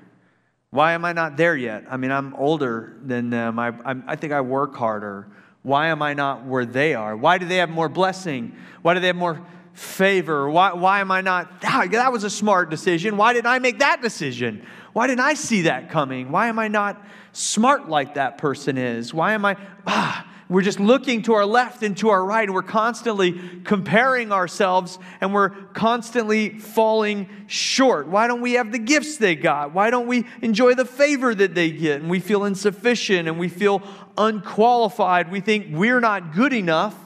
Why 0.70 0.92
am 0.92 1.04
I 1.04 1.12
not 1.12 1.36
there 1.36 1.56
yet? 1.56 1.84
I 1.90 1.96
mean, 1.96 2.10
I'm 2.10 2.34
older 2.34 2.96
than 3.02 3.30
them. 3.30 3.58
I, 3.58 3.68
I, 3.68 3.96
I 4.06 4.16
think 4.16 4.32
I 4.32 4.40
work 4.42 4.76
harder. 4.76 5.28
Why 5.62 5.88
am 5.88 6.02
I 6.02 6.14
not 6.14 6.44
where 6.44 6.66
they 6.66 6.94
are? 6.94 7.16
Why 7.16 7.38
do 7.38 7.46
they 7.46 7.56
have 7.56 7.70
more 7.70 7.88
blessing? 7.88 8.54
Why 8.82 8.94
do 8.94 9.00
they 9.00 9.08
have 9.08 9.16
more 9.16 9.44
favor? 9.72 10.48
Why, 10.50 10.72
why 10.72 11.00
am 11.00 11.10
I 11.10 11.20
not? 11.20 11.50
Ah, 11.64 11.86
that 11.90 12.12
was 12.12 12.24
a 12.24 12.30
smart 12.30 12.68
decision. 12.70 13.16
Why 13.16 13.32
didn't 13.32 13.46
I 13.46 13.58
make 13.58 13.78
that 13.78 14.02
decision? 14.02 14.64
Why 14.92 15.06
didn't 15.06 15.20
I 15.20 15.34
see 15.34 15.62
that 15.62 15.90
coming? 15.90 16.30
Why 16.30 16.48
am 16.48 16.58
I 16.58 16.68
not 16.68 17.02
smart 17.32 17.88
like 17.88 18.14
that 18.14 18.38
person 18.38 18.76
is? 18.76 19.14
Why 19.14 19.32
am 19.32 19.44
I? 19.44 19.56
Ah, 19.86 20.27
we're 20.48 20.62
just 20.62 20.80
looking 20.80 21.22
to 21.22 21.34
our 21.34 21.44
left 21.44 21.82
and 21.82 21.96
to 21.98 22.08
our 22.08 22.24
right, 22.24 22.44
and 22.44 22.54
we're 22.54 22.62
constantly 22.62 23.38
comparing 23.64 24.32
ourselves 24.32 24.98
and 25.20 25.34
we're 25.34 25.50
constantly 25.50 26.58
falling 26.58 27.28
short. 27.46 28.08
Why 28.08 28.26
don't 28.26 28.40
we 28.40 28.52
have 28.54 28.72
the 28.72 28.78
gifts 28.78 29.18
they 29.18 29.34
got? 29.34 29.74
Why 29.74 29.90
don't 29.90 30.06
we 30.06 30.24
enjoy 30.40 30.74
the 30.74 30.86
favor 30.86 31.34
that 31.34 31.54
they 31.54 31.70
get? 31.70 32.00
And 32.00 32.08
we 32.08 32.20
feel 32.20 32.44
insufficient 32.44 33.28
and 33.28 33.38
we 33.38 33.48
feel 33.48 33.82
unqualified. 34.16 35.30
We 35.30 35.40
think 35.40 35.66
we're 35.70 36.00
not 36.00 36.34
good 36.34 36.54
enough 36.54 36.96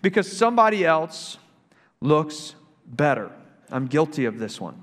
because 0.00 0.30
somebody 0.30 0.84
else 0.84 1.38
looks 2.00 2.54
better. 2.86 3.32
I'm 3.70 3.86
guilty 3.86 4.26
of 4.26 4.38
this 4.38 4.60
one. 4.60 4.80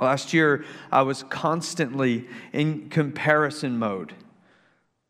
Last 0.00 0.32
year, 0.32 0.64
I 0.90 1.02
was 1.02 1.22
constantly 1.24 2.26
in 2.52 2.90
comparison 2.90 3.78
mode, 3.78 4.14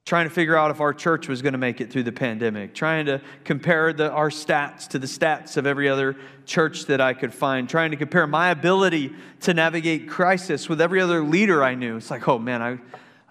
trying 0.05 0.29
to 0.29 0.35
figure 0.35 0.55
out 0.55 0.71
if 0.71 0.81
our 0.83 0.93
church 0.93 1.29
was 1.29 1.41
going 1.41 1.53
to 1.53 1.59
make 1.59 1.81
it 1.81 1.91
through 1.91 2.03
the 2.03 2.13
pandemic, 2.13 2.75
trying 2.75 3.07
to 3.07 3.23
compare 3.43 3.91
the, 3.91 4.11
our 4.11 4.29
stats 4.29 4.87
to 4.87 4.99
the 4.99 5.07
stats 5.07 5.57
of 5.57 5.67
every 5.67 5.89
other 5.89 6.15
church 6.45 6.85
that 6.85 7.01
I 7.01 7.15
could 7.15 7.33
find, 7.33 7.67
trying 7.67 7.91
to 7.91 7.97
compare 7.97 8.27
my 8.27 8.51
ability 8.51 9.15
to 9.41 9.55
navigate 9.55 10.07
crisis 10.07 10.69
with 10.69 10.83
every 10.83 11.01
other 11.01 11.23
leader 11.23 11.65
I 11.65 11.75
knew. 11.75 11.97
It's 11.97 12.11
like, 12.11 12.29
oh 12.29 12.39
man, 12.39 12.61
I, 12.61 12.79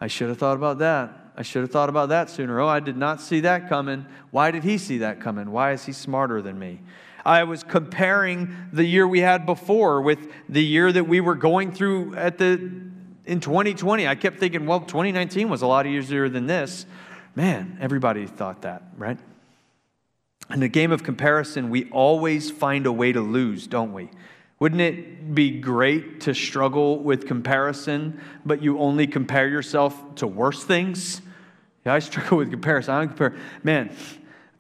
I 0.01 0.07
should 0.07 0.29
have 0.29 0.39
thought 0.39 0.55
about 0.55 0.79
that. 0.79 1.31
I 1.38 1.43
should 1.43 1.62
have 1.62 1.71
thought 1.71 1.89
about 1.89 2.09
that 2.09 2.31
sooner. 2.31 2.59
Oh, 2.59 2.67
I 2.67 2.79
did 2.79 2.97
not 2.97 3.21
see 3.21 3.41
that 3.41 3.69
coming. 3.69 4.07
Why 4.31 4.49
did 4.49 4.63
he 4.63 4.79
see 4.79 4.99
that 4.99 5.21
coming? 5.21 5.51
Why 5.51 5.73
is 5.73 5.86
he 5.86 5.91
smarter 5.91 6.41
than 6.41 6.57
me? 6.57 6.81
I 7.23 7.43
was 7.43 7.63
comparing 7.63 8.55
the 8.73 8.83
year 8.83 9.07
we 9.07 9.19
had 9.19 9.45
before 9.45 10.01
with 10.01 10.27
the 10.49 10.63
year 10.63 10.91
that 10.91 11.03
we 11.07 11.21
were 11.21 11.36
going 11.36 11.71
through 11.71 12.15
at 12.15 12.39
the 12.39 12.71
in 13.25 13.39
2020. 13.39 14.07
I 14.07 14.15
kept 14.15 14.39
thinking, 14.39 14.65
well, 14.65 14.81
2019 14.81 15.49
was 15.49 15.62
a 15.62 15.67
lot 15.67 15.86
easier 15.86 16.29
than 16.29 16.47
this. 16.47 16.86
Man, 17.36 17.77
everybody 17.81 18.27
thought 18.27 18.62
that, 18.62 18.83
right? 18.97 19.17
In 20.49 20.59
the 20.59 20.67
game 20.67 20.91
of 20.91 21.03
comparison, 21.03 21.69
we 21.69 21.89
always 21.89 22.51
find 22.51 22.86
a 22.86 22.91
way 22.91 23.12
to 23.12 23.21
lose, 23.21 23.65
don't 23.65 23.93
we? 23.93 24.09
Wouldn't 24.59 24.81
it 24.81 25.33
be 25.33 25.59
great 25.59 26.21
to 26.21 26.33
struggle 26.33 26.99
with 26.99 27.27
comparison, 27.27 28.21
but 28.45 28.62
you 28.62 28.79
only 28.79 29.07
compare 29.07 29.47
yourself 29.47 30.15
to 30.15 30.27
worse 30.27 30.63
things? 30.63 31.21
Yeah, 31.86 31.93
I 31.93 31.99
struggle 31.99 32.38
with 32.38 32.51
comparison. 32.51 32.93
I 32.93 32.99
don't 32.99 33.09
compare. 33.09 33.36
Man, 33.63 33.89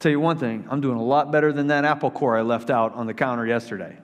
Tell 0.03 0.11
you 0.11 0.19
one 0.19 0.37
thing, 0.37 0.65
I'm 0.69 0.81
doing 0.81 0.97
a 0.97 1.01
lot 1.01 1.31
better 1.31 1.53
than 1.53 1.67
that 1.67 1.85
apple 1.85 2.11
core 2.11 2.37
I 2.37 2.41
left 2.41 2.69
out 2.69 2.93
on 2.93 3.07
the 3.07 3.13
counter 3.13 3.47
yesterday. 3.47 3.97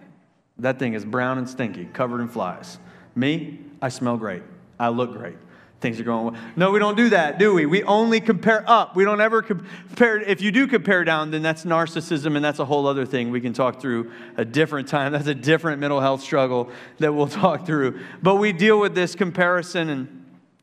That 0.60 0.80
thing 0.80 0.94
is 0.94 1.04
brown 1.04 1.38
and 1.38 1.50
stinky, 1.50 1.90
covered 1.92 2.22
in 2.22 2.30
flies. 2.30 2.80
Me, 3.16 3.60
I 3.82 3.90
smell 3.90 4.18
great. 4.18 4.44
I 4.80 4.90
look 4.90 5.14
great. 5.14 5.38
Things 5.82 5.98
are 6.00 6.04
going 6.04 6.34
well. 6.34 6.42
No, 6.58 6.72
we 6.72 6.80
don't 6.80 6.98
do 6.98 7.10
that, 7.12 7.40
do 7.40 7.54
we? 7.54 7.66
We 7.66 7.84
only 7.84 8.20
compare 8.20 8.66
up. 8.68 8.98
We 8.98 9.06
don't 9.06 9.22
ever 9.22 9.42
compare. 9.42 10.20
If 10.20 10.42
you 10.42 10.52
do 10.52 10.68
compare 10.68 11.06
down, 11.06 11.32
then 11.32 11.42
that's 11.42 11.64
narcissism, 11.64 12.36
and 12.36 12.44
that's 12.44 12.60
a 12.60 12.66
whole 12.66 12.86
other 12.86 13.06
thing 13.06 13.32
we 13.32 13.40
can 13.40 13.54
talk 13.54 13.80
through 13.80 14.12
a 14.36 14.44
different 14.44 14.90
time. 14.90 15.12
That's 15.20 15.28
a 15.28 15.36
different 15.36 15.80
mental 15.80 16.02
health 16.02 16.22
struggle 16.22 16.70
that 16.98 17.14
we'll 17.14 17.28
talk 17.30 17.66
through. 17.66 18.02
But 18.22 18.36
we 18.36 18.52
deal 18.52 18.80
with 18.80 18.94
this 18.94 19.16
comparison 19.16 19.90
and 19.90 20.19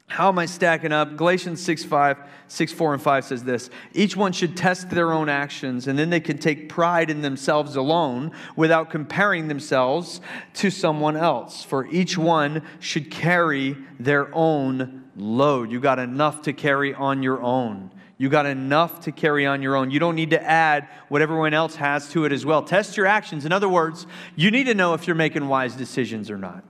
how 0.08 0.28
am 0.28 0.38
I 0.38 0.46
stacking 0.46 0.92
up? 0.92 1.16
Galatians 1.16 1.62
6, 1.62 1.84
5, 1.84 2.16
6, 2.46 2.72
4, 2.72 2.94
and 2.94 3.02
5 3.02 3.24
says 3.24 3.44
this 3.44 3.70
Each 3.92 4.16
one 4.16 4.32
should 4.32 4.56
test 4.56 4.88
their 4.88 5.12
own 5.12 5.28
actions, 5.28 5.88
and 5.88 5.98
then 5.98 6.10
they 6.10 6.20
can 6.20 6.38
take 6.38 6.68
pride 6.68 7.10
in 7.10 7.22
themselves 7.22 7.76
alone 7.76 8.30
without 8.54 8.88
comparing 8.88 9.48
themselves 9.48 10.20
to 10.54 10.70
someone 10.70 11.16
else. 11.16 11.64
For 11.64 11.86
each 11.88 12.16
one 12.16 12.62
should 12.78 13.10
carry 13.10 13.76
their 13.98 14.32
own 14.34 15.04
load. 15.16 15.72
You 15.72 15.80
got 15.80 15.98
enough 15.98 16.42
to 16.42 16.52
carry 16.52 16.94
on 16.94 17.22
your 17.22 17.42
own. 17.42 17.90
You 18.18 18.30
got 18.30 18.46
enough 18.46 19.00
to 19.00 19.12
carry 19.12 19.44
on 19.44 19.60
your 19.60 19.76
own. 19.76 19.90
You 19.90 19.98
don't 19.98 20.14
need 20.14 20.30
to 20.30 20.42
add 20.42 20.88
what 21.08 21.20
everyone 21.20 21.52
else 21.52 21.74
has 21.74 22.08
to 22.10 22.24
it 22.24 22.32
as 22.32 22.46
well. 22.46 22.62
Test 22.62 22.96
your 22.96 23.06
actions. 23.06 23.44
In 23.44 23.52
other 23.52 23.68
words, 23.68 24.06
you 24.36 24.50
need 24.50 24.64
to 24.64 24.74
know 24.74 24.94
if 24.94 25.06
you're 25.06 25.16
making 25.16 25.48
wise 25.48 25.74
decisions 25.74 26.30
or 26.30 26.38
not. 26.38 26.64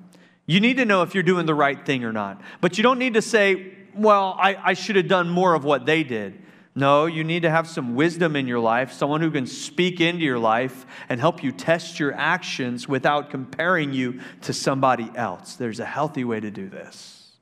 You 0.47 0.61
need 0.61 0.77
to 0.77 0.85
know 0.85 1.03
if 1.03 1.15
you're 1.15 1.25
doing 1.25 1.47
the 1.47 1.55
right 1.55 1.85
thing 1.85 2.05
or 2.05 2.13
not. 2.13 2.41
But 2.61 2.79
you 2.79 2.83
don't 2.83 2.99
need 2.99 3.15
to 3.15 3.23
say, 3.23 3.73
well, 3.95 4.37
I, 4.39 4.57
I 4.63 4.75
should 4.75 4.97
have 4.97 5.09
done 5.09 5.29
more 5.29 5.55
of 5.55 5.65
what 5.65 5.87
they 5.87 6.05
did. 6.05 6.43
No, 6.75 7.07
you 7.07 7.25
need 7.25 7.43
to 7.43 7.51
have 7.51 7.67
some 7.67 7.95
wisdom 7.95 8.37
in 8.37 8.47
your 8.47 8.59
life, 8.59 8.93
someone 8.93 9.23
who 9.23 9.31
can 9.31 9.47
speak 9.47 9.99
into 9.99 10.23
your 10.23 10.39
life 10.39 10.85
and 11.09 11.19
help 11.19 11.43
you 11.43 11.51
test 11.51 11.99
your 11.99 12.13
actions 12.13 12.87
without 12.87 13.31
comparing 13.31 13.95
you 13.95 14.21
to 14.43 14.53
somebody 14.53 15.11
else. 15.15 15.55
There's 15.55 15.81
a 15.81 15.87
healthy 15.87 16.23
way 16.23 16.39
to 16.39 16.51
do 16.51 16.69
this. 16.69 17.33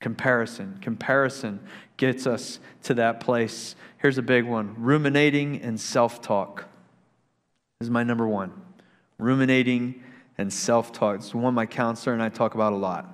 Comparison. 0.00 0.78
Comparison 0.82 1.60
gets 1.96 2.26
us 2.26 2.58
to 2.82 2.94
that 2.94 3.20
place. 3.20 3.76
Here's 3.98 4.18
a 4.18 4.22
big 4.22 4.44
one 4.44 4.74
ruminating 4.76 5.62
and 5.62 5.80
self 5.80 6.20
talk. 6.20 6.68
This 7.78 7.86
is 7.86 7.90
my 7.90 8.02
number 8.02 8.26
one. 8.26 8.52
Ruminating 9.18 10.02
and 10.38 10.52
self 10.52 10.92
talk. 10.92 11.16
It's 11.16 11.34
one 11.34 11.54
my 11.54 11.66
counselor 11.66 12.12
and 12.12 12.22
I 12.22 12.28
talk 12.28 12.54
about 12.54 12.72
a 12.72 12.76
lot. 12.76 13.12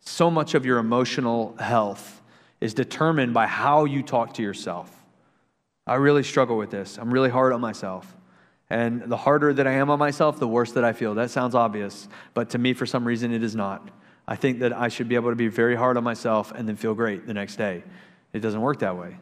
So 0.00 0.30
much 0.30 0.54
of 0.54 0.66
your 0.66 0.78
emotional 0.78 1.56
health 1.58 2.22
is 2.60 2.74
determined 2.74 3.34
by 3.34 3.46
how 3.46 3.84
you 3.84 4.02
talk 4.02 4.34
to 4.34 4.42
yourself. 4.42 5.04
I 5.86 5.94
really 5.94 6.22
struggle 6.22 6.56
with 6.56 6.70
this. 6.70 6.98
I'm 6.98 7.12
really 7.12 7.30
hard 7.30 7.52
on 7.52 7.60
myself. 7.60 8.16
And 8.70 9.02
the 9.02 9.16
harder 9.16 9.52
that 9.52 9.66
I 9.66 9.72
am 9.72 9.90
on 9.90 9.98
myself, 9.98 10.38
the 10.38 10.48
worse 10.48 10.72
that 10.72 10.84
I 10.84 10.92
feel. 10.92 11.14
That 11.14 11.30
sounds 11.30 11.54
obvious, 11.54 12.08
but 12.34 12.50
to 12.50 12.58
me, 12.58 12.72
for 12.72 12.86
some 12.86 13.04
reason, 13.04 13.32
it 13.32 13.42
is 13.42 13.54
not. 13.54 13.90
I 14.26 14.36
think 14.36 14.60
that 14.60 14.72
I 14.72 14.88
should 14.88 15.08
be 15.08 15.14
able 15.14 15.30
to 15.30 15.36
be 15.36 15.48
very 15.48 15.74
hard 15.74 15.96
on 15.96 16.04
myself 16.04 16.52
and 16.52 16.68
then 16.68 16.76
feel 16.76 16.94
great 16.94 17.26
the 17.26 17.34
next 17.34 17.56
day. 17.56 17.82
It 18.32 18.40
doesn't 18.40 18.60
work 18.60 18.78
that 18.78 18.96
way. 18.96 19.16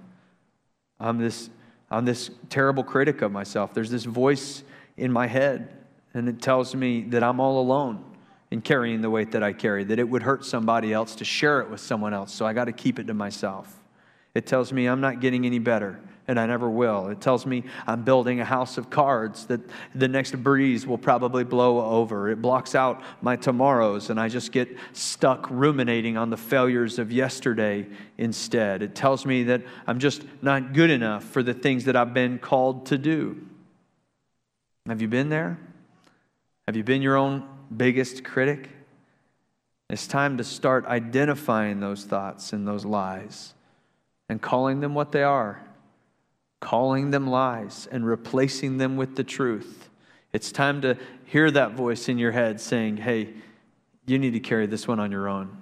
I'm 1.00 1.18
this, 1.18 1.50
I'm 1.90 2.04
this 2.04 2.30
terrible 2.48 2.84
critic 2.84 3.22
of 3.22 3.32
myself. 3.32 3.74
There's 3.74 3.90
this 3.90 4.04
voice 4.04 4.62
in 4.96 5.10
my 5.10 5.26
head 5.26 5.79
and 6.14 6.28
it 6.28 6.40
tells 6.42 6.74
me 6.74 7.02
that 7.02 7.22
I'm 7.22 7.40
all 7.40 7.60
alone 7.60 8.04
in 8.50 8.60
carrying 8.60 9.00
the 9.00 9.10
weight 9.10 9.30
that 9.32 9.42
I 9.42 9.52
carry, 9.52 9.84
that 9.84 9.98
it 9.98 10.08
would 10.08 10.22
hurt 10.22 10.44
somebody 10.44 10.92
else 10.92 11.14
to 11.16 11.24
share 11.24 11.60
it 11.60 11.70
with 11.70 11.80
someone 11.80 12.12
else, 12.12 12.32
so 12.32 12.44
I 12.44 12.52
got 12.52 12.64
to 12.64 12.72
keep 12.72 12.98
it 12.98 13.06
to 13.06 13.14
myself. 13.14 13.80
It 14.34 14.46
tells 14.46 14.72
me 14.72 14.86
I'm 14.86 15.00
not 15.00 15.20
getting 15.20 15.46
any 15.46 15.58
better, 15.60 16.00
and 16.26 16.38
I 16.38 16.46
never 16.46 16.68
will. 16.68 17.08
It 17.08 17.20
tells 17.20 17.46
me 17.46 17.64
I'm 17.86 18.02
building 18.02 18.40
a 18.40 18.44
house 18.44 18.76
of 18.76 18.90
cards 18.90 19.46
that 19.46 19.60
the 19.94 20.08
next 20.08 20.36
breeze 20.42 20.84
will 20.86 20.98
probably 20.98 21.44
blow 21.44 21.80
over. 21.80 22.28
It 22.28 22.42
blocks 22.42 22.74
out 22.74 23.02
my 23.22 23.36
tomorrows, 23.36 24.10
and 24.10 24.18
I 24.18 24.28
just 24.28 24.50
get 24.50 24.76
stuck 24.92 25.48
ruminating 25.48 26.16
on 26.16 26.30
the 26.30 26.36
failures 26.36 26.98
of 26.98 27.12
yesterday 27.12 27.86
instead. 28.18 28.82
It 28.82 28.96
tells 28.96 29.24
me 29.24 29.44
that 29.44 29.62
I'm 29.86 30.00
just 30.00 30.24
not 30.42 30.72
good 30.72 30.90
enough 30.90 31.24
for 31.24 31.42
the 31.42 31.54
things 31.54 31.84
that 31.84 31.94
I've 31.94 32.14
been 32.14 32.38
called 32.40 32.86
to 32.86 32.98
do. 32.98 33.46
Have 34.86 35.00
you 35.00 35.08
been 35.08 35.28
there? 35.28 35.58
Have 36.70 36.76
you 36.76 36.84
been 36.84 37.02
your 37.02 37.16
own 37.16 37.42
biggest 37.76 38.22
critic? 38.22 38.68
It's 39.88 40.06
time 40.06 40.36
to 40.38 40.44
start 40.44 40.86
identifying 40.86 41.80
those 41.80 42.04
thoughts 42.04 42.52
and 42.52 42.64
those 42.64 42.84
lies 42.84 43.54
and 44.28 44.40
calling 44.40 44.78
them 44.78 44.94
what 44.94 45.10
they 45.10 45.24
are, 45.24 45.60
calling 46.60 47.10
them 47.10 47.26
lies 47.26 47.88
and 47.90 48.06
replacing 48.06 48.78
them 48.78 48.96
with 48.96 49.16
the 49.16 49.24
truth. 49.24 49.88
It's 50.32 50.52
time 50.52 50.80
to 50.82 50.96
hear 51.24 51.50
that 51.50 51.72
voice 51.72 52.08
in 52.08 52.18
your 52.18 52.30
head 52.30 52.60
saying, 52.60 52.98
hey, 52.98 53.30
you 54.06 54.20
need 54.20 54.34
to 54.34 54.38
carry 54.38 54.66
this 54.66 54.86
one 54.86 55.00
on 55.00 55.10
your 55.10 55.26
own 55.26 55.58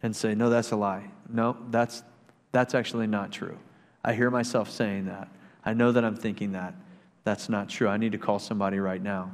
and 0.00 0.14
say, 0.14 0.36
no, 0.36 0.48
that's 0.48 0.70
a 0.70 0.76
lie. 0.76 1.10
No, 1.28 1.56
that's, 1.70 2.04
that's 2.52 2.76
actually 2.76 3.08
not 3.08 3.32
true. 3.32 3.58
I 4.04 4.14
hear 4.14 4.30
myself 4.30 4.70
saying 4.70 5.06
that. 5.06 5.26
I 5.64 5.74
know 5.74 5.90
that 5.90 6.04
I'm 6.04 6.14
thinking 6.14 6.52
that. 6.52 6.74
That's 7.24 7.48
not 7.48 7.68
true. 7.68 7.88
I 7.88 7.96
need 7.96 8.12
to 8.12 8.18
call 8.18 8.38
somebody 8.38 8.78
right 8.78 9.02
now. 9.02 9.32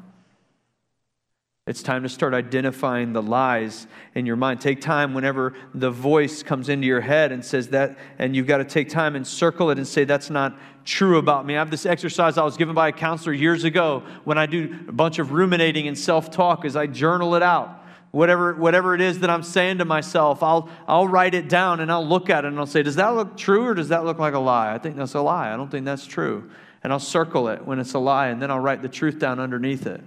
It's 1.68 1.82
time 1.82 2.02
to 2.02 2.08
start 2.08 2.32
identifying 2.32 3.12
the 3.12 3.20
lies 3.20 3.86
in 4.14 4.24
your 4.24 4.36
mind. 4.36 4.62
Take 4.62 4.80
time 4.80 5.12
whenever 5.12 5.52
the 5.74 5.90
voice 5.90 6.42
comes 6.42 6.70
into 6.70 6.86
your 6.86 7.02
head 7.02 7.30
and 7.30 7.44
says 7.44 7.68
that, 7.68 7.98
and 8.18 8.34
you've 8.34 8.46
got 8.46 8.56
to 8.56 8.64
take 8.64 8.88
time 8.88 9.14
and 9.14 9.26
circle 9.26 9.68
it 9.68 9.76
and 9.76 9.86
say, 9.86 10.04
That's 10.04 10.30
not 10.30 10.58
true 10.86 11.18
about 11.18 11.44
me. 11.44 11.56
I 11.56 11.58
have 11.58 11.70
this 11.70 11.84
exercise 11.84 12.38
I 12.38 12.42
was 12.42 12.56
given 12.56 12.74
by 12.74 12.88
a 12.88 12.92
counselor 12.92 13.34
years 13.34 13.64
ago 13.64 14.02
when 14.24 14.38
I 14.38 14.46
do 14.46 14.78
a 14.88 14.92
bunch 14.92 15.18
of 15.18 15.32
ruminating 15.32 15.86
and 15.86 15.98
self 15.98 16.30
talk 16.30 16.64
as 16.64 16.74
I 16.74 16.86
journal 16.86 17.34
it 17.34 17.42
out. 17.42 17.84
Whatever, 18.12 18.54
whatever 18.54 18.94
it 18.94 19.02
is 19.02 19.18
that 19.18 19.28
I'm 19.28 19.42
saying 19.42 19.76
to 19.78 19.84
myself, 19.84 20.42
I'll, 20.42 20.70
I'll 20.86 21.06
write 21.06 21.34
it 21.34 21.50
down 21.50 21.80
and 21.80 21.92
I'll 21.92 22.06
look 22.06 22.30
at 22.30 22.46
it 22.46 22.48
and 22.48 22.58
I'll 22.58 22.64
say, 22.64 22.82
Does 22.82 22.96
that 22.96 23.14
look 23.14 23.36
true 23.36 23.66
or 23.66 23.74
does 23.74 23.88
that 23.88 24.06
look 24.06 24.18
like 24.18 24.32
a 24.32 24.38
lie? 24.38 24.72
I 24.72 24.78
think 24.78 24.96
that's 24.96 25.12
a 25.12 25.20
lie. 25.20 25.52
I 25.52 25.56
don't 25.58 25.70
think 25.70 25.84
that's 25.84 26.06
true. 26.06 26.50
And 26.82 26.94
I'll 26.94 26.98
circle 26.98 27.48
it 27.48 27.66
when 27.66 27.78
it's 27.78 27.92
a 27.92 27.98
lie 27.98 28.28
and 28.28 28.40
then 28.40 28.50
I'll 28.50 28.58
write 28.58 28.80
the 28.80 28.88
truth 28.88 29.18
down 29.18 29.38
underneath 29.38 29.86
it. 29.86 30.02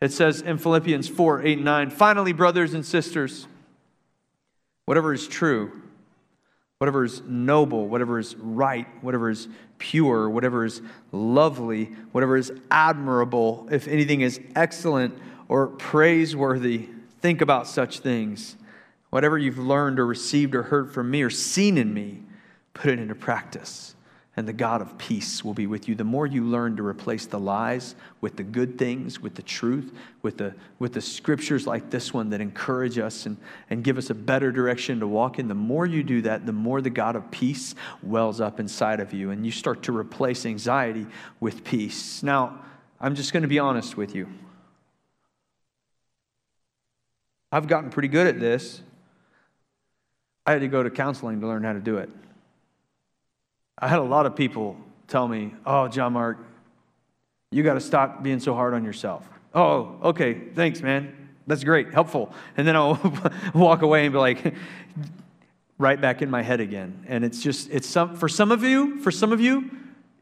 It 0.00 0.12
says 0.12 0.40
in 0.40 0.58
Philippians 0.58 1.08
4 1.08 1.42
8 1.42 1.52
and 1.58 1.64
9, 1.64 1.90
finally, 1.90 2.32
brothers 2.32 2.74
and 2.74 2.86
sisters, 2.86 3.48
whatever 4.84 5.12
is 5.12 5.26
true, 5.26 5.82
whatever 6.78 7.04
is 7.04 7.22
noble, 7.22 7.88
whatever 7.88 8.18
is 8.18 8.36
right, 8.36 8.86
whatever 9.02 9.28
is 9.28 9.48
pure, 9.78 10.30
whatever 10.30 10.64
is 10.64 10.80
lovely, 11.10 11.86
whatever 12.12 12.36
is 12.36 12.52
admirable, 12.70 13.68
if 13.70 13.88
anything 13.88 14.20
is 14.20 14.40
excellent 14.54 15.18
or 15.48 15.66
praiseworthy, 15.66 16.88
think 17.20 17.40
about 17.40 17.66
such 17.66 18.00
things. 18.00 18.56
Whatever 19.10 19.38
you've 19.38 19.58
learned 19.58 19.98
or 19.98 20.06
received 20.06 20.54
or 20.54 20.64
heard 20.64 20.92
from 20.92 21.10
me 21.10 21.22
or 21.22 21.30
seen 21.30 21.78
in 21.78 21.92
me, 21.92 22.22
put 22.74 22.90
it 22.90 22.98
into 22.98 23.14
practice 23.14 23.96
and 24.38 24.46
the 24.46 24.52
God 24.52 24.80
of 24.80 24.96
peace 24.98 25.44
will 25.44 25.52
be 25.52 25.66
with 25.66 25.88
you. 25.88 25.96
The 25.96 26.04
more 26.04 26.24
you 26.24 26.44
learn 26.44 26.76
to 26.76 26.86
replace 26.86 27.26
the 27.26 27.40
lies 27.40 27.96
with 28.20 28.36
the 28.36 28.44
good 28.44 28.78
things, 28.78 29.18
with 29.18 29.34
the 29.34 29.42
truth, 29.42 29.92
with 30.22 30.38
the, 30.38 30.54
with 30.78 30.92
the 30.92 31.00
scriptures 31.00 31.66
like 31.66 31.90
this 31.90 32.14
one 32.14 32.30
that 32.30 32.40
encourage 32.40 32.98
us 32.98 33.26
and, 33.26 33.36
and 33.68 33.82
give 33.82 33.98
us 33.98 34.10
a 34.10 34.14
better 34.14 34.52
direction 34.52 35.00
to 35.00 35.08
walk 35.08 35.40
in, 35.40 35.48
the 35.48 35.56
more 35.56 35.86
you 35.86 36.04
do 36.04 36.22
that, 36.22 36.46
the 36.46 36.52
more 36.52 36.80
the 36.80 36.88
God 36.88 37.16
of 37.16 37.28
peace 37.32 37.74
wells 38.00 38.40
up 38.40 38.60
inside 38.60 39.00
of 39.00 39.12
you, 39.12 39.32
and 39.32 39.44
you 39.44 39.50
start 39.50 39.82
to 39.82 39.96
replace 39.96 40.46
anxiety 40.46 41.08
with 41.40 41.64
peace. 41.64 42.22
Now, 42.22 42.60
I'm 43.00 43.16
just 43.16 43.32
going 43.32 43.42
to 43.42 43.48
be 43.48 43.58
honest 43.58 43.96
with 43.96 44.14
you. 44.14 44.28
I've 47.50 47.66
gotten 47.66 47.90
pretty 47.90 48.08
good 48.08 48.28
at 48.28 48.38
this. 48.38 48.82
I 50.46 50.52
had 50.52 50.60
to 50.60 50.68
go 50.68 50.84
to 50.84 50.90
counseling 50.90 51.40
to 51.40 51.48
learn 51.48 51.64
how 51.64 51.72
to 51.72 51.80
do 51.80 51.96
it. 51.96 52.08
I 53.80 53.88
had 53.88 53.98
a 53.98 54.04
lot 54.04 54.26
of 54.26 54.34
people 54.34 54.76
tell 55.06 55.26
me, 55.28 55.54
oh, 55.64 55.88
John 55.88 56.12
Mark, 56.12 56.38
you 57.50 57.62
got 57.62 57.74
to 57.74 57.80
stop 57.80 58.22
being 58.22 58.40
so 58.40 58.54
hard 58.54 58.74
on 58.74 58.84
yourself. 58.84 59.28
Oh, 59.54 59.96
okay, 60.02 60.34
thanks, 60.54 60.82
man. 60.82 61.30
That's 61.46 61.64
great, 61.64 61.92
helpful. 61.94 62.32
And 62.56 62.68
then 62.68 62.76
I'll 62.76 63.00
walk 63.54 63.82
away 63.82 64.04
and 64.04 64.12
be 64.12 64.18
like, 64.18 64.54
right 65.78 66.00
back 66.00 66.20
in 66.22 66.30
my 66.30 66.42
head 66.42 66.60
again. 66.60 67.04
And 67.08 67.24
it's 67.24 67.42
just, 67.42 67.70
it's 67.70 67.88
some, 67.88 68.16
for 68.16 68.28
some 68.28 68.52
of 68.52 68.62
you, 68.62 69.00
for 69.00 69.10
some 69.10 69.32
of 69.32 69.40
you, 69.40 69.70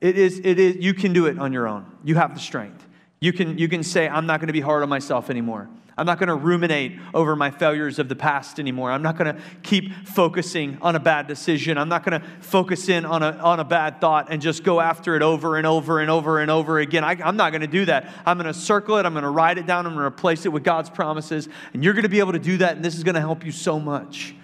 it 0.01 0.19
is, 0.19 0.41
it 0.45 0.59
is, 0.59 0.77
you 0.77 0.95
can 0.95 1.13
do 1.13 1.27
it 1.27 1.39
on 1.39 1.53
your 1.53 1.67
own. 1.67 1.87
You 2.05 2.15
have 2.17 2.35
the 2.35 2.41
strength. 2.41 2.86
You 3.21 3.33
can, 3.33 3.59
you 3.59 3.69
can 3.69 3.83
say, 3.83 4.09
I'm 4.09 4.27
not 4.27 4.41
going 4.41 4.49
to 4.49 4.53
be 4.53 4.61
hard 4.61 4.83
on 4.83 4.89
myself 4.89 5.31
anymore. 5.31 5.69
I'm 5.99 6.05
not 6.05 6.19
going 6.19 6.29
to 6.29 6.35
ruminate 6.35 6.99
over 7.15 7.35
my 7.35 7.51
failures 7.51 7.99
of 7.99 8.11
the 8.11 8.17
past 8.17 8.61
anymore. 8.61 8.93
I'm 8.93 9.01
not 9.01 9.17
going 9.17 9.35
to 9.35 9.41
keep 9.63 9.91
focusing 10.07 10.77
on 10.83 10.95
a 10.95 11.01
bad 11.01 11.27
decision. 11.27 11.79
I'm 11.79 11.89
not 11.89 12.05
going 12.05 12.21
to 12.21 12.27
focus 12.41 12.91
in 12.91 13.07
on 13.07 13.23
a, 13.23 13.31
on 13.39 13.61
a 13.61 13.65
bad 13.65 13.99
thought 13.99 14.27
and 14.31 14.43
just 14.43 14.63
go 14.63 14.79
after 14.79 15.17
it 15.17 15.23
over 15.23 15.57
and 15.57 15.67
over 15.67 16.01
and 16.01 16.11
over 16.11 16.41
and 16.41 16.51
over 16.51 16.79
again. 16.79 17.03
I, 17.03 17.13
I'm 17.13 17.39
not 17.39 17.51
going 17.51 17.63
to 17.63 17.67
do 17.67 17.87
that. 17.87 18.13
I'm 18.27 18.37
going 18.37 18.53
to 18.53 18.59
circle 18.59 18.99
it. 18.99 19.07
I'm 19.07 19.15
going 19.15 19.25
to 19.25 19.31
write 19.31 19.57
it 19.57 19.65
down. 19.65 19.87
I'm 19.87 19.95
going 19.95 20.03
to 20.03 20.07
replace 20.07 20.45
it 20.45 20.51
with 20.51 20.65
God's 20.65 20.91
promises. 20.91 21.49
And 21.73 21.83
you're 21.83 21.95
going 21.95 22.03
to 22.03 22.11
be 22.11 22.19
able 22.19 22.33
to 22.33 22.39
do 22.39 22.59
that. 22.59 22.77
And 22.77 22.85
this 22.85 22.97
is 22.97 23.03
going 23.03 23.15
to 23.15 23.21
help 23.21 23.47
you 23.47 23.51
so 23.51 23.81
much. 23.81 24.35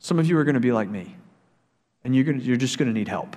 Some 0.00 0.18
of 0.18 0.26
you 0.28 0.36
are 0.36 0.44
going 0.44 0.54
to 0.54 0.60
be 0.60 0.72
like 0.72 0.88
me, 0.88 1.16
and 2.04 2.14
you're, 2.14 2.24
going 2.24 2.38
to, 2.38 2.44
you're 2.44 2.56
just 2.56 2.78
going 2.78 2.86
to 2.86 2.94
need 2.94 3.08
help 3.08 3.36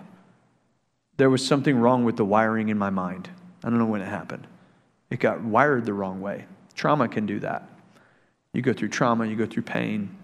there 1.22 1.30
was 1.30 1.46
something 1.46 1.78
wrong 1.78 2.04
with 2.04 2.18
the 2.18 2.26
wiring 2.26 2.70
in 2.70 2.80
my 2.80 2.90
mind. 2.90 3.30
I 3.64 3.70
don't 3.70 3.78
know 3.78 3.86
when 3.86 4.02
it 4.02 4.08
happened. 4.08 4.48
It 5.12 5.20
got 5.20 5.44
wired 5.44 5.86
the 5.86 5.94
wrong 5.94 6.22
way. 6.22 6.46
Trauma 6.74 7.08
can 7.08 7.28
do 7.28 7.40
that. 7.42 7.70
You 8.54 8.62
go 8.62 8.74
through 8.74 8.90
trauma, 8.90 9.28
you 9.28 9.36
go 9.36 9.46
through 9.46 9.64
pain, 9.64 10.18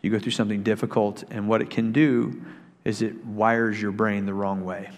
you 0.00 0.10
go 0.10 0.18
through 0.18 0.32
something 0.32 0.62
difficult, 0.62 1.24
and 1.30 1.48
what 1.48 1.60
it 1.60 1.70
can 1.70 1.90
do 1.90 2.42
is 2.84 3.02
it 3.02 3.24
wires 3.24 3.80
your 3.80 3.90
brain 3.90 4.26
the 4.26 4.34
wrong 4.34 4.64
way. 4.64 4.90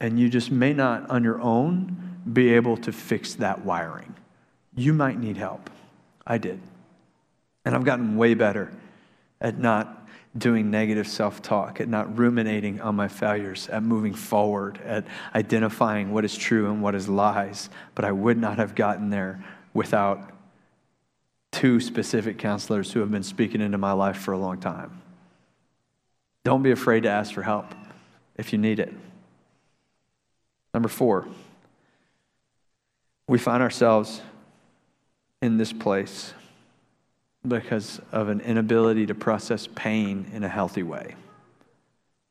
And 0.00 0.18
you 0.18 0.28
just 0.28 0.50
may 0.50 0.72
not, 0.72 1.08
on 1.10 1.22
your 1.22 1.40
own, 1.40 2.18
be 2.30 2.54
able 2.54 2.76
to 2.78 2.92
fix 2.92 3.34
that 3.34 3.64
wiring. 3.64 4.14
You 4.74 4.92
might 4.92 5.18
need 5.18 5.36
help. 5.36 5.70
I 6.26 6.38
did. 6.38 6.60
And 7.64 7.74
I've 7.74 7.84
gotten 7.84 8.16
way 8.16 8.34
better 8.34 8.72
at 9.40 9.58
not 9.58 10.05
doing 10.36 10.70
negative 10.70 11.08
self 11.08 11.42
talk, 11.42 11.80
at 11.80 11.88
not 11.88 12.18
ruminating 12.18 12.80
on 12.80 12.94
my 12.94 13.08
failures, 13.08 13.68
at 13.68 13.82
moving 13.82 14.14
forward, 14.14 14.80
at 14.84 15.06
identifying 15.34 16.12
what 16.12 16.24
is 16.24 16.36
true 16.36 16.70
and 16.70 16.82
what 16.82 16.94
is 16.94 17.08
lies. 17.08 17.70
But 17.94 18.04
I 18.04 18.12
would 18.12 18.38
not 18.38 18.58
have 18.58 18.74
gotten 18.74 19.10
there 19.10 19.44
without 19.74 20.30
two 21.52 21.80
specific 21.80 22.38
counselors 22.38 22.92
who 22.92 23.00
have 23.00 23.10
been 23.10 23.22
speaking 23.22 23.60
into 23.60 23.78
my 23.78 23.92
life 23.92 24.18
for 24.18 24.32
a 24.32 24.38
long 24.38 24.58
time. 24.58 25.02
Don't 26.44 26.62
be 26.62 26.70
afraid 26.70 27.04
to 27.04 27.08
ask 27.08 27.32
for 27.32 27.42
help 27.42 27.74
if 28.36 28.52
you 28.52 28.58
need 28.58 28.78
it. 28.78 28.92
Number 30.74 30.88
four, 30.88 31.26
we 33.26 33.38
find 33.38 33.62
ourselves 33.62 34.20
in 35.40 35.56
this 35.56 35.72
place 35.72 36.34
because 37.48 38.00
of 38.12 38.28
an 38.28 38.40
inability 38.40 39.06
to 39.06 39.14
process 39.14 39.68
pain 39.74 40.30
in 40.32 40.44
a 40.44 40.48
healthy 40.48 40.82
way. 40.82 41.14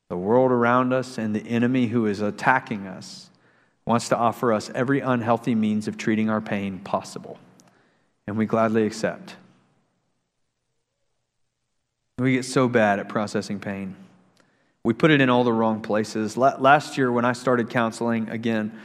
The 0.08 0.16
world 0.16 0.52
around 0.52 0.92
us 0.92 1.18
and 1.18 1.34
the 1.34 1.46
enemy 1.46 1.86
who 1.88 2.06
is 2.06 2.20
attacking 2.20 2.86
us 2.86 3.30
wants 3.84 4.08
to 4.08 4.16
offer 4.16 4.52
us 4.52 4.70
every 4.74 5.00
unhealthy 5.00 5.54
means 5.54 5.88
of 5.88 5.96
treating 5.96 6.30
our 6.30 6.40
pain 6.40 6.78
possible, 6.80 7.38
and 8.26 8.36
we 8.36 8.46
gladly 8.46 8.84
accept. 8.84 9.36
We 12.18 12.32
get 12.32 12.44
so 12.44 12.68
bad 12.68 12.98
at 12.98 13.08
processing 13.08 13.60
pain. 13.60 13.94
We 14.84 14.94
put 14.94 15.10
it 15.10 15.20
in 15.20 15.28
all 15.28 15.44
the 15.44 15.52
wrong 15.52 15.82
places. 15.82 16.36
Last 16.36 16.96
year, 16.96 17.10
when 17.10 17.24
I 17.24 17.32
started 17.32 17.68
counseling 17.68 18.28
again, 18.28 18.78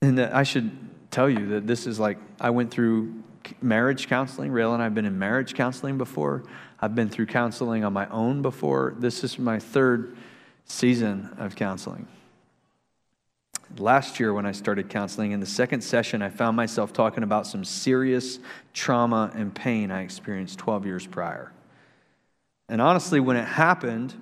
and 0.00 0.18
I 0.18 0.42
should 0.42 0.70
tell 1.10 1.28
you 1.28 1.48
that 1.50 1.66
this 1.66 1.86
is 1.86 2.00
like 2.00 2.18
I 2.40 2.50
went 2.50 2.70
through 2.70 3.22
marriage 3.60 4.08
counseling. 4.08 4.52
Rail 4.52 4.72
and 4.74 4.82
I 4.82 4.86
have 4.86 4.94
been 4.94 5.04
in 5.04 5.18
marriage 5.18 5.54
counseling 5.54 5.98
before. 5.98 6.44
I've 6.80 6.94
been 6.94 7.08
through 7.08 7.26
counseling 7.26 7.84
on 7.84 7.92
my 7.92 8.08
own 8.08 8.42
before. 8.42 8.94
This 8.98 9.24
is 9.24 9.38
my 9.38 9.58
third 9.58 10.16
season 10.64 11.34
of 11.38 11.54
counseling. 11.56 12.06
Last 13.78 14.20
year, 14.20 14.34
when 14.34 14.44
I 14.44 14.52
started 14.52 14.90
counseling, 14.90 15.32
in 15.32 15.40
the 15.40 15.46
second 15.46 15.80
session, 15.82 16.20
I 16.20 16.28
found 16.28 16.56
myself 16.56 16.92
talking 16.92 17.22
about 17.22 17.46
some 17.46 17.64
serious 17.64 18.38
trauma 18.74 19.30
and 19.34 19.54
pain 19.54 19.90
I 19.90 20.02
experienced 20.02 20.58
12 20.58 20.84
years 20.84 21.06
prior. 21.06 21.52
And 22.68 22.82
honestly, 22.82 23.18
when 23.20 23.36
it 23.36 23.46
happened, 23.46 24.14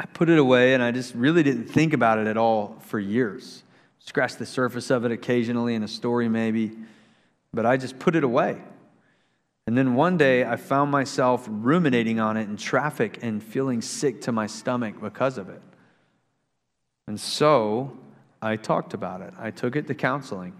I 0.00 0.06
put 0.06 0.28
it 0.28 0.38
away 0.38 0.74
and 0.74 0.82
I 0.82 0.90
just 0.90 1.14
really 1.14 1.42
didn't 1.42 1.66
think 1.66 1.92
about 1.92 2.18
it 2.18 2.26
at 2.26 2.36
all 2.36 2.78
for 2.80 2.98
years. 2.98 3.62
Scratched 3.98 4.38
the 4.38 4.46
surface 4.46 4.90
of 4.90 5.04
it 5.04 5.12
occasionally 5.12 5.74
in 5.74 5.82
a 5.82 5.88
story, 5.88 6.28
maybe 6.28 6.72
but 7.54 7.66
I 7.66 7.76
just 7.76 7.98
put 7.98 8.16
it 8.16 8.24
away. 8.24 8.60
And 9.66 9.78
then 9.78 9.94
one 9.94 10.18
day 10.18 10.44
I 10.44 10.56
found 10.56 10.90
myself 10.90 11.46
ruminating 11.48 12.20
on 12.20 12.36
it 12.36 12.48
in 12.48 12.56
traffic 12.56 13.18
and 13.22 13.42
feeling 13.42 13.80
sick 13.80 14.20
to 14.22 14.32
my 14.32 14.46
stomach 14.46 15.00
because 15.00 15.38
of 15.38 15.48
it. 15.48 15.62
And 17.06 17.18
so 17.18 17.96
I 18.42 18.56
talked 18.56 18.92
about 18.92 19.22
it. 19.22 19.32
I 19.38 19.50
took 19.50 19.76
it 19.76 19.86
to 19.86 19.94
counseling 19.94 20.52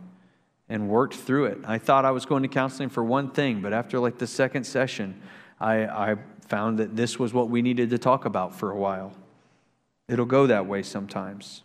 and 0.68 0.88
worked 0.88 1.14
through 1.14 1.46
it. 1.46 1.58
I 1.64 1.76
thought 1.76 2.06
I 2.06 2.12
was 2.12 2.24
going 2.24 2.42
to 2.42 2.48
counseling 2.48 2.88
for 2.88 3.04
one 3.04 3.30
thing, 3.30 3.60
but 3.60 3.74
after 3.74 3.98
like 3.98 4.16
the 4.16 4.26
second 4.26 4.64
session, 4.64 5.20
I, 5.60 5.84
I 5.84 6.16
found 6.48 6.78
that 6.78 6.96
this 6.96 7.18
was 7.18 7.34
what 7.34 7.50
we 7.50 7.60
needed 7.60 7.90
to 7.90 7.98
talk 7.98 8.24
about 8.24 8.54
for 8.54 8.70
a 8.70 8.76
while. 8.76 9.12
It'll 10.08 10.24
go 10.24 10.46
that 10.46 10.66
way 10.66 10.82
sometimes. 10.82 11.62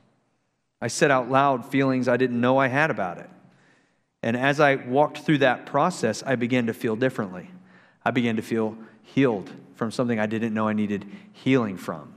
I 0.81 0.87
said 0.87 1.11
out 1.11 1.29
loud 1.29 1.65
feelings 1.65 2.07
I 2.07 2.17
didn't 2.17 2.39
know 2.39 2.57
I 2.57 2.67
had 2.67 2.91
about 2.91 3.17
it. 3.17 3.29
And 4.21 4.35
as 4.35 4.59
I 4.59 4.75
walked 4.75 5.19
through 5.19 5.39
that 5.39 5.65
process, 5.65 6.23
I 6.25 6.35
began 6.35 6.67
to 6.67 6.73
feel 6.73 6.95
differently. 6.95 7.49
I 8.03 8.11
began 8.11 8.35
to 8.35 8.41
feel 8.41 8.77
healed 9.01 9.49
from 9.75 9.91
something 9.91 10.19
I 10.19 10.25
didn't 10.25 10.53
know 10.53 10.67
I 10.67 10.73
needed 10.73 11.05
healing 11.31 11.77
from. 11.77 12.13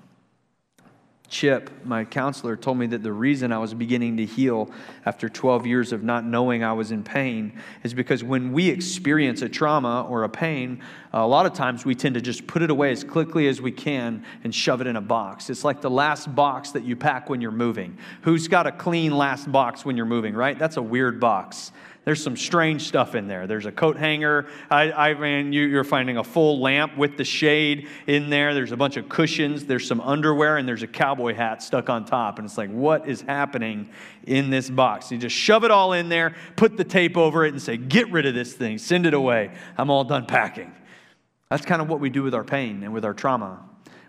Chip, 1.28 1.70
my 1.86 2.04
counselor, 2.04 2.58
told 2.58 2.76
me 2.76 2.86
that 2.88 3.02
the 3.02 3.12
reason 3.12 3.52
I 3.52 3.58
was 3.58 3.72
beginning 3.72 4.18
to 4.18 4.26
heal 4.26 4.70
after 5.06 5.30
12 5.30 5.66
years 5.66 5.90
of 5.92 6.02
not 6.02 6.26
knowing 6.26 6.62
I 6.62 6.74
was 6.74 6.92
in 6.92 7.02
pain 7.02 7.58
is 7.82 7.94
because 7.94 8.22
when 8.22 8.52
we 8.52 8.68
experience 8.68 9.40
a 9.40 9.48
trauma 9.48 10.06
or 10.10 10.24
a 10.24 10.28
pain, 10.28 10.82
a 11.14 11.26
lot 11.26 11.46
of 11.46 11.54
times 11.54 11.86
we 11.86 11.94
tend 11.94 12.16
to 12.16 12.20
just 12.20 12.46
put 12.46 12.60
it 12.60 12.68
away 12.68 12.92
as 12.92 13.02
quickly 13.02 13.48
as 13.48 13.62
we 13.62 13.72
can 13.72 14.26
and 14.44 14.54
shove 14.54 14.82
it 14.82 14.86
in 14.86 14.96
a 14.96 15.00
box. 15.00 15.48
It's 15.48 15.64
like 15.64 15.80
the 15.80 15.90
last 15.90 16.34
box 16.34 16.72
that 16.72 16.84
you 16.84 16.96
pack 16.96 17.30
when 17.30 17.40
you're 17.40 17.50
moving. 17.50 17.96
Who's 18.22 18.46
got 18.46 18.66
a 18.66 18.72
clean 18.72 19.16
last 19.16 19.50
box 19.50 19.86
when 19.86 19.96
you're 19.96 20.04
moving, 20.04 20.34
right? 20.34 20.58
That's 20.58 20.76
a 20.76 20.82
weird 20.82 21.18
box 21.18 21.72
there's 22.04 22.22
some 22.22 22.36
strange 22.36 22.88
stuff 22.88 23.14
in 23.14 23.28
there. 23.28 23.46
There's 23.46 23.66
a 23.66 23.70
coat 23.70 23.96
hanger. 23.96 24.48
I, 24.68 24.90
I 24.90 25.14
mean, 25.14 25.52
you, 25.52 25.78
are 25.78 25.84
finding 25.84 26.16
a 26.16 26.24
full 26.24 26.60
lamp 26.60 26.96
with 26.96 27.16
the 27.16 27.24
shade 27.24 27.88
in 28.08 28.28
there. 28.28 28.54
There's 28.54 28.72
a 28.72 28.76
bunch 28.76 28.96
of 28.96 29.08
cushions. 29.08 29.66
There's 29.66 29.86
some 29.86 30.00
underwear, 30.00 30.56
and 30.56 30.66
there's 30.66 30.82
a 30.82 30.88
cowboy 30.88 31.34
hat 31.34 31.62
stuck 31.62 31.88
on 31.88 32.04
top. 32.04 32.38
And 32.38 32.46
it's 32.46 32.58
like, 32.58 32.70
what 32.70 33.08
is 33.08 33.20
happening 33.20 33.88
in 34.26 34.50
this 34.50 34.68
box? 34.68 35.12
You 35.12 35.18
just 35.18 35.36
shove 35.36 35.62
it 35.62 35.70
all 35.70 35.92
in 35.92 36.08
there, 36.08 36.34
put 36.56 36.76
the 36.76 36.84
tape 36.84 37.16
over 37.16 37.44
it, 37.44 37.52
and 37.52 37.62
say, 37.62 37.76
get 37.76 38.10
rid 38.10 38.26
of 38.26 38.34
this 38.34 38.52
thing, 38.52 38.78
send 38.78 39.06
it 39.06 39.14
away. 39.14 39.52
I'm 39.78 39.88
all 39.88 40.02
done 40.02 40.26
packing. 40.26 40.72
That's 41.50 41.64
kind 41.64 41.80
of 41.80 41.88
what 41.88 42.00
we 42.00 42.10
do 42.10 42.24
with 42.24 42.34
our 42.34 42.44
pain 42.44 42.82
and 42.82 42.92
with 42.92 43.04
our 43.04 43.14
trauma 43.14 43.60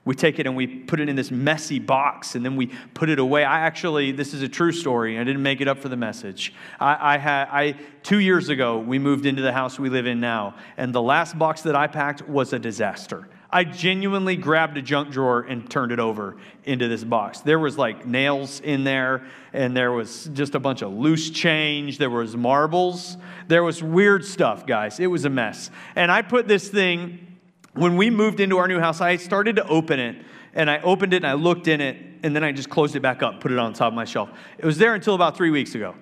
we 0.05 0.15
take 0.15 0.37
it 0.37 0.45
and 0.45 0.55
we 0.55 0.67
put 0.67 0.99
it 0.99 1.07
in 1.07 1.15
this 1.15 1.31
messy 1.31 1.79
box 1.79 2.35
and 2.35 2.43
then 2.43 2.55
we 2.55 2.67
put 2.93 3.09
it 3.09 3.19
away. 3.19 3.45
I 3.45 3.61
actually, 3.61 4.11
this 4.11 4.33
is 4.33 4.41
a 4.41 4.49
true 4.49 4.73
story. 4.73 5.17
I 5.17 5.23
didn't 5.23 5.43
make 5.43 5.61
it 5.61 5.67
up 5.67 5.79
for 5.79 5.87
the 5.87 5.95
message. 5.95 6.53
I, 6.79 7.15
I 7.15 7.17
had, 7.17 7.47
I, 7.49 7.75
two 8.03 8.19
years 8.19 8.49
ago, 8.49 8.79
we 8.79 8.99
moved 8.99 9.25
into 9.25 9.41
the 9.41 9.53
house 9.53 9.79
we 9.79 9.89
live 9.89 10.05
in 10.05 10.19
now, 10.19 10.55
and 10.75 10.93
the 10.93 11.01
last 11.01 11.39
box 11.39 11.61
that 11.61 11.75
I 11.75 11.87
packed 11.87 12.27
was 12.27 12.51
a 12.51 12.59
disaster. 12.59 13.29
I 13.49 13.63
genuinely 13.63 14.35
grabbed 14.35 14.77
a 14.77 14.81
junk 14.81 15.11
drawer 15.11 15.41
and 15.41 15.69
turned 15.69 15.91
it 15.91 15.99
over 15.99 16.37
into 16.63 16.87
this 16.87 17.03
box. 17.03 17.41
There 17.41 17.59
was 17.59 17.77
like 17.77 18.05
nails 18.05 18.59
in 18.59 18.83
there, 18.83 19.23
and 19.53 19.77
there 19.77 19.91
was 19.91 20.25
just 20.33 20.55
a 20.55 20.59
bunch 20.59 20.81
of 20.81 20.91
loose 20.91 21.29
change. 21.29 21.99
There 21.99 22.09
was 22.09 22.35
marbles. 22.35 23.15
There 23.47 23.63
was 23.63 23.83
weird 23.83 24.25
stuff, 24.25 24.65
guys. 24.65 24.99
It 24.99 25.05
was 25.05 25.25
a 25.25 25.29
mess. 25.29 25.69
And 25.95 26.11
I 26.11 26.23
put 26.23 26.47
this 26.47 26.67
thing 26.67 27.32
when 27.73 27.97
we 27.97 28.09
moved 28.09 28.39
into 28.39 28.57
our 28.57 28.67
new 28.67 28.79
house, 28.79 29.01
I 29.01 29.15
started 29.17 29.55
to 29.57 29.67
open 29.67 29.99
it, 29.99 30.17
and 30.53 30.69
I 30.69 30.79
opened 30.79 31.13
it 31.13 31.17
and 31.17 31.27
I 31.27 31.33
looked 31.33 31.67
in 31.67 31.81
it, 31.81 31.97
and 32.23 32.35
then 32.35 32.43
I 32.43 32.51
just 32.51 32.69
closed 32.69 32.95
it 32.95 33.01
back 33.01 33.23
up, 33.23 33.39
put 33.39 33.51
it 33.51 33.59
on 33.59 33.73
top 33.73 33.87
of 33.87 33.93
my 33.93 34.05
shelf. 34.05 34.29
It 34.57 34.65
was 34.65 34.77
there 34.77 34.93
until 34.93 35.15
about 35.15 35.35
three 35.35 35.49
weeks 35.49 35.75
ago. 35.75 35.95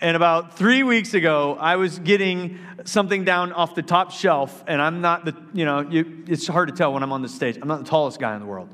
And 0.00 0.16
about 0.16 0.56
three 0.56 0.84
weeks 0.84 1.14
ago, 1.14 1.56
I 1.58 1.74
was 1.74 1.98
getting 1.98 2.60
something 2.84 3.24
down 3.24 3.52
off 3.52 3.74
the 3.74 3.82
top 3.82 4.12
shelf, 4.12 4.62
and 4.68 4.80
I'm 4.80 5.00
not 5.00 5.24
the, 5.24 5.36
you 5.52 5.64
know, 5.64 5.80
you, 5.80 6.24
it's 6.28 6.46
hard 6.46 6.68
to 6.68 6.74
tell 6.74 6.92
when 6.92 7.02
I'm 7.02 7.12
on 7.12 7.20
the 7.20 7.28
stage. 7.28 7.58
I'm 7.60 7.66
not 7.66 7.82
the 7.82 7.90
tallest 7.90 8.20
guy 8.20 8.34
in 8.34 8.40
the 8.40 8.46
world. 8.46 8.68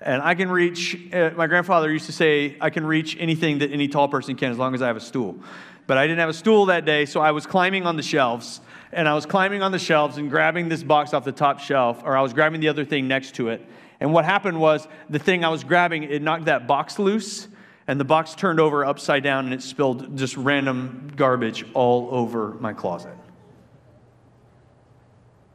And 0.00 0.22
I 0.22 0.34
can 0.34 0.50
reach, 0.50 0.96
uh, 1.12 1.32
my 1.36 1.46
grandfather 1.46 1.92
used 1.92 2.06
to 2.06 2.12
say, 2.12 2.56
I 2.62 2.70
can 2.70 2.86
reach 2.86 3.14
anything 3.20 3.58
that 3.58 3.70
any 3.70 3.88
tall 3.88 4.08
person 4.08 4.34
can 4.34 4.50
as 4.50 4.56
long 4.56 4.74
as 4.74 4.80
I 4.80 4.86
have 4.86 4.96
a 4.96 5.00
stool. 5.00 5.38
But 5.86 5.98
I 5.98 6.06
didn't 6.06 6.20
have 6.20 6.30
a 6.30 6.34
stool 6.34 6.66
that 6.66 6.86
day, 6.86 7.04
so 7.04 7.20
I 7.20 7.32
was 7.32 7.46
climbing 7.46 7.84
on 7.84 7.96
the 7.96 8.02
shelves 8.02 8.62
and 8.92 9.08
I 9.08 9.14
was 9.14 9.26
climbing 9.26 9.62
on 9.62 9.72
the 9.72 9.78
shelves 9.78 10.16
and 10.16 10.28
grabbing 10.28 10.68
this 10.68 10.82
box 10.82 11.14
off 11.14 11.24
the 11.24 11.32
top 11.32 11.60
shelf, 11.60 12.02
or 12.04 12.16
I 12.16 12.22
was 12.22 12.32
grabbing 12.32 12.60
the 12.60 12.68
other 12.68 12.84
thing 12.84 13.06
next 13.06 13.36
to 13.36 13.48
it. 13.48 13.64
And 14.00 14.12
what 14.12 14.24
happened 14.24 14.58
was 14.58 14.88
the 15.08 15.18
thing 15.18 15.44
I 15.44 15.48
was 15.48 15.62
grabbing, 15.62 16.04
it 16.04 16.22
knocked 16.22 16.46
that 16.46 16.66
box 16.66 16.98
loose, 16.98 17.48
and 17.86 18.00
the 18.00 18.04
box 18.04 18.34
turned 18.34 18.58
over 18.58 18.84
upside 18.84 19.22
down 19.22 19.44
and 19.44 19.54
it 19.54 19.62
spilled 19.62 20.16
just 20.16 20.36
random 20.36 21.10
garbage 21.16 21.64
all 21.74 22.08
over 22.10 22.54
my 22.54 22.72
closet. 22.72 23.16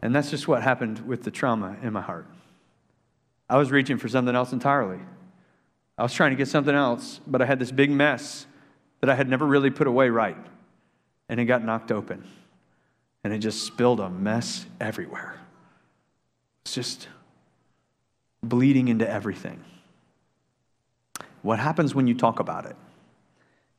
And 0.01 0.15
that's 0.15 0.29
just 0.29 0.47
what 0.47 0.61
happened 0.61 0.99
with 1.07 1.23
the 1.23 1.31
trauma 1.31 1.77
in 1.81 1.91
my 1.91 2.01
heart. 2.01 2.27
I 3.49 3.57
was 3.57 3.71
reaching 3.71 3.97
for 3.97 4.07
something 4.07 4.35
else 4.35 4.53
entirely. 4.53 4.99
I 5.97 6.03
was 6.03 6.13
trying 6.13 6.31
to 6.31 6.35
get 6.35 6.47
something 6.47 6.75
else, 6.75 7.19
but 7.25 7.41
I 7.41 7.45
had 7.45 7.57
this 7.57 7.71
big 7.71 7.89
mess 7.89 8.45
that 9.01 9.09
I 9.09 9.15
had 9.15 9.29
never 9.29 9.45
really 9.45 9.69
put 9.69 9.87
away 9.87 10.09
right, 10.09 10.37
and 11.29 11.39
it 11.39 11.45
got 11.45 11.63
knocked 11.63 11.91
open 11.91 12.23
and 13.25 13.33
it 13.33 13.39
just 13.39 13.63
spilled 13.63 13.99
a 13.99 14.07
mess 14.07 14.67
everywhere. 14.79 15.33
It's 16.63 16.75
just 16.75 17.07
bleeding 18.43 18.87
into 18.87 19.09
everything. 19.09 19.63
What 21.41 21.57
happens 21.57 21.95
when 21.95 22.05
you 22.05 22.13
talk 22.13 22.39
about 22.39 22.67
it 22.67 22.75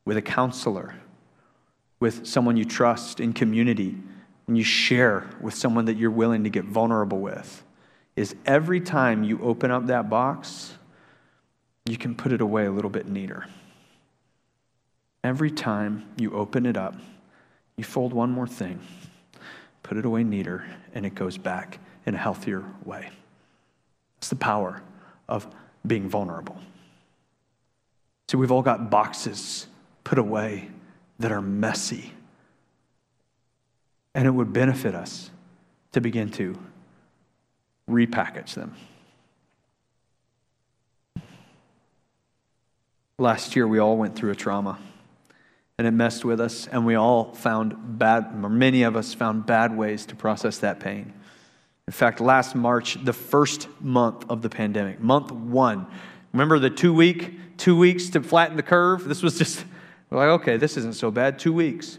with 0.04 0.16
a 0.16 0.22
counselor, 0.22 0.96
with 2.00 2.26
someone 2.26 2.56
you 2.56 2.64
trust 2.64 3.20
in 3.20 3.32
community, 3.32 3.96
and 4.48 4.58
you 4.58 4.64
share 4.64 5.30
with 5.40 5.54
someone 5.54 5.84
that 5.84 5.96
you're 5.96 6.10
willing 6.10 6.42
to 6.42 6.50
get 6.50 6.64
vulnerable 6.64 7.20
with, 7.20 7.62
is 8.16 8.34
every 8.46 8.80
time 8.80 9.22
you 9.22 9.40
open 9.40 9.70
up 9.70 9.86
that 9.86 10.10
box, 10.10 10.74
you 11.84 11.96
can 11.96 12.16
put 12.16 12.32
it 12.32 12.40
away 12.40 12.66
a 12.66 12.72
little 12.72 12.90
bit 12.90 13.06
neater. 13.06 13.46
Every 15.22 15.52
time 15.52 16.04
you 16.16 16.32
open 16.32 16.66
it 16.66 16.76
up, 16.76 16.96
you 17.76 17.84
fold 17.84 18.12
one 18.12 18.32
more 18.32 18.48
thing, 18.48 18.80
put 19.86 19.96
it 19.96 20.04
away 20.04 20.24
neater, 20.24 20.64
and 20.94 21.06
it 21.06 21.14
goes 21.14 21.38
back 21.38 21.78
in 22.06 22.14
a 22.16 22.18
healthier 22.18 22.64
way. 22.84 23.08
It's 24.18 24.28
the 24.28 24.34
power 24.34 24.82
of 25.28 25.46
being 25.86 26.08
vulnerable. 26.08 26.58
See, 28.28 28.36
we've 28.36 28.50
all 28.50 28.62
got 28.62 28.90
boxes 28.90 29.68
put 30.02 30.18
away 30.18 30.70
that 31.20 31.30
are 31.30 31.40
messy. 31.40 32.12
And 34.12 34.26
it 34.26 34.32
would 34.32 34.52
benefit 34.52 34.96
us 34.96 35.30
to 35.92 36.00
begin 36.00 36.30
to 36.32 36.58
repackage 37.88 38.54
them. 38.54 38.74
Last 43.18 43.54
year, 43.54 43.68
we 43.68 43.78
all 43.78 43.96
went 43.96 44.16
through 44.16 44.32
a 44.32 44.34
trauma 44.34 44.78
and 45.78 45.86
it 45.86 45.90
messed 45.90 46.24
with 46.24 46.40
us, 46.40 46.66
and 46.68 46.86
we 46.86 46.94
all 46.94 47.32
found 47.34 47.98
bad, 47.98 48.32
or 48.42 48.48
many 48.48 48.82
of 48.82 48.96
us 48.96 49.12
found 49.12 49.44
bad 49.44 49.76
ways 49.76 50.06
to 50.06 50.14
process 50.14 50.58
that 50.58 50.80
pain. 50.80 51.12
In 51.86 51.92
fact, 51.92 52.20
last 52.20 52.54
March, 52.54 53.02
the 53.04 53.12
first 53.12 53.68
month 53.80 54.24
of 54.30 54.42
the 54.42 54.48
pandemic, 54.48 55.00
month 55.00 55.30
one, 55.30 55.86
remember 56.32 56.58
the 56.58 56.70
two 56.70 56.94
week, 56.94 57.58
two 57.58 57.76
weeks 57.76 58.08
to 58.10 58.22
flatten 58.22 58.56
the 58.56 58.62
curve? 58.62 59.04
This 59.04 59.22
was 59.22 59.38
just, 59.38 59.64
we're 60.08 60.18
like, 60.18 60.40
okay, 60.40 60.56
this 60.56 60.76
isn't 60.78 60.94
so 60.94 61.10
bad, 61.10 61.38
two 61.38 61.52
weeks. 61.52 61.98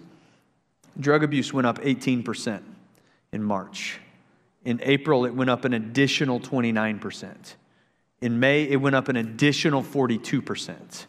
Drug 0.99 1.23
abuse 1.23 1.53
went 1.53 1.67
up 1.67 1.79
18% 1.79 2.63
in 3.31 3.43
March. 3.43 3.99
In 4.65 4.81
April, 4.83 5.25
it 5.25 5.35
went 5.35 5.51
up 5.51 5.65
an 5.65 5.73
additional 5.73 6.39
29%. 6.39 7.35
In 8.21 8.39
May, 8.39 8.63
it 8.63 8.77
went 8.77 8.95
up 8.95 9.07
an 9.07 9.15
additional 9.15 9.83
42%. 9.83 11.05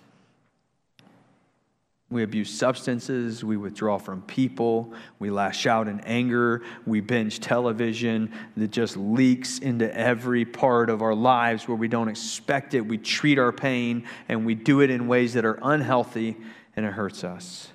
We 2.10 2.22
abuse 2.22 2.50
substances. 2.50 3.44
We 3.44 3.58
withdraw 3.58 3.98
from 3.98 4.22
people. 4.22 4.94
We 5.18 5.30
lash 5.30 5.66
out 5.66 5.88
in 5.88 6.00
anger. 6.00 6.62
We 6.86 7.00
binge 7.00 7.38
television 7.40 8.32
that 8.56 8.70
just 8.70 8.96
leaks 8.96 9.58
into 9.58 9.94
every 9.94 10.46
part 10.46 10.88
of 10.88 11.02
our 11.02 11.14
lives 11.14 11.68
where 11.68 11.76
we 11.76 11.88
don't 11.88 12.08
expect 12.08 12.72
it. 12.72 12.80
We 12.80 12.96
treat 12.96 13.38
our 13.38 13.52
pain 13.52 14.06
and 14.28 14.46
we 14.46 14.54
do 14.54 14.80
it 14.80 14.88
in 14.88 15.06
ways 15.06 15.34
that 15.34 15.44
are 15.44 15.58
unhealthy 15.62 16.36
and 16.76 16.86
it 16.86 16.92
hurts 16.92 17.24
us. 17.24 17.68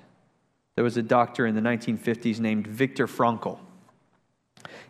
There 0.74 0.82
was 0.82 0.96
a 0.96 1.02
doctor 1.02 1.46
in 1.46 1.54
the 1.54 1.60
1950s 1.60 2.40
named 2.40 2.66
Viktor 2.66 3.06
Frankl. 3.06 3.60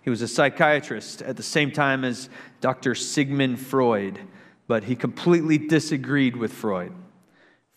He 0.00 0.08
was 0.08 0.22
a 0.22 0.28
psychiatrist 0.28 1.20
at 1.20 1.36
the 1.36 1.42
same 1.42 1.70
time 1.70 2.04
as 2.04 2.30
Dr. 2.62 2.94
Sigmund 2.94 3.60
Freud, 3.60 4.20
but 4.66 4.84
he 4.84 4.96
completely 4.96 5.58
disagreed 5.58 6.36
with 6.36 6.52
Freud. 6.52 6.92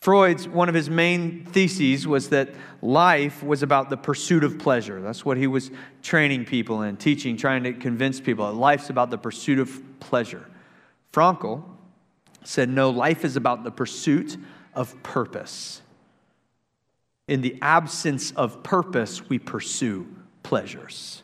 Freud's 0.00 0.46
one 0.46 0.68
of 0.68 0.74
his 0.74 0.88
main 0.88 1.44
theses 1.44 2.06
was 2.06 2.28
that 2.28 2.50
life 2.80 3.42
was 3.42 3.62
about 3.62 3.90
the 3.90 3.96
pursuit 3.96 4.44
of 4.44 4.58
pleasure. 4.58 5.00
That's 5.00 5.24
what 5.24 5.36
he 5.36 5.46
was 5.46 5.70
training 6.02 6.44
people 6.44 6.82
in, 6.82 6.96
teaching, 6.96 7.36
trying 7.36 7.64
to 7.64 7.72
convince 7.72 8.20
people 8.20 8.46
that 8.46 8.52
life's 8.52 8.90
about 8.90 9.10
the 9.10 9.18
pursuit 9.18 9.58
of 9.58 9.82
pleasure. 9.98 10.46
Frankl 11.12 11.64
said, 12.44 12.68
No, 12.68 12.90
life 12.90 13.24
is 13.24 13.36
about 13.36 13.64
the 13.64 13.72
pursuit 13.72 14.36
of 14.74 15.02
purpose. 15.02 15.82
In 17.26 17.40
the 17.40 17.58
absence 17.60 18.30
of 18.32 18.62
purpose, 18.62 19.28
we 19.28 19.38
pursue 19.38 20.06
pleasures. 20.42 21.22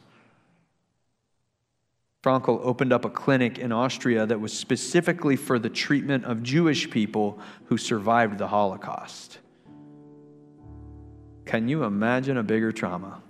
Frankl 2.25 2.59
opened 2.63 2.91
up 2.91 3.05
a 3.05 3.11
clinic 3.11 3.59
in 3.59 3.71
Austria 3.71 4.25
that 4.25 4.41
was 4.41 4.59
specifically 4.59 5.37
for 5.37 5.59
the 5.59 5.69
treatment 5.69 6.25
of 6.25 6.43
Jewish 6.43 6.89
people 6.89 7.39
who 7.67 7.77
survived 7.77 8.39
the 8.39 8.49
Holocaust. 8.49 9.39
Can 11.45 11.69
you 11.69 11.85
imagine 11.85 12.39
a 12.39 12.43
bigger 12.43 12.73
trauma? 12.73 13.21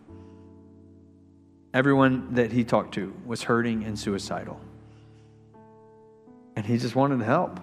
Everyone 1.72 2.34
that 2.34 2.52
he 2.52 2.62
talked 2.62 2.94
to 2.94 3.12
was 3.26 3.42
hurting 3.42 3.82
and 3.82 3.98
suicidal. 3.98 4.60
And 6.54 6.64
he 6.64 6.78
just 6.78 6.94
wanted 6.94 7.18
to 7.18 7.24
help. 7.24 7.58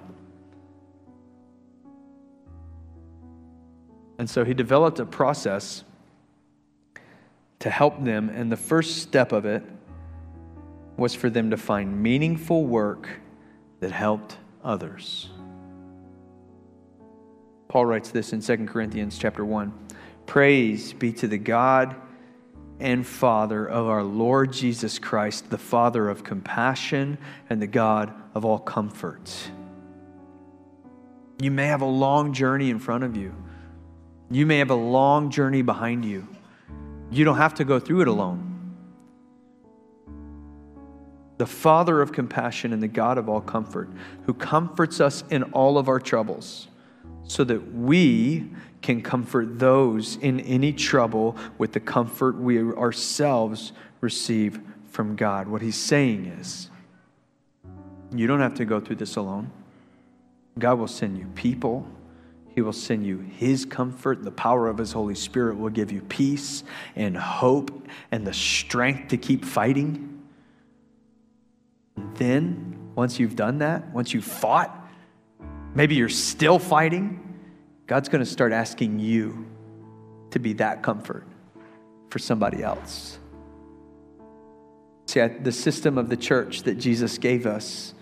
And 4.19 4.29
so 4.29 4.43
he 4.43 4.53
developed 4.53 4.99
a 4.99 5.05
process 5.05 5.85
to 7.59 7.69
help 7.69 8.03
them. 8.03 8.27
And 8.27 8.51
the 8.51 8.57
first 8.57 8.97
step 8.97 9.31
of 9.31 9.45
it 9.45 9.63
was 11.01 11.15
for 11.15 11.29
them 11.29 11.49
to 11.49 11.57
find 11.57 12.01
meaningful 12.01 12.63
work 12.63 13.09
that 13.79 13.91
helped 13.91 14.37
others. 14.63 15.29
Paul 17.67 17.87
writes 17.87 18.11
this 18.11 18.33
in 18.33 18.41
2 18.41 18.67
Corinthians 18.67 19.17
chapter 19.17 19.43
1. 19.43 19.73
Praise 20.27 20.93
be 20.93 21.11
to 21.13 21.27
the 21.27 21.39
God 21.39 21.95
and 22.79 23.05
Father 23.05 23.65
of 23.67 23.87
our 23.87 24.03
Lord 24.03 24.53
Jesus 24.53 24.99
Christ, 24.99 25.49
the 25.49 25.57
Father 25.57 26.07
of 26.07 26.23
compassion 26.23 27.17
and 27.49 27.59
the 27.61 27.67
God 27.67 28.13
of 28.35 28.45
all 28.45 28.59
comfort. 28.59 29.49
You 31.41 31.49
may 31.49 31.65
have 31.65 31.81
a 31.81 31.85
long 31.85 32.33
journey 32.33 32.69
in 32.69 32.77
front 32.77 33.03
of 33.03 33.17
you. 33.17 33.33
You 34.29 34.45
may 34.45 34.59
have 34.59 34.69
a 34.69 34.75
long 34.75 35.31
journey 35.31 35.63
behind 35.63 36.05
you. 36.05 36.27
You 37.09 37.25
don't 37.25 37.37
have 37.37 37.55
to 37.55 37.65
go 37.65 37.79
through 37.79 38.01
it 38.01 38.07
alone 38.07 38.50
the 41.41 41.47
Father 41.47 42.03
of 42.03 42.11
compassion 42.11 42.71
and 42.71 42.83
the 42.83 42.87
God 42.87 43.17
of 43.17 43.27
all 43.27 43.41
comfort, 43.41 43.89
who 44.27 44.33
comforts 44.35 45.01
us 45.01 45.23
in 45.31 45.41
all 45.41 45.79
of 45.79 45.87
our 45.87 45.99
troubles, 45.99 46.67
so 47.23 47.43
that 47.43 47.73
we 47.73 48.47
can 48.83 49.01
comfort 49.01 49.57
those 49.57 50.17
in 50.17 50.39
any 50.41 50.71
trouble 50.71 51.35
with 51.57 51.71
the 51.71 51.79
comfort 51.79 52.37
we 52.37 52.59
ourselves 52.59 53.71
receive 54.01 54.59
from 54.91 55.15
God. 55.15 55.47
What 55.47 55.63
he's 55.63 55.75
saying 55.75 56.27
is, 56.39 56.69
you 58.13 58.27
don't 58.27 58.41
have 58.41 58.53
to 58.53 58.65
go 58.65 58.79
through 58.79 58.97
this 58.97 59.15
alone. 59.15 59.49
God 60.59 60.77
will 60.77 60.87
send 60.87 61.17
you 61.17 61.25
people. 61.33 61.87
He 62.53 62.61
will 62.61 62.71
send 62.71 63.03
you 63.03 63.17
His 63.17 63.65
comfort. 63.65 64.23
The 64.23 64.29
power 64.29 64.67
of 64.67 64.77
His 64.77 64.91
Holy 64.91 65.15
Spirit 65.15 65.57
will 65.57 65.71
give 65.71 65.91
you 65.91 66.01
peace 66.01 66.63
and 66.95 67.17
hope 67.17 67.87
and 68.11 68.27
the 68.27 68.33
strength 68.33 69.07
to 69.07 69.17
keep 69.17 69.43
fighting. 69.43 70.10
Then, 72.15 72.91
once 72.95 73.19
you've 73.19 73.35
done 73.35 73.59
that, 73.59 73.91
once 73.93 74.13
you've 74.13 74.25
fought, 74.25 74.77
maybe 75.73 75.95
you're 75.95 76.09
still 76.09 76.59
fighting, 76.59 77.19
God's 77.87 78.09
going 78.09 78.23
to 78.23 78.29
start 78.29 78.53
asking 78.53 78.99
you 78.99 79.45
to 80.31 80.39
be 80.39 80.53
that 80.53 80.81
comfort 80.81 81.25
for 82.09 82.19
somebody 82.19 82.63
else. 82.63 83.17
See, 85.07 85.25
the 85.25 85.51
system 85.51 85.97
of 85.97 86.09
the 86.09 86.15
church 86.15 86.63
that 86.63 86.75
Jesus 86.75 87.17
gave 87.17 87.45
us, 87.45 87.93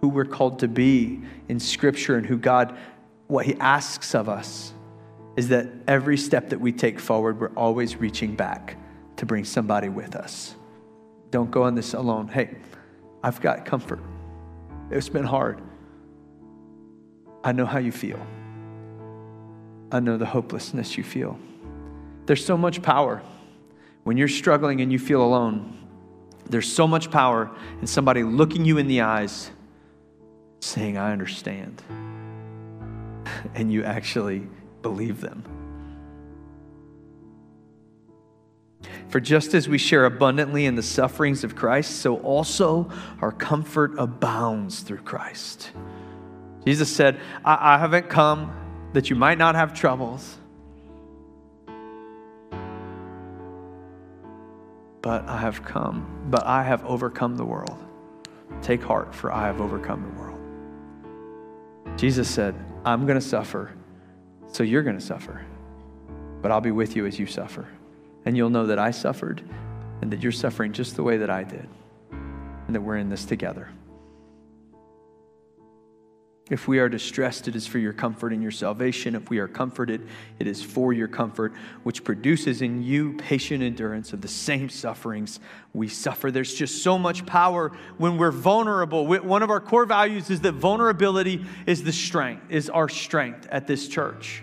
who 0.00 0.08
we're 0.08 0.24
called 0.24 0.58
to 0.60 0.68
be 0.68 1.20
in 1.48 1.60
Scripture, 1.60 2.16
and 2.16 2.26
who 2.26 2.36
God, 2.36 2.76
what 3.28 3.46
He 3.46 3.54
asks 3.60 4.14
of 4.14 4.28
us, 4.28 4.72
is 5.36 5.48
that 5.48 5.68
every 5.86 6.16
step 6.16 6.50
that 6.50 6.60
we 6.60 6.72
take 6.72 6.98
forward, 6.98 7.40
we're 7.40 7.54
always 7.54 7.96
reaching 7.96 8.34
back 8.34 8.76
to 9.16 9.26
bring 9.26 9.44
somebody 9.44 9.88
with 9.88 10.16
us. 10.16 10.56
Don't 11.30 11.50
go 11.50 11.62
on 11.62 11.74
this 11.74 11.94
alone. 11.94 12.28
Hey, 12.28 12.56
I've 13.22 13.40
got 13.40 13.64
comfort. 13.64 14.00
It's 14.90 15.08
been 15.08 15.24
hard. 15.24 15.60
I 17.44 17.52
know 17.52 17.66
how 17.66 17.78
you 17.78 17.92
feel. 17.92 18.24
I 19.90 20.00
know 20.00 20.16
the 20.16 20.26
hopelessness 20.26 20.96
you 20.96 21.04
feel. 21.04 21.38
There's 22.26 22.44
so 22.44 22.56
much 22.56 22.82
power 22.82 23.22
when 24.04 24.16
you're 24.16 24.28
struggling 24.28 24.80
and 24.80 24.92
you 24.92 24.98
feel 24.98 25.22
alone. 25.22 25.78
There's 26.48 26.72
so 26.72 26.86
much 26.86 27.10
power 27.10 27.50
in 27.80 27.86
somebody 27.86 28.22
looking 28.22 28.64
you 28.64 28.78
in 28.78 28.88
the 28.88 29.02
eyes 29.02 29.50
saying, 30.60 30.96
I 30.96 31.12
understand. 31.12 31.82
And 33.54 33.72
you 33.72 33.82
actually 33.84 34.46
believe 34.82 35.20
them. 35.20 35.61
For 39.12 39.20
just 39.20 39.52
as 39.52 39.68
we 39.68 39.76
share 39.76 40.06
abundantly 40.06 40.64
in 40.64 40.74
the 40.74 40.82
sufferings 40.82 41.44
of 41.44 41.54
Christ, 41.54 42.00
so 42.00 42.16
also 42.20 42.90
our 43.20 43.30
comfort 43.30 43.92
abounds 43.98 44.80
through 44.80 45.02
Christ. 45.02 45.70
Jesus 46.64 46.90
said, 46.90 47.20
I, 47.44 47.74
I 47.74 47.78
haven't 47.78 48.08
come 48.08 48.56
that 48.94 49.10
you 49.10 49.16
might 49.16 49.36
not 49.36 49.54
have 49.54 49.74
troubles, 49.74 50.38
but 55.02 55.28
I 55.28 55.36
have 55.36 55.62
come, 55.62 56.28
but 56.30 56.46
I 56.46 56.62
have 56.62 56.82
overcome 56.86 57.36
the 57.36 57.44
world. 57.44 57.84
Take 58.62 58.82
heart, 58.82 59.14
for 59.14 59.30
I 59.30 59.46
have 59.46 59.60
overcome 59.60 60.04
the 60.04 60.18
world. 60.18 61.98
Jesus 61.98 62.30
said, 62.30 62.54
I'm 62.86 63.04
going 63.04 63.20
to 63.20 63.26
suffer, 63.26 63.74
so 64.50 64.62
you're 64.62 64.82
going 64.82 64.98
to 64.98 65.04
suffer, 65.04 65.44
but 66.40 66.50
I'll 66.50 66.62
be 66.62 66.70
with 66.70 66.96
you 66.96 67.04
as 67.04 67.18
you 67.18 67.26
suffer 67.26 67.68
and 68.24 68.36
you'll 68.36 68.50
know 68.50 68.66
that 68.66 68.78
I 68.78 68.90
suffered 68.90 69.42
and 70.00 70.12
that 70.12 70.22
you're 70.22 70.32
suffering 70.32 70.72
just 70.72 70.96
the 70.96 71.02
way 71.02 71.16
that 71.18 71.30
I 71.30 71.44
did, 71.44 71.68
and 72.10 72.74
that 72.74 72.80
we're 72.80 72.96
in 72.96 73.08
this 73.08 73.24
together. 73.24 73.68
If 76.50 76.66
we 76.68 76.80
are 76.80 76.88
distressed, 76.88 77.46
it 77.46 77.56
is 77.56 77.66
for 77.66 77.78
your 77.78 77.92
comfort 77.92 78.32
and 78.32 78.42
your 78.42 78.50
salvation. 78.50 79.14
If 79.14 79.30
we 79.30 79.38
are 79.38 79.46
comforted, 79.48 80.06
it 80.38 80.46
is 80.46 80.60
for 80.60 80.92
your 80.92 81.08
comfort, 81.08 81.54
which 81.84 82.04
produces 82.04 82.60
in 82.60 82.82
you 82.82 83.14
patient 83.14 83.62
endurance 83.62 84.12
of 84.12 84.20
the 84.20 84.28
same 84.28 84.68
sufferings 84.68 85.40
we 85.72 85.88
suffer. 85.88 86.30
There's 86.30 86.52
just 86.52 86.82
so 86.82 86.98
much 86.98 87.24
power 87.24 87.70
when 87.96 88.18
we're 88.18 88.32
vulnerable. 88.32 89.06
One 89.06 89.42
of 89.42 89.50
our 89.50 89.60
core 89.60 89.86
values 89.86 90.30
is 90.30 90.40
that 90.40 90.52
vulnerability 90.52 91.46
is 91.64 91.84
the 91.84 91.92
strength, 91.92 92.44
is 92.50 92.68
our 92.68 92.88
strength 92.88 93.46
at 93.50 93.66
this 93.66 93.88
church. 93.88 94.42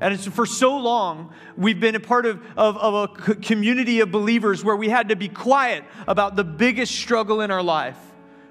And 0.00 0.14
it's 0.14 0.26
for 0.26 0.46
so 0.46 0.78
long, 0.78 1.32
we've 1.58 1.78
been 1.78 1.94
a 1.94 2.00
part 2.00 2.24
of, 2.24 2.42
of, 2.56 2.78
of 2.78 3.10
a 3.28 3.34
community 3.34 4.00
of 4.00 4.10
believers 4.10 4.64
where 4.64 4.76
we 4.76 4.88
had 4.88 5.10
to 5.10 5.16
be 5.16 5.28
quiet 5.28 5.84
about 6.08 6.36
the 6.36 6.44
biggest 6.44 6.94
struggle 6.94 7.42
in 7.42 7.50
our 7.50 7.62
life. 7.62 7.98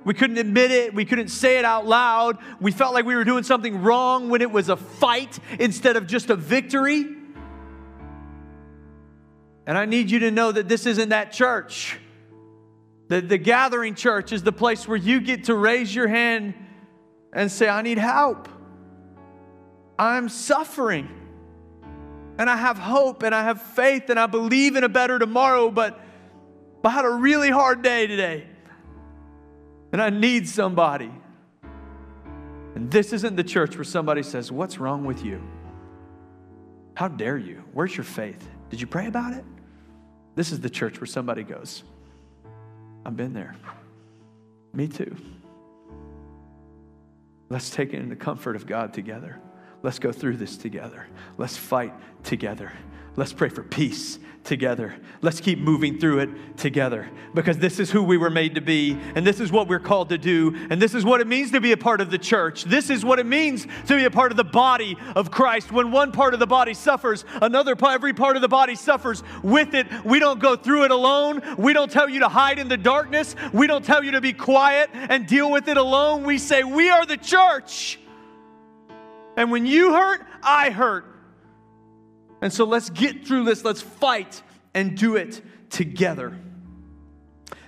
We 0.04 0.14
couldn't 0.14 0.38
admit 0.38 0.70
it. 0.72 0.94
We 0.94 1.06
couldn't 1.06 1.30
say 1.30 1.58
it 1.58 1.66
out 1.66 1.88
loud. 1.88 2.38
We 2.62 2.72
felt 2.72 2.94
like 2.94 3.06
we 3.06 3.16
were 3.16 3.24
doing 3.24 3.44
something 3.44 3.82
wrong 3.82 4.30
when 4.30 4.42
it 4.42 4.52
was 4.52 4.70
a 4.70 4.78
fight 4.78 5.40
instead 5.60 5.96
of 5.96 6.06
just 6.06 6.30
a 6.30 6.36
victory. 6.36 7.06
And 9.66 9.78
I 9.78 9.86
need 9.86 10.10
you 10.10 10.20
to 10.20 10.32
know 10.32 10.52
that 10.52 10.70
this 10.70 10.86
isn't 10.86 11.10
that 11.10 11.32
church. 11.32 11.98
The, 13.08 13.22
the 13.22 13.38
gathering 13.40 13.96
church 13.96 14.32
is 14.32 14.44
the 14.44 14.52
place 14.52 14.88
where 14.88 14.98
you 14.98 15.20
get 15.20 15.46
to 15.46 15.56
raise 15.56 15.94
your 15.94 16.08
hand 16.08 16.54
and 17.34 17.52
say, 17.52 17.68
I 17.68 17.82
need 17.82 17.98
help. 17.98 18.48
I'm 19.98 20.30
suffering 20.30 21.10
and 22.40 22.50
I 22.50 22.56
have 22.56 22.80
hope 22.80 23.24
and 23.24 23.36
I 23.36 23.44
have 23.44 23.62
faith 23.62 24.10
and 24.10 24.18
I 24.18 24.26
believe 24.26 24.78
in 24.78 24.86
a 24.86 24.90
better 24.90 25.20
tomorrow, 25.20 25.70
but, 25.70 26.00
I 26.82 26.90
had 26.90 27.04
a 27.04 27.10
really 27.10 27.50
hard 27.50 27.82
day 27.82 28.08
today. 28.08 28.48
And 29.92 30.02
I 30.02 30.10
need 30.10 30.48
somebody. 30.48 31.12
And 32.74 32.90
this 32.90 33.12
isn't 33.12 33.36
the 33.36 33.44
church 33.44 33.76
where 33.76 33.84
somebody 33.84 34.24
says, 34.24 34.52
What's 34.52 34.80
wrong 34.80 35.04
with 35.04 35.26
you? 35.26 35.44
How 36.94 37.10
dare 37.10 37.38
you? 37.38 37.62
Where's 37.74 37.96
your 37.96 38.06
faith? 38.06 38.48
Did 38.70 38.80
you 38.80 38.88
pray 38.88 39.08
about 39.08 39.34
it? 39.34 39.44
This 40.36 40.54
is 40.54 40.62
the 40.62 40.70
church 40.70 41.02
where 41.02 41.08
somebody 41.08 41.44
goes, 41.44 41.84
I've 43.06 43.18
been 43.18 43.34
there. 43.34 43.56
Me 44.74 44.88
too. 44.88 45.16
Let's 47.50 47.70
take 47.70 47.94
it 47.94 48.00
in 48.00 48.08
the 48.08 48.16
comfort 48.16 48.56
of 48.56 48.66
God 48.66 48.94
together. 48.94 49.42
Let's 49.82 50.00
go 50.00 50.12
through 50.12 50.38
this 50.38 50.58
together. 50.58 51.08
Let's 51.38 51.56
fight 51.56 51.94
together. 52.24 52.74
Let's 53.16 53.34
pray 53.34 53.50
for 53.50 53.64
peace 53.64 54.20
together. 54.44 54.96
Let's 55.22 55.42
keep 55.42 55.60
moving 55.60 56.00
through 56.00 56.20
it 56.20 56.58
together 56.58 57.10
because 57.34 57.58
this 57.58 57.80
is 57.80 57.92
who 57.92 58.02
we 58.02 58.18
were 58.18 58.30
made 58.30 58.56
to 58.56 58.62
be, 58.62 58.98
and 59.16 59.26
this 59.28 59.40
is 59.40 59.52
what 59.52 59.68
we're 59.68 59.80
called 59.80 60.10
to 60.10 60.18
do, 60.18 60.56
and 60.70 60.82
this 60.82 60.96
is 60.96 61.06
what 61.06 61.22
it 61.22 61.28
means 61.28 61.52
to 61.52 61.62
be 61.62 61.72
a 61.72 61.78
part 61.78 62.02
of 62.02 62.10
the 62.10 62.18
church. 62.18 62.64
This 62.64 62.90
is 62.90 63.06
what 63.06 63.20
it 63.20 63.26
means 63.26 63.68
to 63.88 63.96
be 63.96 64.06
a 64.06 64.10
part 64.10 64.32
of 64.32 64.38
the 64.38 64.44
body 64.44 64.98
of 65.16 65.32
Christ. 65.32 65.72
When 65.72 65.92
one 65.92 66.12
part 66.12 66.34
of 66.34 66.40
the 66.40 66.48
body 66.48 66.74
suffers, 66.74 67.26
another 67.42 67.76
part, 67.76 67.94
every 67.94 68.14
part 68.14 68.36
of 68.36 68.42
the 68.42 68.48
body 68.48 68.76
suffers 68.76 69.24
with 69.44 69.74
it. 69.74 69.88
We 70.04 70.20
don't 70.20 70.40
go 70.40 70.56
through 70.56 70.86
it 70.86 70.92
alone. 70.92 71.42
We 71.58 71.74
don't 71.74 71.92
tell 71.92 72.10
you 72.10 72.22
to 72.22 72.30
hide 72.30 72.58
in 72.58 72.70
the 72.70 72.78
darkness. 72.78 73.36
We 73.54 73.68
don't 73.68 73.86
tell 73.86 74.04
you 74.04 74.12
to 74.12 74.22
be 74.22 74.34
quiet 74.34 74.90
and 74.94 75.28
deal 75.28 75.52
with 75.52 75.68
it 75.68 75.78
alone. 75.78 76.24
We 76.24 76.38
say, 76.38 76.64
We 76.64 76.90
are 76.90 77.06
the 77.06 77.18
church. 77.18 78.00
And 79.40 79.52
when 79.52 79.66
you 79.66 79.94
hurt, 79.94 80.22
I 80.44 80.70
hurt. 80.70 81.06
And 82.42 82.52
so 82.52 82.66
let's 82.66 82.90
get 82.90 83.26
through 83.26 83.46
this. 83.46 83.64
Let's 83.64 83.82
fight 83.82 84.44
and 84.74 84.98
do 84.98 85.16
it 85.16 85.42
together. 85.70 86.38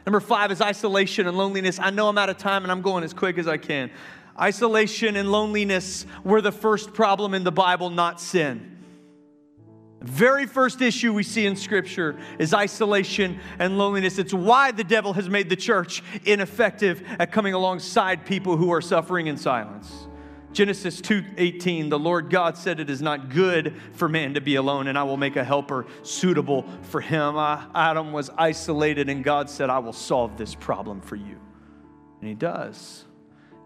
Number 0.05 0.19
five 0.19 0.51
is 0.51 0.59
isolation 0.59 1.27
and 1.27 1.37
loneliness. 1.37 1.79
I 1.79 1.89
know 1.89 2.09
I'm 2.09 2.17
out 2.17 2.29
of 2.29 2.37
time 2.37 2.63
and 2.63 2.71
I'm 2.73 2.81
going 2.81 3.05
as 3.05 3.13
quick 3.13 3.37
as 3.37 3.47
I 3.47 3.55
can. 3.55 3.89
Isolation 4.37 5.15
and 5.15 5.31
loneliness 5.31 6.05
were 6.25 6.41
the 6.41 6.51
first 6.51 6.93
problem 6.93 7.33
in 7.33 7.45
the 7.45 7.53
Bible, 7.53 7.89
not 7.89 8.19
sin. 8.19 8.79
The 9.99 10.11
very 10.11 10.47
first 10.47 10.81
issue 10.81 11.13
we 11.13 11.23
see 11.23 11.45
in 11.45 11.55
Scripture 11.55 12.19
is 12.37 12.53
isolation 12.53 13.39
and 13.59 13.77
loneliness. 13.77 14.17
It's 14.17 14.33
why 14.33 14.71
the 14.71 14.83
devil 14.83 15.13
has 15.13 15.29
made 15.29 15.47
the 15.47 15.55
church 15.55 16.03
ineffective 16.25 17.01
at 17.17 17.31
coming 17.31 17.53
alongside 17.53 18.25
people 18.25 18.57
who 18.57 18.73
are 18.73 18.81
suffering 18.81 19.27
in 19.27 19.37
silence. 19.37 20.09
Genesis 20.53 20.99
2:18 21.01 21.89
The 21.89 21.99
Lord 21.99 22.29
God 22.29 22.57
said 22.57 22.79
it 22.79 22.89
is 22.89 23.01
not 23.01 23.29
good 23.29 23.73
for 23.93 24.09
man 24.09 24.33
to 24.33 24.41
be 24.41 24.55
alone 24.55 24.87
and 24.87 24.97
I 24.97 25.03
will 25.03 25.17
make 25.17 25.35
a 25.35 25.43
helper 25.43 25.85
suitable 26.03 26.65
for 26.83 27.01
him. 27.01 27.35
Adam 27.37 28.11
was 28.11 28.29
isolated 28.37 29.09
and 29.09 29.23
God 29.23 29.49
said 29.49 29.69
I 29.69 29.79
will 29.79 29.93
solve 29.93 30.37
this 30.37 30.53
problem 30.55 31.01
for 31.01 31.15
you. 31.15 31.39
And 32.19 32.29
he 32.29 32.35
does. 32.35 33.05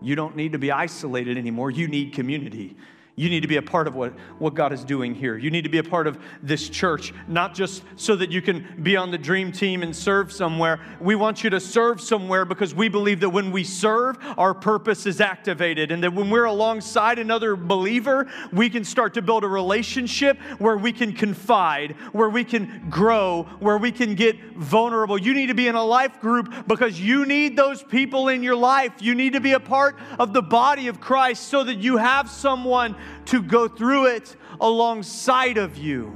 You 0.02 0.16
don't 0.16 0.36
need 0.36 0.52
to 0.52 0.60
be 0.60 0.72
isolated 0.72 1.38
anymore. 1.38 1.72
You 1.72 1.88
need 1.88 2.14
community. 2.14 2.76
You 3.18 3.30
need 3.30 3.42
to 3.42 3.48
be 3.48 3.56
a 3.56 3.62
part 3.62 3.88
of 3.88 3.96
what, 3.96 4.12
what 4.40 4.56
God 4.56 4.74
is 4.74 4.84
doing 4.84 5.16
here. 5.16 5.38
You 5.38 5.50
need 5.50 5.64
to 5.64 5.70
be 5.70 5.78
a 5.78 5.84
part 5.84 6.06
of 6.06 6.20
this 6.44 6.68
church, 6.68 7.14
not 7.30 7.56
just 7.56 7.82
so 7.96 8.14
that 8.18 8.30
you 8.30 8.42
can 8.42 8.82
be 8.84 8.98
on 8.98 9.10
the 9.10 9.18
dream 9.18 9.54
team 9.54 9.84
and 9.84 9.96
serve 9.96 10.34
somewhere. 10.34 10.82
We 11.00 11.16
want 11.16 11.42
you 11.42 11.50
to 11.52 11.62
serve 11.62 12.02
somewhere 12.02 12.44
because 12.44 12.76
we 12.76 12.90
believe 12.90 13.22
that 13.22 13.30
when 13.30 13.52
we 13.52 13.64
serve, 13.64 14.18
our 14.38 14.54
purpose 14.54 15.06
is 15.06 15.22
activated. 15.22 15.94
And 15.94 16.04
that 16.04 16.14
when 16.14 16.30
we're 16.30 16.44
alongside 16.44 17.18
another 17.18 17.56
believer, 17.56 18.30
we 18.52 18.70
can 18.70 18.84
start 18.84 19.14
to 19.14 19.22
build 19.22 19.46
a 19.46 19.48
relationship 19.48 20.38
where 20.58 20.78
we 20.78 20.92
can 20.92 21.14
confide, 21.14 21.96
where 22.12 22.30
we 22.30 22.44
can 22.44 22.88
grow, 22.90 23.44
where 23.60 23.78
we 23.78 23.94
can 23.94 24.16
get 24.16 24.36
vulnerable. 24.56 25.18
You 25.18 25.34
need 25.34 25.48
to 25.48 25.54
be 25.54 25.70
in 25.70 25.76
a 25.76 25.86
life 25.86 26.20
group 26.20 26.54
because 26.68 27.00
you 27.00 27.26
need 27.26 27.56
those 27.56 27.82
people 27.82 28.28
in 28.28 28.44
your 28.44 28.58
life. 28.58 28.92
You 29.00 29.16
need 29.16 29.34
to 29.34 29.42
be 29.42 29.54
a 29.54 29.60
part 29.62 29.98
of 30.20 30.34
the 30.34 30.42
body 30.42 30.90
of 30.90 31.00
Christ 31.00 31.44
so 31.48 31.64
that 31.64 31.78
you 31.78 31.96
have 31.96 32.30
someone 32.30 32.98
to 33.26 33.42
go 33.42 33.68
through 33.68 34.08
it 34.08 34.36
alongside 34.60 35.58
of 35.58 35.78
you. 35.78 36.16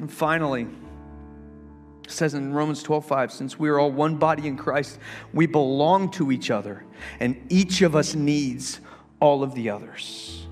And 0.00 0.10
finally, 0.10 0.66
it 2.04 2.10
says 2.10 2.34
in 2.34 2.52
Romans 2.52 2.82
12, 2.82 3.04
5, 3.04 3.32
since 3.32 3.58
we 3.58 3.68
are 3.68 3.78
all 3.78 3.90
one 3.90 4.16
body 4.16 4.46
in 4.46 4.56
Christ, 4.56 4.98
we 5.32 5.46
belong 5.46 6.10
to 6.12 6.32
each 6.32 6.50
other, 6.50 6.84
and 7.20 7.40
each 7.48 7.82
of 7.82 7.94
us 7.94 8.14
needs 8.14 8.80
all 9.20 9.42
of 9.42 9.54
the 9.54 9.70
others. 9.70 10.46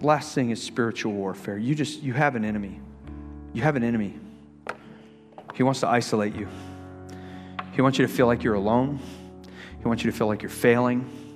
Last 0.00 0.34
thing 0.34 0.50
is 0.50 0.62
spiritual 0.62 1.12
warfare. 1.12 1.58
You 1.58 1.74
just 1.74 2.02
you 2.02 2.12
have 2.12 2.36
an 2.36 2.44
enemy. 2.44 2.80
You 3.52 3.62
have 3.62 3.76
an 3.76 3.84
enemy. 3.84 4.18
He 5.54 5.62
wants 5.62 5.80
to 5.80 5.88
isolate 5.88 6.36
you. 6.36 6.48
He 7.72 7.82
wants 7.82 7.98
you 7.98 8.06
to 8.06 8.12
feel 8.12 8.26
like 8.26 8.42
you're 8.42 8.54
alone. 8.54 9.00
He 9.78 9.84
wants 9.84 10.04
you 10.04 10.10
to 10.10 10.16
feel 10.16 10.26
like 10.26 10.42
you're 10.42 10.50
failing. 10.50 11.27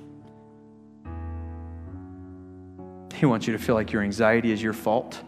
He 3.23 3.27
wants 3.27 3.47
you 3.47 3.53
to 3.53 3.59
feel 3.61 3.77
like 3.77 3.93
your 3.93 4.03
anxiety 4.03 4.51
is 4.51 4.61
your 4.61 4.73
fault. 4.73 5.23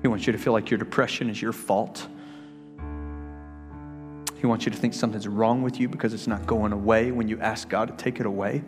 He 0.00 0.08
wants 0.08 0.26
you 0.26 0.32
to 0.32 0.38
feel 0.38 0.54
like 0.54 0.70
your 0.70 0.78
depression 0.78 1.28
is 1.28 1.42
your 1.42 1.52
fault. 1.52 2.08
He 4.38 4.46
wants 4.46 4.64
you 4.64 4.72
to 4.72 4.78
think 4.78 4.94
something's 4.94 5.28
wrong 5.28 5.60
with 5.60 5.78
you 5.78 5.86
because 5.86 6.14
it's 6.14 6.26
not 6.26 6.46
going 6.46 6.72
away 6.72 7.10
when 7.10 7.28
you 7.28 7.38
ask 7.38 7.68
God 7.68 7.88
to 7.88 8.02
take 8.02 8.20
it 8.20 8.26
away. 8.26 8.62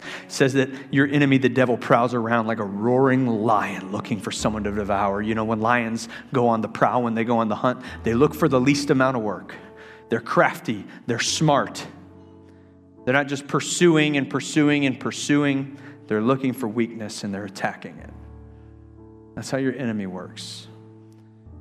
It 0.00 0.32
says 0.32 0.54
that 0.54 0.70
your 0.90 1.06
enemy, 1.06 1.36
the 1.36 1.50
devil, 1.50 1.76
prowls 1.76 2.14
around 2.14 2.46
like 2.46 2.58
a 2.58 2.64
roaring 2.64 3.26
lion 3.26 3.92
looking 3.92 4.18
for 4.18 4.30
someone 4.30 4.64
to 4.64 4.72
devour. 4.72 5.20
You 5.20 5.34
know, 5.34 5.44
when 5.44 5.60
lions 5.60 6.08
go 6.32 6.48
on 6.48 6.62
the 6.62 6.68
prowl, 6.68 7.02
when 7.02 7.14
they 7.14 7.24
go 7.24 7.40
on 7.40 7.48
the 7.48 7.56
hunt, 7.56 7.82
they 8.04 8.14
look 8.14 8.34
for 8.34 8.48
the 8.48 8.58
least 8.58 8.88
amount 8.88 9.18
of 9.18 9.22
work. 9.22 9.54
They're 10.08 10.18
crafty, 10.18 10.86
they're 11.06 11.20
smart, 11.20 11.86
they're 13.08 13.14
not 13.14 13.26
just 13.26 13.48
pursuing 13.48 14.18
and 14.18 14.28
pursuing 14.28 14.84
and 14.84 15.00
pursuing, 15.00 15.78
they're 16.08 16.20
looking 16.20 16.52
for 16.52 16.68
weakness 16.68 17.24
and 17.24 17.32
they're 17.32 17.46
attacking 17.46 17.96
it. 17.96 18.10
That's 19.34 19.50
how 19.50 19.56
your 19.56 19.74
enemy 19.76 20.06
works. 20.06 20.66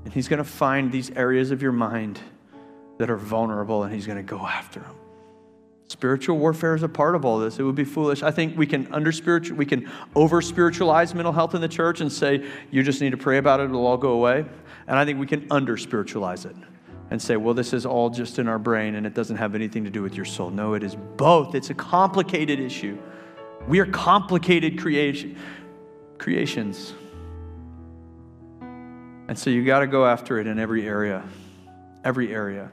And 0.03 0.13
he's 0.13 0.27
going 0.27 0.39
to 0.39 0.43
find 0.43 0.91
these 0.91 1.09
areas 1.11 1.51
of 1.51 1.61
your 1.61 1.71
mind 1.71 2.19
that 2.97 3.09
are 3.09 3.15
vulnerable 3.15 3.83
and 3.83 3.95
he's 3.95 4.05
going 4.05 4.17
to 4.17 4.23
go 4.23 4.45
after 4.45 4.81
them. 4.81 4.95
Spiritual 5.87 6.37
warfare 6.37 6.75
is 6.75 6.83
a 6.83 6.89
part 6.89 7.15
of 7.15 7.23
all 7.23 7.39
this. 7.39 7.59
It 7.59 7.63
would 7.63 7.75
be 7.75 7.85
foolish. 7.85 8.23
I 8.23 8.31
think 8.31 8.57
we 8.57 8.67
can 8.67 8.93
under 8.93 9.13
spiritual, 9.13 9.55
we 9.55 9.65
can 9.65 9.89
over 10.15 10.41
spiritualize 10.41 11.15
mental 11.15 11.31
health 11.31 11.55
in 11.55 11.61
the 11.61 11.69
church 11.69 12.01
and 12.01 12.11
say 12.11 12.45
you 12.71 12.83
just 12.83 12.99
need 12.99 13.11
to 13.11 13.17
pray 13.17 13.37
about 13.37 13.61
it; 13.61 13.69
it'll 13.69 13.87
all 13.87 13.95
go 13.95 14.11
away. 14.11 14.43
And 14.85 14.99
I 14.99 15.05
think 15.05 15.17
we 15.17 15.25
can 15.25 15.47
under 15.49 15.77
spiritualize 15.77 16.43
it 16.43 16.57
and 17.09 17.21
say, 17.21 17.37
well, 17.37 17.53
this 17.53 17.73
is 17.73 17.85
all 17.85 18.09
just 18.09 18.39
in 18.39 18.47
our 18.47 18.59
brain 18.59 18.95
and 18.95 19.05
it 19.05 19.13
doesn't 19.13 19.37
have 19.37 19.55
anything 19.55 19.83
to 19.85 19.89
do 19.89 20.01
with 20.01 20.15
your 20.15 20.25
soul. 20.25 20.49
No, 20.49 20.73
it 20.73 20.83
is 20.83 20.95
both. 20.95 21.55
It's 21.55 21.69
a 21.69 21.73
complicated 21.73 22.59
issue. 22.59 22.97
We 23.67 23.79
are 23.79 23.85
complicated 23.85 24.79
creation, 24.79 25.37
creations. 26.17 26.93
And 28.61 29.37
so 29.37 29.49
you 29.49 29.65
got 29.65 29.79
to 29.79 29.87
go 29.87 30.05
after 30.05 30.39
it 30.39 30.47
in 30.47 30.59
every 30.59 30.87
area, 30.87 31.23
every 32.03 32.33
area. 32.33 32.71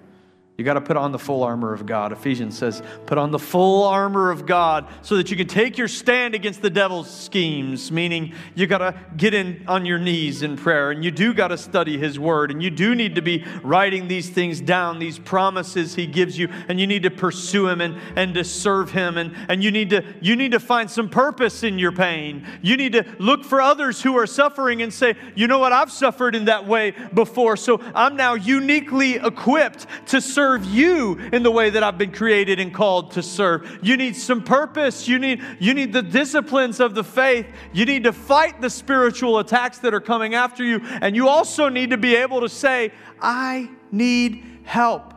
You 0.56 0.62
got 0.62 0.74
to 0.74 0.80
put 0.80 0.96
on 0.96 1.10
the 1.10 1.18
full 1.18 1.42
armor 1.42 1.72
of 1.72 1.84
God. 1.84 2.12
Ephesians 2.12 2.56
says, 2.56 2.80
put 3.06 3.18
on 3.18 3.32
the 3.32 3.40
full 3.40 3.82
armor 3.82 4.30
of 4.30 4.46
God 4.46 4.86
so 5.02 5.16
that 5.16 5.28
you 5.28 5.36
can 5.36 5.48
take 5.48 5.76
your 5.76 5.88
stand 5.88 6.32
against 6.32 6.62
the 6.62 6.70
devil's 6.70 7.10
schemes, 7.10 7.90
meaning 7.90 8.32
you 8.54 8.68
got 8.68 8.78
to 8.78 8.94
get 9.16 9.34
in 9.34 9.64
on 9.66 9.84
your 9.84 9.98
knees 9.98 10.42
in 10.42 10.56
prayer 10.56 10.92
and 10.92 11.04
you 11.04 11.10
do 11.10 11.34
got 11.34 11.48
to 11.48 11.58
study 11.58 11.98
his 11.98 12.20
word 12.20 12.52
and 12.52 12.62
you 12.62 12.70
do 12.70 12.94
need 12.94 13.16
to 13.16 13.22
be 13.22 13.44
writing 13.64 14.06
these 14.06 14.30
things 14.30 14.60
down, 14.60 15.00
these 15.00 15.18
promises 15.18 15.96
he 15.96 16.06
gives 16.06 16.38
you, 16.38 16.48
and 16.68 16.78
you 16.78 16.86
need 16.86 17.02
to 17.02 17.10
pursue 17.10 17.66
him 17.66 17.80
and, 17.80 18.00
and 18.14 18.32
to 18.34 18.44
serve 18.44 18.92
him 18.92 19.18
and, 19.18 19.34
and 19.48 19.64
you 19.64 19.72
need 19.72 19.90
to 19.90 20.04
you 20.20 20.36
need 20.36 20.52
to 20.52 20.60
find 20.60 20.88
some 20.88 21.08
purpose 21.08 21.64
in 21.64 21.80
your 21.80 21.90
pain. 21.90 22.46
You 22.62 22.76
need 22.76 22.92
to 22.92 23.04
look 23.18 23.42
for 23.44 23.60
others 23.60 24.00
who 24.00 24.16
are 24.16 24.26
suffering 24.26 24.82
and 24.82 24.94
say, 24.94 25.16
you 25.34 25.48
know 25.48 25.58
what, 25.58 25.72
I've 25.72 25.90
suffered 25.90 26.36
in 26.36 26.44
that 26.44 26.64
way 26.64 26.92
before, 27.12 27.56
so 27.56 27.80
I'm 27.92 28.14
now 28.14 28.34
uniquely 28.34 29.16
equipped 29.16 29.88
to 30.06 30.20
serve 30.20 30.43
serve 30.44 30.66
you 30.66 31.18
in 31.32 31.42
the 31.42 31.50
way 31.50 31.70
that 31.70 31.82
I've 31.82 31.96
been 31.96 32.12
created 32.12 32.60
and 32.60 32.72
called 32.72 33.12
to 33.12 33.22
serve. 33.22 33.78
You 33.82 33.96
need 33.96 34.14
some 34.14 34.44
purpose. 34.44 35.08
You 35.08 35.18
need, 35.18 35.42
you 35.58 35.72
need 35.72 35.94
the 35.94 36.02
disciplines 36.02 36.80
of 36.80 36.94
the 36.94 37.02
faith. 37.02 37.46
You 37.72 37.86
need 37.86 38.04
to 38.04 38.12
fight 38.12 38.60
the 38.60 38.68
spiritual 38.68 39.38
attacks 39.38 39.78
that 39.78 39.94
are 39.94 40.02
coming 40.02 40.34
after 40.34 40.62
you. 40.62 40.80
And 41.00 41.16
you 41.16 41.28
also 41.28 41.70
need 41.70 41.90
to 41.90 41.96
be 41.96 42.14
able 42.14 42.42
to 42.42 42.48
say, 42.50 42.92
I 43.22 43.70
need 43.90 44.60
help. 44.64 45.14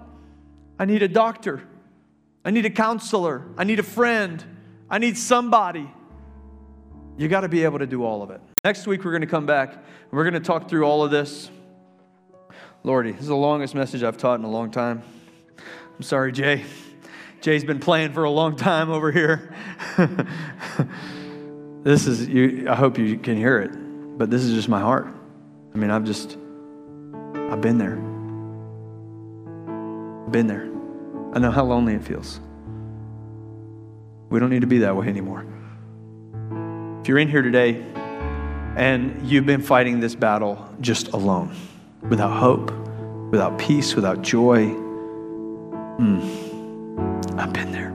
I 0.80 0.86
need 0.86 1.04
a 1.04 1.10
doctor. 1.10 1.62
I 2.46 2.52
need 2.52 2.66
a 2.66 2.70
counselor. 2.70 3.44
I 3.58 3.66
need 3.66 3.80
a 3.80 3.84
friend. 3.84 4.42
I 4.90 4.98
need 4.98 5.18
somebody. 5.18 5.92
You 7.18 7.28
got 7.28 7.42
to 7.42 7.50
be 7.50 7.66
able 7.66 7.80
to 7.80 7.88
do 7.88 8.06
all 8.06 8.24
of 8.24 8.32
it. 8.32 8.40
Next 8.64 8.88
week, 8.88 9.04
we're 9.04 9.12
going 9.12 9.22
to 9.22 9.28
come 9.28 9.46
back. 9.46 9.74
And 9.74 10.12
we're 10.14 10.24
going 10.24 10.42
to 10.42 10.48
talk 10.48 10.70
through 10.70 10.86
all 10.86 11.04
of 11.04 11.12
this. 11.12 11.52
Lordy, 12.86 13.12
this 13.12 13.24
is 13.24 13.28
the 13.28 13.36
longest 13.36 13.76
message 13.76 14.04
I've 14.04 14.16
taught 14.16 14.40
in 14.40 14.46
a 14.46 14.50
long 14.50 14.72
time. 14.72 15.04
I'm 15.98 16.04
sorry, 16.04 16.32
Jay. 16.32 16.64
Jay's 17.42 17.64
been 17.64 17.80
playing 17.80 18.14
for 18.14 18.24
a 18.24 18.30
long 18.30 18.56
time 18.56 18.92
over 18.92 19.12
here. 19.12 19.52
this 21.84 22.06
is, 22.06 22.28
you, 22.28 22.68
I 22.70 22.76
hope 22.76 23.00
you 23.00 23.18
can 23.18 23.36
hear 23.36 23.58
it, 23.58 23.72
but 24.16 24.30
this 24.30 24.44
is 24.44 24.54
just 24.54 24.70
my 24.70 24.80
heart. 24.80 25.08
I 25.74 25.78
mean, 25.80 25.90
I've 25.90 26.04
just, 26.04 26.38
I've 27.50 27.62
been 27.62 27.80
there. 27.80 27.96
Been 30.30 30.46
there. 30.46 30.70
I 31.34 31.40
know 31.40 31.50
how 31.50 31.64
lonely 31.64 31.96
it 31.96 32.04
feels. 32.04 32.42
We 34.30 34.40
don't 34.40 34.52
need 34.52 34.62
to 34.62 34.68
be 34.68 34.78
that 34.80 34.96
way 34.96 35.08
anymore. 35.08 35.48
If 37.02 37.08
you're 37.08 37.18
in 37.18 37.28
here 37.28 37.42
today 37.42 37.84
and 38.76 39.28
you've 39.28 39.48
been 39.48 39.64
fighting 39.64 40.00
this 40.00 40.14
battle 40.14 40.70
just 40.80 41.08
alone, 41.08 41.56
without 42.08 42.38
hope, 42.38 42.72
without 43.32 43.58
peace, 43.58 43.96
without 43.96 44.22
joy, 44.22 44.87
Mm. 46.00 47.40
I've 47.40 47.54
been 47.54 47.72
there. 47.72 47.92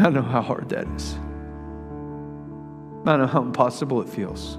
I 0.00 0.10
know 0.10 0.22
how 0.22 0.42
hard 0.42 0.68
that 0.68 0.86
is. 0.88 1.14
I 3.06 3.16
know 3.16 3.26
how 3.26 3.42
impossible 3.42 4.02
it 4.02 4.08
feels. 4.08 4.56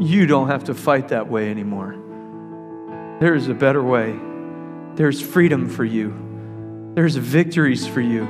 You 0.00 0.26
don't 0.26 0.48
have 0.48 0.64
to 0.64 0.74
fight 0.74 1.08
that 1.08 1.28
way 1.28 1.50
anymore. 1.50 1.96
There 3.20 3.34
is 3.34 3.48
a 3.48 3.54
better 3.54 3.82
way. 3.82 4.18
There's 4.96 5.20
freedom 5.20 5.68
for 5.68 5.84
you. 5.84 6.12
There's 6.94 7.14
victories 7.16 7.86
for 7.86 8.00
you. 8.00 8.26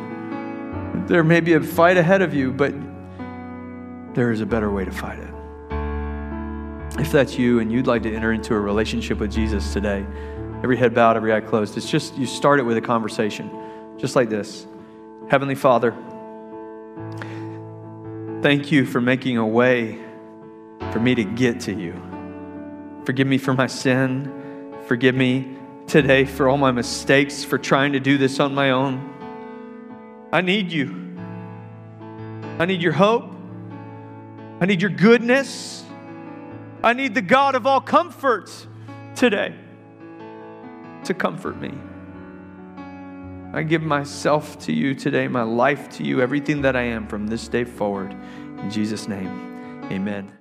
There 1.06 1.24
may 1.24 1.40
be 1.40 1.54
a 1.54 1.60
fight 1.60 1.96
ahead 1.96 2.22
of 2.22 2.34
you, 2.34 2.52
but 2.52 2.74
there 4.14 4.30
is 4.30 4.40
a 4.40 4.46
better 4.46 4.70
way 4.70 4.84
to 4.84 4.90
fight 4.90 5.18
it. 5.18 5.30
If 7.00 7.10
that's 7.10 7.38
you 7.38 7.58
and 7.60 7.72
you'd 7.72 7.86
like 7.86 8.02
to 8.02 8.14
enter 8.14 8.32
into 8.32 8.54
a 8.54 8.60
relationship 8.60 9.18
with 9.18 9.32
Jesus 9.32 9.72
today, 9.72 10.06
every 10.64 10.78
head 10.78 10.94
bowed, 10.94 11.14
every 11.14 11.30
eye 11.30 11.42
closed. 11.42 11.76
It's 11.76 11.90
just, 11.90 12.16
you 12.16 12.24
start 12.24 12.58
it 12.58 12.62
with 12.62 12.78
a 12.78 12.80
conversation, 12.80 13.50
just 13.98 14.16
like 14.16 14.30
this 14.30 14.66
Heavenly 15.28 15.54
Father, 15.54 15.92
thank 18.42 18.72
you 18.72 18.86
for 18.86 19.00
making 19.02 19.36
a 19.36 19.46
way 19.46 20.02
for 20.90 21.00
me 21.00 21.14
to 21.14 21.22
get 21.22 21.60
to 21.60 21.74
you. 21.74 21.92
Forgive 23.04 23.26
me 23.26 23.36
for 23.36 23.52
my 23.52 23.66
sin. 23.66 24.32
Forgive 24.86 25.14
me 25.14 25.54
today 25.86 26.24
for 26.24 26.48
all 26.48 26.56
my 26.56 26.72
mistakes, 26.72 27.44
for 27.44 27.58
trying 27.58 27.92
to 27.92 28.00
do 28.00 28.16
this 28.16 28.40
on 28.40 28.54
my 28.54 28.70
own. 28.70 29.10
I 30.32 30.40
need 30.40 30.72
you. 30.72 31.18
I 32.58 32.64
need 32.64 32.80
your 32.80 32.92
hope. 32.92 33.30
I 34.60 34.64
need 34.64 34.80
your 34.80 34.90
goodness. 34.90 35.84
I 36.82 36.94
need 36.94 37.14
the 37.14 37.22
God 37.22 37.54
of 37.54 37.66
all 37.66 37.82
comfort 37.82 38.50
today 39.14 39.54
to 41.04 41.14
comfort 41.14 41.60
me. 41.60 41.72
I 43.52 43.62
give 43.62 43.82
myself 43.82 44.58
to 44.60 44.72
you 44.72 44.94
today, 44.94 45.28
my 45.28 45.42
life 45.42 45.88
to 45.90 46.02
you, 46.04 46.20
everything 46.20 46.62
that 46.62 46.74
I 46.74 46.82
am 46.82 47.06
from 47.06 47.28
this 47.28 47.46
day 47.46 47.64
forward. 47.64 48.12
In 48.12 48.70
Jesus' 48.70 49.06
name, 49.06 49.84
amen. 49.92 50.33